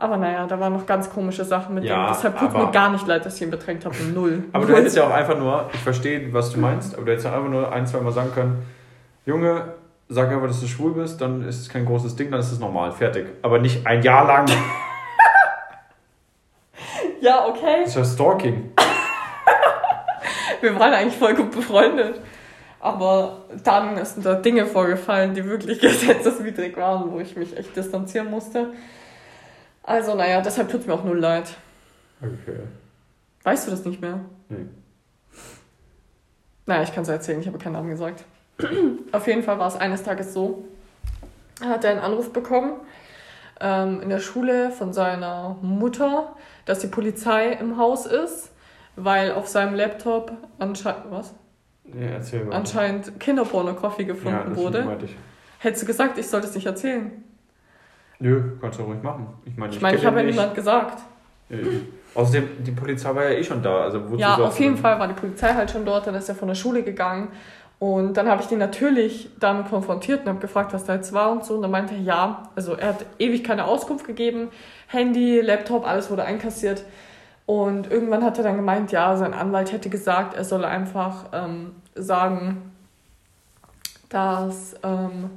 Aber 0.00 0.16
naja, 0.16 0.46
da 0.46 0.60
waren 0.60 0.72
noch 0.74 0.86
ganz 0.86 1.10
komische 1.10 1.44
Sachen 1.44 1.74
mit 1.74 1.84
Ja, 1.84 2.06
dem. 2.06 2.14
Deshalb 2.14 2.38
tut 2.38 2.52
mir 2.52 2.70
gar 2.70 2.90
nicht 2.92 3.06
leid, 3.06 3.26
dass 3.26 3.34
ich 3.36 3.42
ihn 3.42 3.50
bedrängt 3.50 3.84
habe. 3.84 3.96
Null. 4.14 4.44
Aber 4.52 4.64
du 4.64 4.76
hättest 4.76 4.96
ja 4.98 5.04
auch 5.04 5.10
einfach 5.12 5.36
nur, 5.36 5.68
ich 5.72 5.80
verstehe, 5.80 6.32
was 6.32 6.52
du 6.52 6.60
meinst, 6.60 6.94
aber 6.94 7.04
du 7.04 7.10
hättest 7.10 7.26
ja 7.26 7.34
einfach 7.34 7.50
nur 7.50 7.72
ein, 7.72 7.86
zwei 7.86 8.00
Mal 8.00 8.12
sagen 8.12 8.30
können, 8.32 8.62
Junge, 9.26 9.74
sag 10.08 10.30
einfach, 10.30 10.46
dass 10.46 10.60
du 10.60 10.68
schwul 10.68 10.92
bist, 10.94 11.20
dann 11.20 11.42
ist 11.46 11.60
es 11.60 11.68
kein 11.68 11.84
großes 11.84 12.14
Ding, 12.16 12.30
dann 12.30 12.40
ist 12.40 12.52
es 12.52 12.60
normal, 12.60 12.92
fertig. 12.92 13.26
Aber 13.42 13.58
nicht 13.58 13.86
ein 13.86 14.02
Jahr 14.02 14.26
lang. 14.26 14.46
Das 17.20 17.22
Ja, 17.22 17.46
okay. 17.46 17.84
ist 17.84 17.96
ja 17.96 18.04
Stalking. 18.04 18.72
Wir 20.60 20.78
waren 20.78 20.92
eigentlich 20.92 21.16
voll 21.16 21.34
gut 21.34 21.50
befreundet. 21.52 22.20
Aber 22.80 23.44
dann 23.64 24.04
sind 24.04 24.24
da 24.24 24.34
Dinge 24.34 24.66
vorgefallen, 24.66 25.34
die 25.34 25.44
wirklich 25.44 25.80
gesetzeswidrig 25.80 26.76
waren, 26.76 27.10
wo 27.10 27.20
ich 27.20 27.36
mich 27.36 27.56
echt 27.56 27.76
distanzieren 27.76 28.30
musste. 28.30 28.68
Also, 29.82 30.14
naja, 30.14 30.40
deshalb 30.40 30.68
tut 30.70 30.82
es 30.82 30.86
mir 30.86 30.94
auch 30.94 31.04
null 31.04 31.18
leid. 31.18 31.50
Okay. 32.20 32.58
Weißt 33.42 33.66
du 33.66 33.70
das 33.70 33.84
nicht 33.84 34.00
mehr? 34.00 34.20
Nee. 34.48 34.66
Naja, 36.66 36.82
ich 36.82 36.92
kann 36.92 37.02
es 37.02 37.08
erzählen, 37.08 37.40
ich 37.40 37.46
habe 37.46 37.58
keinen 37.58 37.72
Namen 37.72 37.90
gesagt. 37.90 38.24
Auf 39.12 39.26
jeden 39.26 39.42
Fall 39.42 39.58
war 39.58 39.68
es 39.68 39.76
eines 39.76 40.02
Tages 40.02 40.34
so, 40.34 40.64
er 41.62 41.70
hat 41.70 41.84
er 41.84 41.92
einen 41.92 42.00
Anruf 42.00 42.32
bekommen 42.32 42.74
ähm, 43.60 44.02
in 44.02 44.10
der 44.10 44.18
Schule 44.18 44.70
von 44.70 44.92
seiner 44.92 45.56
Mutter, 45.62 46.34
dass 46.68 46.80
die 46.80 46.86
Polizei 46.86 47.52
im 47.52 47.78
Haus 47.78 48.04
ist, 48.04 48.52
weil 48.96 49.32
auf 49.32 49.48
seinem 49.48 49.74
Laptop 49.74 50.32
anscheinend, 50.58 51.10
was? 51.10 51.34
Ja, 51.84 52.18
anscheinend 52.50 53.18
Kinderpornografie 53.18 54.02
ja, 54.02 54.08
gefunden 54.08 54.50
das 54.50 54.58
wurde. 54.58 54.98
ich. 55.04 55.16
Hättest 55.60 55.82
du 55.82 55.86
gesagt, 55.86 56.18
ich 56.18 56.26
sollte 56.26 56.46
es 56.46 56.54
nicht 56.54 56.66
erzählen? 56.66 57.24
Nö, 58.18 58.58
kannst 58.60 58.78
du 58.78 58.82
ruhig 58.82 59.02
machen. 59.02 59.28
Ich 59.46 59.56
meine, 59.56 59.72
Ich 59.72 59.80
meine, 59.80 59.96
ich 59.96 60.04
habe 60.04 60.20
ja 60.20 60.26
niemand 60.26 60.54
gesagt. 60.54 60.98
Äh, 61.48 61.56
Außerdem, 62.14 62.62
die 62.64 62.72
Polizei 62.72 63.14
war 63.14 63.24
ja 63.24 63.38
eh 63.38 63.44
schon 63.44 63.62
da. 63.62 63.82
Also 63.82 64.02
Ja, 64.16 64.36
auf 64.36 64.58
jeden 64.60 64.76
Fall 64.76 64.98
war 64.98 65.08
die 65.08 65.14
Polizei 65.14 65.54
halt 65.54 65.70
schon 65.70 65.86
dort, 65.86 66.06
dann 66.06 66.14
ist 66.14 66.28
er 66.28 66.34
von 66.34 66.48
der 66.48 66.54
Schule 66.54 66.82
gegangen. 66.82 67.28
Und 67.78 68.14
dann 68.14 68.28
habe 68.28 68.42
ich 68.42 68.48
den 68.48 68.58
natürlich 68.58 69.30
damit 69.38 69.68
konfrontiert 69.68 70.22
und 70.22 70.28
habe 70.28 70.40
gefragt, 70.40 70.72
was 70.72 70.84
da 70.84 70.96
jetzt 70.96 71.12
war 71.12 71.30
und 71.30 71.44
so. 71.44 71.54
Und 71.54 71.62
dann 71.62 71.70
meinte 71.70 71.94
er, 71.94 72.00
ja, 72.00 72.42
also 72.56 72.74
er 72.74 72.88
hat 72.88 73.06
ewig 73.18 73.44
keine 73.44 73.66
Auskunft 73.66 74.04
gegeben. 74.04 74.48
Handy, 74.88 75.40
Laptop, 75.40 75.86
alles 75.86 76.10
wurde 76.10 76.24
einkassiert. 76.24 76.82
Und 77.46 77.90
irgendwann 77.90 78.24
hat 78.24 78.36
er 78.36 78.44
dann 78.44 78.56
gemeint, 78.56 78.90
ja, 78.90 79.16
sein 79.16 79.32
Anwalt 79.32 79.72
hätte 79.72 79.90
gesagt, 79.90 80.34
er 80.34 80.44
solle 80.44 80.66
einfach 80.66 81.26
ähm, 81.32 81.76
sagen, 81.94 82.72
dass 84.08 84.74
ähm, 84.82 85.30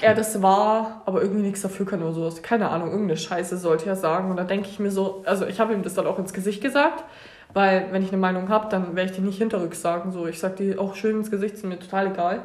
er 0.00 0.14
das 0.14 0.40
war, 0.42 1.02
aber 1.06 1.22
irgendwie 1.22 1.42
nichts 1.42 1.62
dafür 1.62 1.86
kann 1.86 2.02
oder 2.02 2.12
sowas. 2.12 2.42
Keine 2.42 2.70
Ahnung, 2.70 2.90
irgendeine 2.90 3.18
Scheiße 3.18 3.56
sollte 3.56 3.86
er 3.86 3.96
sagen. 3.96 4.30
Und 4.30 4.36
da 4.36 4.44
denke 4.44 4.68
ich 4.68 4.78
mir 4.78 4.90
so, 4.90 5.22
also 5.26 5.46
ich 5.46 5.60
habe 5.60 5.72
ihm 5.72 5.82
das 5.82 5.94
dann 5.94 6.06
auch 6.06 6.18
ins 6.18 6.32
Gesicht 6.32 6.62
gesagt, 6.62 7.04
weil 7.52 7.88
wenn 7.90 8.02
ich 8.02 8.10
eine 8.10 8.20
Meinung 8.20 8.48
habe, 8.48 8.68
dann 8.70 8.94
werde 8.94 9.10
ich 9.10 9.16
die 9.16 9.22
nicht 9.22 9.38
hinterrücks 9.38 9.82
sagen. 9.82 10.12
So, 10.12 10.26
ich 10.26 10.38
sage 10.38 10.54
die 10.56 10.78
auch 10.78 10.94
schön 10.94 11.16
ins 11.16 11.30
Gesicht, 11.30 11.58
sind 11.58 11.68
mir 11.68 11.78
total 11.78 12.08
egal. 12.08 12.44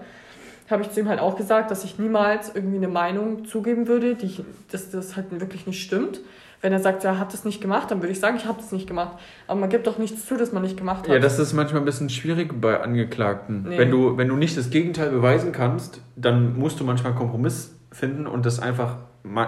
Habe 0.70 0.82
ich 0.82 0.92
zu 0.92 1.00
ihm 1.00 1.08
halt 1.08 1.20
auch 1.20 1.36
gesagt, 1.36 1.70
dass 1.70 1.84
ich 1.84 2.00
niemals 2.00 2.56
irgendwie 2.56 2.78
eine 2.78 2.88
Meinung 2.88 3.46
zugeben 3.46 3.88
würde, 3.88 4.16
die 4.16 4.26
ich, 4.26 4.44
dass 4.72 4.90
das 4.90 5.16
halt 5.16 5.28
wirklich 5.40 5.68
nicht 5.68 5.84
stimmt. 5.84 6.22
Wenn 6.66 6.74
er 6.74 6.80
sagt, 6.80 7.04
er 7.04 7.20
hat 7.20 7.32
das 7.32 7.46
nicht 7.46 7.62
gemacht, 7.62 7.92
dann 7.92 8.02
würde 8.02 8.12
ich 8.12 8.20
sagen, 8.20 8.38
ich 8.38 8.48
habe 8.48 8.58
das 8.60 8.72
nicht 8.72 8.88
gemacht. 8.88 9.20
Aber 9.46 9.60
man 9.60 9.70
gibt 9.70 9.86
doch 9.86 10.00
nichts 10.00 10.26
zu, 10.26 10.36
dass 10.36 10.52
man 10.52 10.64
nicht 10.64 10.76
gemacht 10.76 11.04
hat. 11.04 11.14
Ja, 11.14 11.20
das 11.20 11.38
ist 11.38 11.54
manchmal 11.54 11.84
ein 11.84 11.86
bisschen 11.86 12.10
schwierig 12.10 12.60
bei 12.60 12.80
Angeklagten. 12.80 13.66
Nee. 13.70 13.78
Wenn, 13.78 13.92
du, 13.92 14.18
wenn 14.18 14.30
du 14.30 14.36
nicht 14.36 14.58
das 14.58 14.72
Gegenteil 14.72 15.12
beweisen 15.12 15.52
kannst, 15.52 16.02
dann 16.16 16.58
musst 16.58 16.80
du 16.80 16.84
manchmal 16.84 17.12
einen 17.12 17.20
Kompromiss 17.20 17.76
finden 17.92 18.26
und 18.26 18.48
das 18.48 18.60
einfach. 18.60 18.98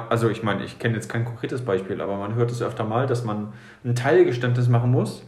Also, 0.10 0.30
ich 0.30 0.44
meine, 0.44 0.64
ich 0.64 0.78
kenne 0.78 0.94
jetzt 0.94 1.10
kein 1.10 1.26
konkretes 1.26 1.66
Beispiel, 1.66 2.02
aber 2.02 2.18
man 2.18 2.36
hört 2.36 2.52
es 2.52 2.62
öfter 2.62 2.84
mal, 2.84 3.08
dass 3.08 3.24
man 3.24 3.52
ein 3.84 3.96
Teilgeständnis 3.96 4.70
machen 4.70 4.92
muss, 4.92 5.26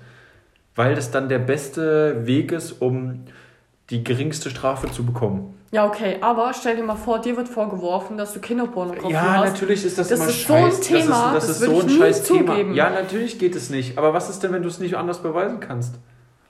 weil 0.76 0.94
das 0.94 1.10
dann 1.10 1.28
der 1.28 1.40
beste 1.40 2.28
Weg 2.28 2.52
ist, 2.52 2.84
um 2.84 3.26
die 3.90 4.04
geringste 4.04 4.50
Strafe 4.50 4.92
zu 4.92 5.04
bekommen. 5.06 5.56
Ja, 5.72 5.86
okay, 5.86 6.18
aber 6.22 6.52
stell 6.54 6.76
dir 6.76 6.84
mal 6.84 6.96
vor, 6.96 7.20
dir 7.20 7.38
wird 7.38 7.48
vorgeworfen, 7.48 8.18
dass 8.18 8.34
du 8.34 8.40
Kinderpornografie 8.40 9.12
Ja, 9.14 9.38
hast. 9.38 9.52
natürlich 9.52 9.86
ist 9.86 9.98
das, 9.98 10.08
Das 10.08 10.20
immer 10.20 10.30
ist 10.30 10.48
so 10.48 10.54
ein 10.54 10.64
scheiß. 10.72 10.80
Thema, 10.82 11.34
das 11.34 11.46
das 11.48 11.50
ist, 11.50 11.50
das 11.50 11.56
ist 11.62 11.62
würde 11.76 11.82
so 11.82 11.96
ein 11.96 12.00
scheiß 12.00 12.24
Thema. 12.24 12.52
zugeben. 12.54 12.74
Ja, 12.74 12.90
natürlich 12.90 13.38
geht 13.40 13.56
es 13.56 13.70
nicht. 13.70 13.98
Aber 13.98 14.14
was 14.14 14.30
ist 14.30 14.42
denn, 14.42 14.52
wenn 14.52 14.62
du 14.64 14.68
es 14.68 14.80
nicht 14.80 14.96
anders 14.96 15.22
beweisen 15.22 15.60
kannst? 15.60 15.96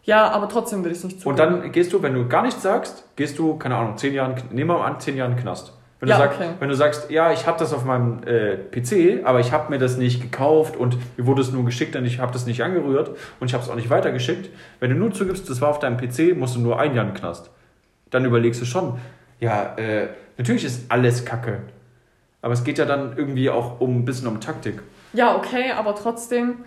Ja, 0.04 0.30
aber 0.30 0.48
trotzdem 0.48 0.80
würde 0.80 0.92
ich 0.92 1.00
es 1.00 1.04
nicht 1.04 1.22
zugeben. 1.22 1.30
Und 1.32 1.62
dann 1.64 1.72
gehst 1.74 1.92
du, 1.94 2.02
wenn 2.02 2.14
du 2.14 2.28
gar 2.28 2.44
nichts 2.44 2.62
sagst, 2.64 3.04
gehst 3.18 3.38
du, 3.40 3.58
keine 3.58 3.76
Ahnung, 3.76 3.98
zehn 3.98 4.14
Jahren, 4.14 4.36
nehmen 4.52 4.70
wir 4.70 4.78
mal 4.78 4.86
an, 4.86 5.00
zehn 5.00 5.18
Jahren 5.18 5.36
Knast. 5.36 5.74
Wenn, 6.00 6.10
Ja, 6.10 6.16
du, 6.16 6.22
sagst, 6.24 6.39
okay. 6.39 6.50
wenn 6.60 6.70
du 6.70 6.76
sagst, 6.76 7.10
ja, 7.12 7.32
ich 7.34 7.45
habe 7.45 7.60
das 7.60 7.74
auf 7.74 7.84
meinem 7.84 8.24
äh, 8.24 8.56
PC, 8.56 9.26
aber 9.26 9.41
ich 9.41 9.52
habe 9.52 9.70
mir 9.70 9.80
das 9.80 9.97
nicht 9.97 10.22
gekauft 10.22 10.78
und 10.78 10.97
mir 11.18 11.26
wurde 11.26 11.41
es 11.41 11.52
nur 11.52 11.66
geschickt 11.66 11.95
und 11.95 12.06
ich 12.06 12.20
habe 12.20 12.32
das 12.32 12.45
nicht 12.45 12.64
angerührt 12.64 13.12
und 13.39 13.47
ich 13.47 13.54
habe 13.54 13.64
es 13.64 13.70
auch 13.70 13.76
nicht 13.76 13.89
weitergeschickt. 13.89 14.50
Wenn 14.80 14.91
du 14.91 14.95
nur 14.95 15.12
zugibst, 15.12 15.50
das 15.50 15.60
war 15.60 15.70
auf 15.70 15.80
deinem 15.80 15.97
PC, 15.97 16.38
musst 16.38 16.56
du 16.56 16.62
nur 16.62 16.80
ein 16.80 16.95
Jahr 16.95 17.06
in 17.06 17.12
den 17.12 17.20
Knast. 17.20 17.52
Dann 18.12 18.24
überlegst 18.24 18.62
du 18.62 18.66
schon, 18.66 18.97
ja, 19.39 19.76
äh, 19.76 20.08
natürlich 20.38 20.64
ist 20.64 20.89
alles 20.89 21.26
Kacke. 21.26 21.60
Aber 22.41 22.54
es 22.54 22.64
geht 22.64 22.78
ja 22.78 22.86
dann 22.86 23.18
irgendwie 23.18 23.50
auch 23.50 23.82
um 23.82 23.97
ein 23.97 24.06
bisschen 24.06 24.28
um 24.28 24.39
Taktik. 24.39 24.82
Ja, 25.12 25.36
okay, 25.36 25.72
aber 25.72 25.95
trotzdem 25.95 26.60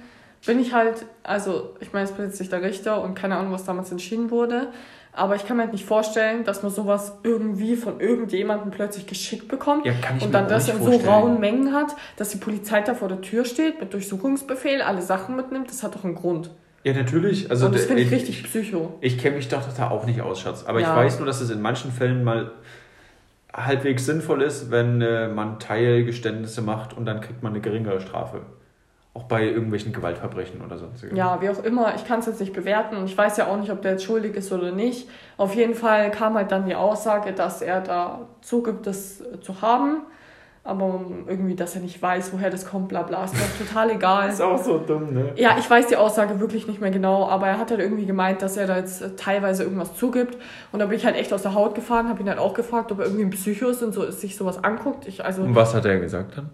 bin 0.44 0.60
ich 0.60 0.74
halt, 0.74 1.06
also 1.22 1.74
ich 1.80 1.92
meine, 1.92 2.04
es 2.04 2.12
bin 2.12 2.26
jetzt 2.26 2.38
nicht 2.40 2.52
der 2.52 2.62
Richter 2.62 3.02
und 3.02 3.14
keine 3.14 3.36
Ahnung, 3.36 3.52
was 3.52 3.64
damals 3.64 3.90
entschieden 3.90 4.30
wurde, 4.30 4.68
aber 5.12 5.36
ich 5.36 5.46
kann 5.46 5.58
mir 5.58 5.64
halt 5.64 5.72
nicht 5.72 5.84
vorstellen, 5.84 6.44
dass 6.44 6.62
man 6.62 6.72
sowas 6.72 7.18
irgendwie 7.22 7.76
von 7.76 8.00
irgendjemandem 8.00 8.70
plötzlich 8.70 9.06
geschickt 9.06 9.48
bekommt 9.48 9.84
Ja, 9.84 9.92
kann 10.00 10.16
ich 10.16 10.24
und 10.24 10.32
dann 10.32 10.48
das 10.48 10.68
in 10.68 10.82
so 10.82 10.96
rauen 10.96 11.38
Mengen 11.38 11.74
hat, 11.74 11.94
dass 12.16 12.30
die 12.30 12.38
Polizei 12.38 12.80
da 12.80 12.94
vor 12.94 13.08
der 13.08 13.20
Tür 13.20 13.44
steht 13.44 13.80
mit 13.80 13.92
Durchsuchungsbefehl, 13.92 14.80
alle 14.80 15.02
Sachen 15.02 15.36
mitnimmt, 15.36 15.68
das 15.68 15.82
hat 15.82 15.94
doch 15.94 16.04
einen 16.04 16.14
Grund. 16.14 16.50
Ja, 16.84 16.94
natürlich. 16.94 17.48
Also, 17.50 17.66
und 17.66 17.74
das 17.74 17.84
finde 17.84 18.02
ich 18.02 18.10
äh, 18.10 18.14
richtig 18.14 18.42
psycho. 18.42 18.94
Ich 19.00 19.18
kenne 19.18 19.36
mich 19.36 19.48
doch 19.48 19.62
da 19.76 19.90
auch 19.90 20.04
nicht 20.04 20.20
aus, 20.20 20.40
Schatz. 20.40 20.64
Aber 20.66 20.80
Ja. 20.80 20.90
ich 20.90 20.96
weiß 20.96 21.18
nur, 21.18 21.26
dass 21.26 21.40
es 21.40 21.50
in 21.50 21.60
manchen 21.60 21.92
Fällen 21.92 22.24
mal 22.24 22.50
halbwegs 23.54 24.06
sinnvoll 24.06 24.42
ist, 24.42 24.70
wenn 24.70 25.00
äh, 25.00 25.28
man 25.28 25.60
Teilgeständnisse 25.60 26.62
macht 26.62 26.96
und 26.96 27.04
dann 27.04 27.20
kriegt 27.20 27.42
man 27.42 27.52
eine 27.52 27.60
geringere 27.60 28.00
Strafe. 28.00 28.40
Auch 29.14 29.24
bei 29.24 29.44
irgendwelchen 29.44 29.92
Gewaltverbrechen 29.92 30.64
oder 30.64 30.78
sonstiges. 30.78 31.16
Ja, 31.16 31.38
wie 31.42 31.50
auch 31.50 31.62
immer, 31.62 31.94
ich 31.94 32.06
kann 32.06 32.20
es 32.20 32.26
jetzt 32.26 32.40
nicht 32.40 32.54
bewerten 32.54 32.96
und 32.96 33.04
ich 33.04 33.16
weiß 33.16 33.36
ja 33.36 33.46
auch 33.46 33.58
nicht, 33.58 33.70
ob 33.70 33.82
der 33.82 33.92
jetzt 33.92 34.04
schuldig 34.04 34.34
ist 34.36 34.50
oder 34.52 34.72
nicht. 34.72 35.06
Auf 35.36 35.54
jeden 35.54 35.74
Fall 35.74 36.10
kam 36.10 36.34
halt 36.34 36.50
dann 36.50 36.64
die 36.64 36.74
Aussage, 36.74 37.32
dass 37.32 37.60
er 37.60 37.82
da 37.82 38.26
zugibt, 38.40 38.86
das 38.86 39.22
zu 39.42 39.60
haben. 39.60 40.02
Aber 40.64 41.04
irgendwie, 41.26 41.56
dass 41.56 41.74
er 41.74 41.80
nicht 41.80 42.00
weiß, 42.00 42.32
woher 42.32 42.48
das 42.48 42.64
kommt, 42.64 42.88
bla 42.88 43.02
bla, 43.02 43.24
ist 43.24 43.34
mir 43.34 43.66
total 43.66 43.90
egal. 43.90 44.28
Ist 44.28 44.40
auch 44.40 44.62
so 44.62 44.78
dumm, 44.78 45.12
ne? 45.12 45.32
Ja, 45.34 45.56
ich 45.58 45.68
weiß 45.68 45.88
die 45.88 45.96
Aussage 45.96 46.38
wirklich 46.38 46.68
nicht 46.68 46.80
mehr 46.80 46.92
genau, 46.92 47.26
aber 47.26 47.48
er 47.48 47.58
hat 47.58 47.72
halt 47.72 47.80
irgendwie 47.80 48.06
gemeint, 48.06 48.42
dass 48.42 48.56
er 48.56 48.68
da 48.68 48.76
jetzt 48.76 49.02
teilweise 49.18 49.64
irgendwas 49.64 49.96
zugibt. 49.96 50.38
Und 50.70 50.78
da 50.78 50.86
bin 50.86 50.96
ich 50.96 51.04
halt 51.04 51.16
echt 51.16 51.32
aus 51.32 51.42
der 51.42 51.54
Haut 51.54 51.74
gefahren, 51.74 52.08
habe 52.08 52.22
ihn 52.22 52.28
halt 52.28 52.38
auch 52.38 52.54
gefragt, 52.54 52.92
ob 52.92 53.00
er 53.00 53.06
irgendwie 53.06 53.24
ein 53.24 53.30
Psycho 53.30 53.66
ist 53.70 53.82
und 53.82 53.92
so 53.92 54.08
sich 54.12 54.36
sowas 54.36 54.62
anguckt. 54.62 55.08
Ich, 55.08 55.24
also, 55.24 55.42
Und 55.42 55.56
was 55.56 55.74
hat 55.74 55.84
er 55.84 55.98
gesagt 55.98 56.38
dann? 56.38 56.48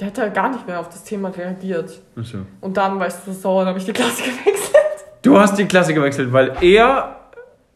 Der 0.00 0.08
hat 0.08 0.18
halt 0.18 0.34
gar 0.34 0.48
nicht 0.48 0.66
mehr 0.66 0.80
auf 0.80 0.88
das 0.88 1.04
Thema 1.04 1.28
reagiert. 1.28 2.00
Achso. 2.18 2.38
Und 2.60 2.76
dann, 2.76 2.98
weißt 2.98 3.26
du, 3.26 3.32
so 3.32 3.40
sauer, 3.40 3.60
dann 3.60 3.68
habe 3.68 3.78
ich 3.78 3.84
die 3.84 3.92
Klasse 3.92 4.22
gewechselt. 4.22 4.76
Du 5.22 5.38
hast 5.38 5.56
die 5.58 5.66
Klasse 5.66 5.92
gewechselt, 5.94 6.32
weil 6.32 6.56
er. 6.62 7.16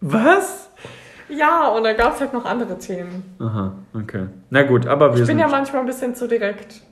Was? 0.01 0.71
Ja, 1.29 1.69
und 1.69 1.85
da 1.85 1.93
gab 1.95 2.15
es 2.15 2.21
halt 2.21 2.33
noch 2.33 2.45
andere 2.45 2.79
Themen. 2.79 3.35
Aha, 3.39 3.73
okay. 3.95 4.27
Na 4.51 4.63
gut, 4.63 4.87
aber 4.87 5.07
wir 5.09 5.15
Ich 5.15 5.19
bin 5.21 5.27
sind. 5.27 5.39
ja 5.39 5.49
manchmal 5.49 5.81
ein 5.81 5.87
bisschen 5.87 6.15
zu 6.15 6.27
direkt. 6.29 6.83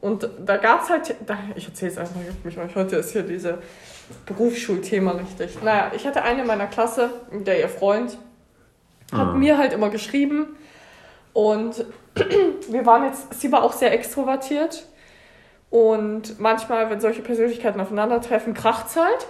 Und 0.00 0.28
da 0.44 0.56
gab 0.58 0.82
es 0.82 0.90
halt, 0.90 1.14
da, 1.26 1.36
ich 1.56 1.66
erzähle 1.66 1.90
es 1.92 1.98
einfach 1.98 2.20
juckt 2.26 2.44
mich 2.44 2.56
euch. 2.58 2.74
Heute 2.76 2.96
ist 2.96 3.12
hier 3.12 3.22
diese 3.22 3.58
Berufsschulthema 4.26 5.12
richtig. 5.12 5.62
Naja, 5.62 5.90
ich 5.96 6.06
hatte 6.06 6.22
eine 6.22 6.42
in 6.42 6.46
meiner 6.46 6.66
Klasse, 6.66 7.10
der 7.32 7.58
ihr 7.58 7.68
Freund, 7.68 8.18
hat 9.12 9.28
Ah. 9.28 9.32
mir 9.32 9.58
halt 9.58 9.72
immer 9.72 9.90
geschrieben. 9.90 10.56
Und 11.32 11.84
wir 12.14 12.86
waren 12.86 13.04
jetzt, 13.04 13.40
sie 13.40 13.50
war 13.52 13.62
auch 13.62 13.72
sehr 13.72 13.92
extrovertiert. 13.92 14.86
Und 15.70 16.38
manchmal, 16.38 16.88
wenn 16.90 17.00
solche 17.00 17.22
Persönlichkeiten 17.22 17.80
aufeinandertreffen, 17.80 18.54
kracht's 18.54 18.96
halt. 18.96 19.26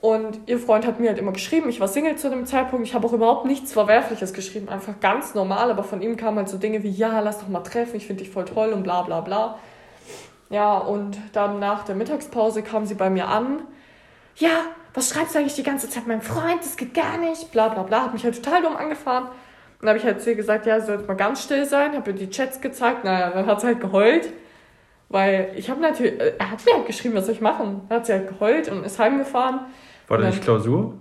Und 0.00 0.38
ihr 0.46 0.58
Freund 0.58 0.86
hat 0.86 1.00
mir 1.00 1.08
halt 1.08 1.18
immer 1.18 1.32
geschrieben, 1.32 1.68
ich 1.70 1.80
war 1.80 1.88
Single 1.88 2.16
zu 2.16 2.28
dem 2.28 2.44
Zeitpunkt, 2.44 2.86
ich 2.86 2.94
habe 2.94 3.06
auch 3.06 3.14
überhaupt 3.14 3.46
nichts 3.46 3.72
Verwerfliches 3.72 4.34
geschrieben, 4.34 4.68
einfach 4.68 5.00
ganz 5.00 5.34
normal, 5.34 5.70
aber 5.70 5.82
von 5.82 6.02
ihm 6.02 6.18
kamen 6.18 6.36
halt 6.36 6.50
so 6.50 6.58
Dinge 6.58 6.82
wie, 6.82 6.90
ja, 6.90 7.20
lass 7.20 7.38
doch 7.38 7.48
mal 7.48 7.60
treffen, 7.60 7.96
ich 7.96 8.06
finde 8.06 8.22
dich 8.22 8.30
voll 8.30 8.44
toll 8.44 8.74
und 8.74 8.82
bla 8.82 9.00
bla 9.00 9.22
bla. 9.22 9.58
Ja, 10.50 10.76
und 10.76 11.16
dann 11.32 11.58
nach 11.58 11.84
der 11.84 11.94
Mittagspause 11.94 12.62
kam 12.62 12.84
sie 12.84 12.94
bei 12.94 13.08
mir 13.08 13.28
an, 13.28 13.62
ja, 14.36 14.50
was 14.92 15.08
schreibst 15.08 15.34
du 15.34 15.38
eigentlich 15.38 15.54
die 15.54 15.62
ganze 15.62 15.88
Zeit 15.88 16.06
meinem 16.06 16.20
Freund, 16.20 16.60
das 16.60 16.76
geht 16.76 16.92
gar 16.92 17.16
nicht, 17.16 17.50
bla 17.50 17.68
bla 17.68 17.82
bla, 17.82 18.02
hat 18.02 18.12
mich 18.12 18.24
halt 18.24 18.36
total 18.36 18.60
dumm 18.60 18.76
angefahren. 18.76 19.28
Dann 19.84 19.90
habe 19.90 19.98
ich 19.98 20.04
halt 20.06 20.22
zu 20.22 20.30
ihr 20.30 20.36
gesagt, 20.36 20.64
ja, 20.64 20.80
sie 20.80 20.86
soll 20.86 20.96
jetzt 20.96 21.06
mal 21.06 21.12
ganz 21.12 21.42
still 21.44 21.66
sein, 21.66 21.92
habe 21.92 22.10
ihr 22.12 22.16
die 22.16 22.30
Chats 22.30 22.62
gezeigt, 22.62 23.04
naja, 23.04 23.28
dann 23.28 23.44
hat 23.44 23.60
sie 23.60 23.66
halt 23.66 23.82
geheult. 23.82 24.30
Weil 25.10 25.52
ich 25.56 25.68
habe 25.68 25.78
natürlich, 25.78 26.18
äh, 26.18 26.32
er 26.38 26.52
hat 26.52 26.64
mir 26.64 26.72
halt 26.72 26.86
geschrieben, 26.86 27.14
was 27.14 27.26
soll 27.26 27.34
ich 27.34 27.42
machen? 27.42 27.82
Er 27.90 27.96
hat 27.96 28.06
sie 28.06 28.14
halt 28.14 28.28
geheult 28.28 28.70
und 28.70 28.82
ist 28.82 28.98
heimgefahren. 28.98 29.60
War 30.08 30.16
das 30.16 30.36
nicht 30.36 30.42
Klausur? 30.42 30.94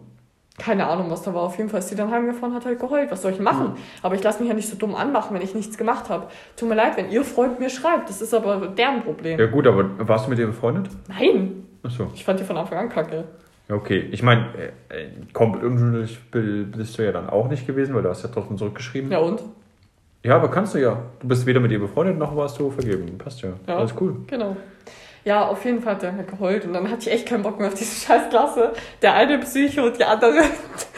Keine 0.57 0.85
Ahnung, 0.85 1.09
was 1.09 1.21
da 1.21 1.33
war. 1.33 1.43
Auf 1.43 1.57
jeden 1.57 1.69
Fall 1.69 1.79
ist 1.79 1.87
sie 1.87 1.95
dann 1.95 2.11
heimgefahren, 2.11 2.53
hat 2.53 2.65
halt 2.65 2.77
geheult. 2.77 3.09
Was 3.09 3.21
soll 3.21 3.31
ich 3.31 3.39
machen? 3.39 3.69
Mhm. 3.69 3.77
Aber 4.01 4.15
ich 4.15 4.23
lasse 4.23 4.41
mich 4.41 4.49
ja 4.49 4.53
nicht 4.53 4.67
so 4.67 4.75
dumm 4.75 4.95
anmachen, 4.95 5.33
wenn 5.33 5.41
ich 5.41 5.55
nichts 5.55 5.77
gemacht 5.77 6.09
habe. 6.09 6.27
Tut 6.57 6.67
mir 6.67 6.75
leid, 6.75 6.97
wenn 6.97 7.09
ihr 7.09 7.23
Freund 7.23 7.61
mir 7.61 7.69
schreibt. 7.69 8.09
Das 8.09 8.21
ist 8.21 8.33
aber 8.33 8.67
deren 8.67 9.01
Problem. 9.01 9.39
Ja 9.39 9.45
gut, 9.45 9.65
aber 9.65 9.85
warst 10.05 10.25
du 10.25 10.29
mit 10.29 10.39
ihr 10.39 10.47
befreundet? 10.47 10.89
Nein, 11.07 11.63
Achso. 11.83 12.11
ich 12.13 12.25
fand 12.25 12.37
die 12.41 12.43
von 12.43 12.57
Anfang 12.57 12.79
an 12.79 12.89
kacke. 12.89 13.23
Okay. 13.69 14.07
Ich 14.11 14.21
meine, 14.23 14.47
äh, 14.89 15.03
äh, 15.03 15.07
komplett 15.31 15.63
unschuldig 15.63 16.19
bi- 16.31 16.63
bist 16.65 16.97
du 16.97 17.03
ja 17.05 17.11
dann 17.11 17.29
auch 17.29 17.47
nicht 17.47 17.65
gewesen, 17.65 17.95
weil 17.95 18.03
du 18.03 18.09
hast 18.09 18.23
ja 18.23 18.29
trotzdem 18.33 18.57
zurückgeschrieben. 18.57 19.11
Ja 19.11 19.19
und? 19.19 19.41
Ja, 20.23 20.35
aber 20.35 20.49
kannst 20.49 20.73
du 20.75 20.79
ja. 20.79 21.01
Du 21.19 21.27
bist 21.27 21.45
weder 21.45 21.59
mit 21.59 21.71
ihr 21.71 21.79
befreundet, 21.79 22.17
noch 22.17 22.35
warst 22.35 22.59
du 22.59 22.69
vergeben. 22.71 23.17
Passt 23.17 23.41
ja. 23.41 23.49
Ja. 23.67 23.77
Alles 23.77 23.93
cool. 23.99 24.15
Genau. 24.27 24.55
Ja, 25.25 25.47
auf 25.47 25.63
jeden 25.63 25.81
Fall 25.81 25.95
hat 25.95 26.03
er 26.03 26.13
halt 26.15 26.27
geheult 26.29 26.65
und 26.65 26.73
dann 26.73 26.89
hatte 26.89 27.01
ich 27.07 27.11
echt 27.11 27.27
keinen 27.29 27.43
Bock 27.43 27.57
mehr 27.57 27.69
auf 27.69 27.73
diese 27.73 28.05
Scheißklasse. 28.05 28.73
Der 29.01 29.13
eine 29.15 29.37
Psycho 29.39 29.85
und 29.85 29.97
die 29.97 30.03
andere 30.03 30.41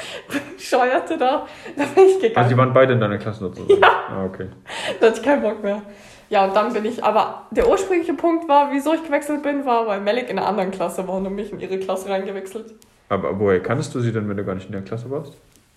Bescheuerte 0.58 1.18
da. 1.18 1.46
Da 1.78 1.84
bin 1.86 2.06
ich 2.08 2.16
gegangen. 2.16 2.36
Also 2.38 2.50
die 2.50 2.58
waren 2.58 2.74
beide 2.74 2.94
in 2.94 3.00
deiner 3.00 3.18
Klasse 3.18 3.40
sozusagen? 3.42 3.80
Ja. 3.82 3.88
Ah, 4.10 4.26
okay. 4.26 4.48
Da 5.00 5.08
hatte 5.08 5.18
ich 5.20 5.24
keinen 5.26 5.42
Bock 5.42 5.62
mehr. 5.64 5.82
Ja, 6.30 6.46
und 6.46 6.56
dann 6.56 6.74
bin 6.74 6.86
ich, 6.86 7.04
aber 7.04 7.44
der 7.52 7.70
ursprüngliche 7.70 8.14
Punkt 8.14 8.48
war, 8.50 8.72
wieso 8.72 8.94
ich 8.94 9.04
gewechselt 9.04 9.44
bin, 9.44 9.66
war, 9.66 9.86
weil 9.88 10.02
Melik 10.02 10.30
in 10.30 10.40
einer 10.40 10.48
anderen 10.48 10.72
Klasse 10.72 11.08
war 11.08 11.16
und 11.16 11.36
mich 11.36 11.52
in 11.52 11.60
ihre 11.60 11.78
Klasse 11.78 12.10
reingewechselt. 12.10 12.74
Aber 13.10 13.40
woher 13.40 13.62
kanntest 13.62 13.94
du 13.94 14.00
sie 14.00 14.12
denn, 14.12 14.28
wenn 14.28 14.38
du 14.38 14.44
gar 14.44 14.56
nicht 14.56 14.66
in 14.66 14.72
der 14.72 14.82
Klasse 14.82 15.10
warst? 15.12 15.34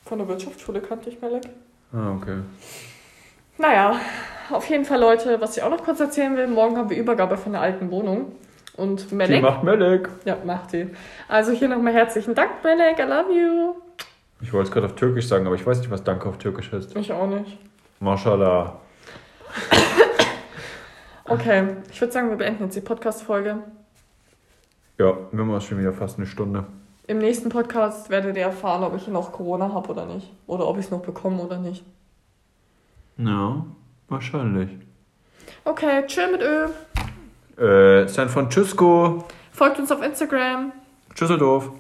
Von 0.06 0.18
der 0.18 0.28
Wirtschaftsschule 0.28 0.80
kannte 0.80 1.10
ich 1.10 1.20
Melik. 1.20 1.42
Ah, 1.92 2.12
okay. 2.16 2.38
Naja, 3.58 3.96
auf 4.50 4.68
jeden 4.70 4.84
Fall, 4.84 5.00
Leute, 5.00 5.40
was 5.40 5.56
ich 5.56 5.62
auch 5.62 5.70
noch 5.70 5.84
kurz 5.84 6.00
erzählen 6.00 6.34
will, 6.36 6.46
morgen 6.46 6.76
haben 6.78 6.88
wir 6.88 6.96
Übergabe 6.96 7.36
von 7.36 7.52
der 7.52 7.60
alten 7.60 7.90
Wohnung. 7.90 8.32
Und 8.76 9.10
Die 9.10 9.14
Melek. 9.16 9.42
macht 9.42 9.64
Melek. 9.64 10.08
Ja, 10.24 10.36
macht 10.46 10.72
die. 10.72 10.86
Also 11.26 11.50
hier 11.52 11.68
nochmal 11.68 11.92
herzlichen 11.92 12.34
Dank, 12.34 12.50
Melek, 12.62 12.98
I 13.00 13.02
love 13.02 13.32
you. 13.32 13.74
Ich 14.40 14.52
wollte 14.52 14.68
es 14.68 14.72
gerade 14.72 14.86
auf 14.86 14.94
Türkisch 14.94 15.26
sagen, 15.26 15.46
aber 15.46 15.56
ich 15.56 15.66
weiß 15.66 15.80
nicht, 15.80 15.90
was 15.90 16.04
Danke 16.04 16.28
auf 16.28 16.38
Türkisch 16.38 16.70
heißt. 16.72 16.96
Ich 16.96 17.12
auch 17.12 17.26
nicht. 17.26 17.58
Mashallah. 18.00 18.76
Okay, 21.28 21.76
ich 21.90 22.00
würde 22.00 22.12
sagen, 22.12 22.30
wir 22.30 22.36
beenden 22.36 22.64
jetzt 22.64 22.76
die 22.76 22.80
Podcast-Folge. 22.80 23.58
Ja, 24.96 25.16
wir 25.30 25.44
haben 25.44 25.60
schon 25.60 25.78
wieder 25.78 25.92
fast 25.92 26.16
eine 26.16 26.26
Stunde. 26.26 26.64
Im 27.06 27.18
nächsten 27.18 27.50
Podcast 27.50 28.08
werdet 28.08 28.36
ihr 28.36 28.44
erfahren, 28.44 28.82
ob 28.82 28.96
ich 28.96 29.06
noch 29.08 29.30
Corona 29.32 29.72
habe 29.72 29.90
oder 29.90 30.06
nicht. 30.06 30.32
Oder 30.46 30.66
ob 30.66 30.78
ich 30.78 30.86
es 30.86 30.90
noch 30.90 31.02
bekomme 31.02 31.42
oder 31.42 31.58
nicht. 31.58 31.84
Ja, 33.18 33.64
wahrscheinlich. 34.08 34.70
Okay, 35.64 36.06
chill 36.06 36.32
mit 36.32 36.42
Ö. 36.42 36.68
Äh, 37.62 38.08
San 38.08 38.30
Francisco. 38.30 39.24
Folgt 39.52 39.78
uns 39.78 39.92
auf 39.92 40.02
Instagram. 40.02 40.72
Tschüsseldorf. 41.14 41.70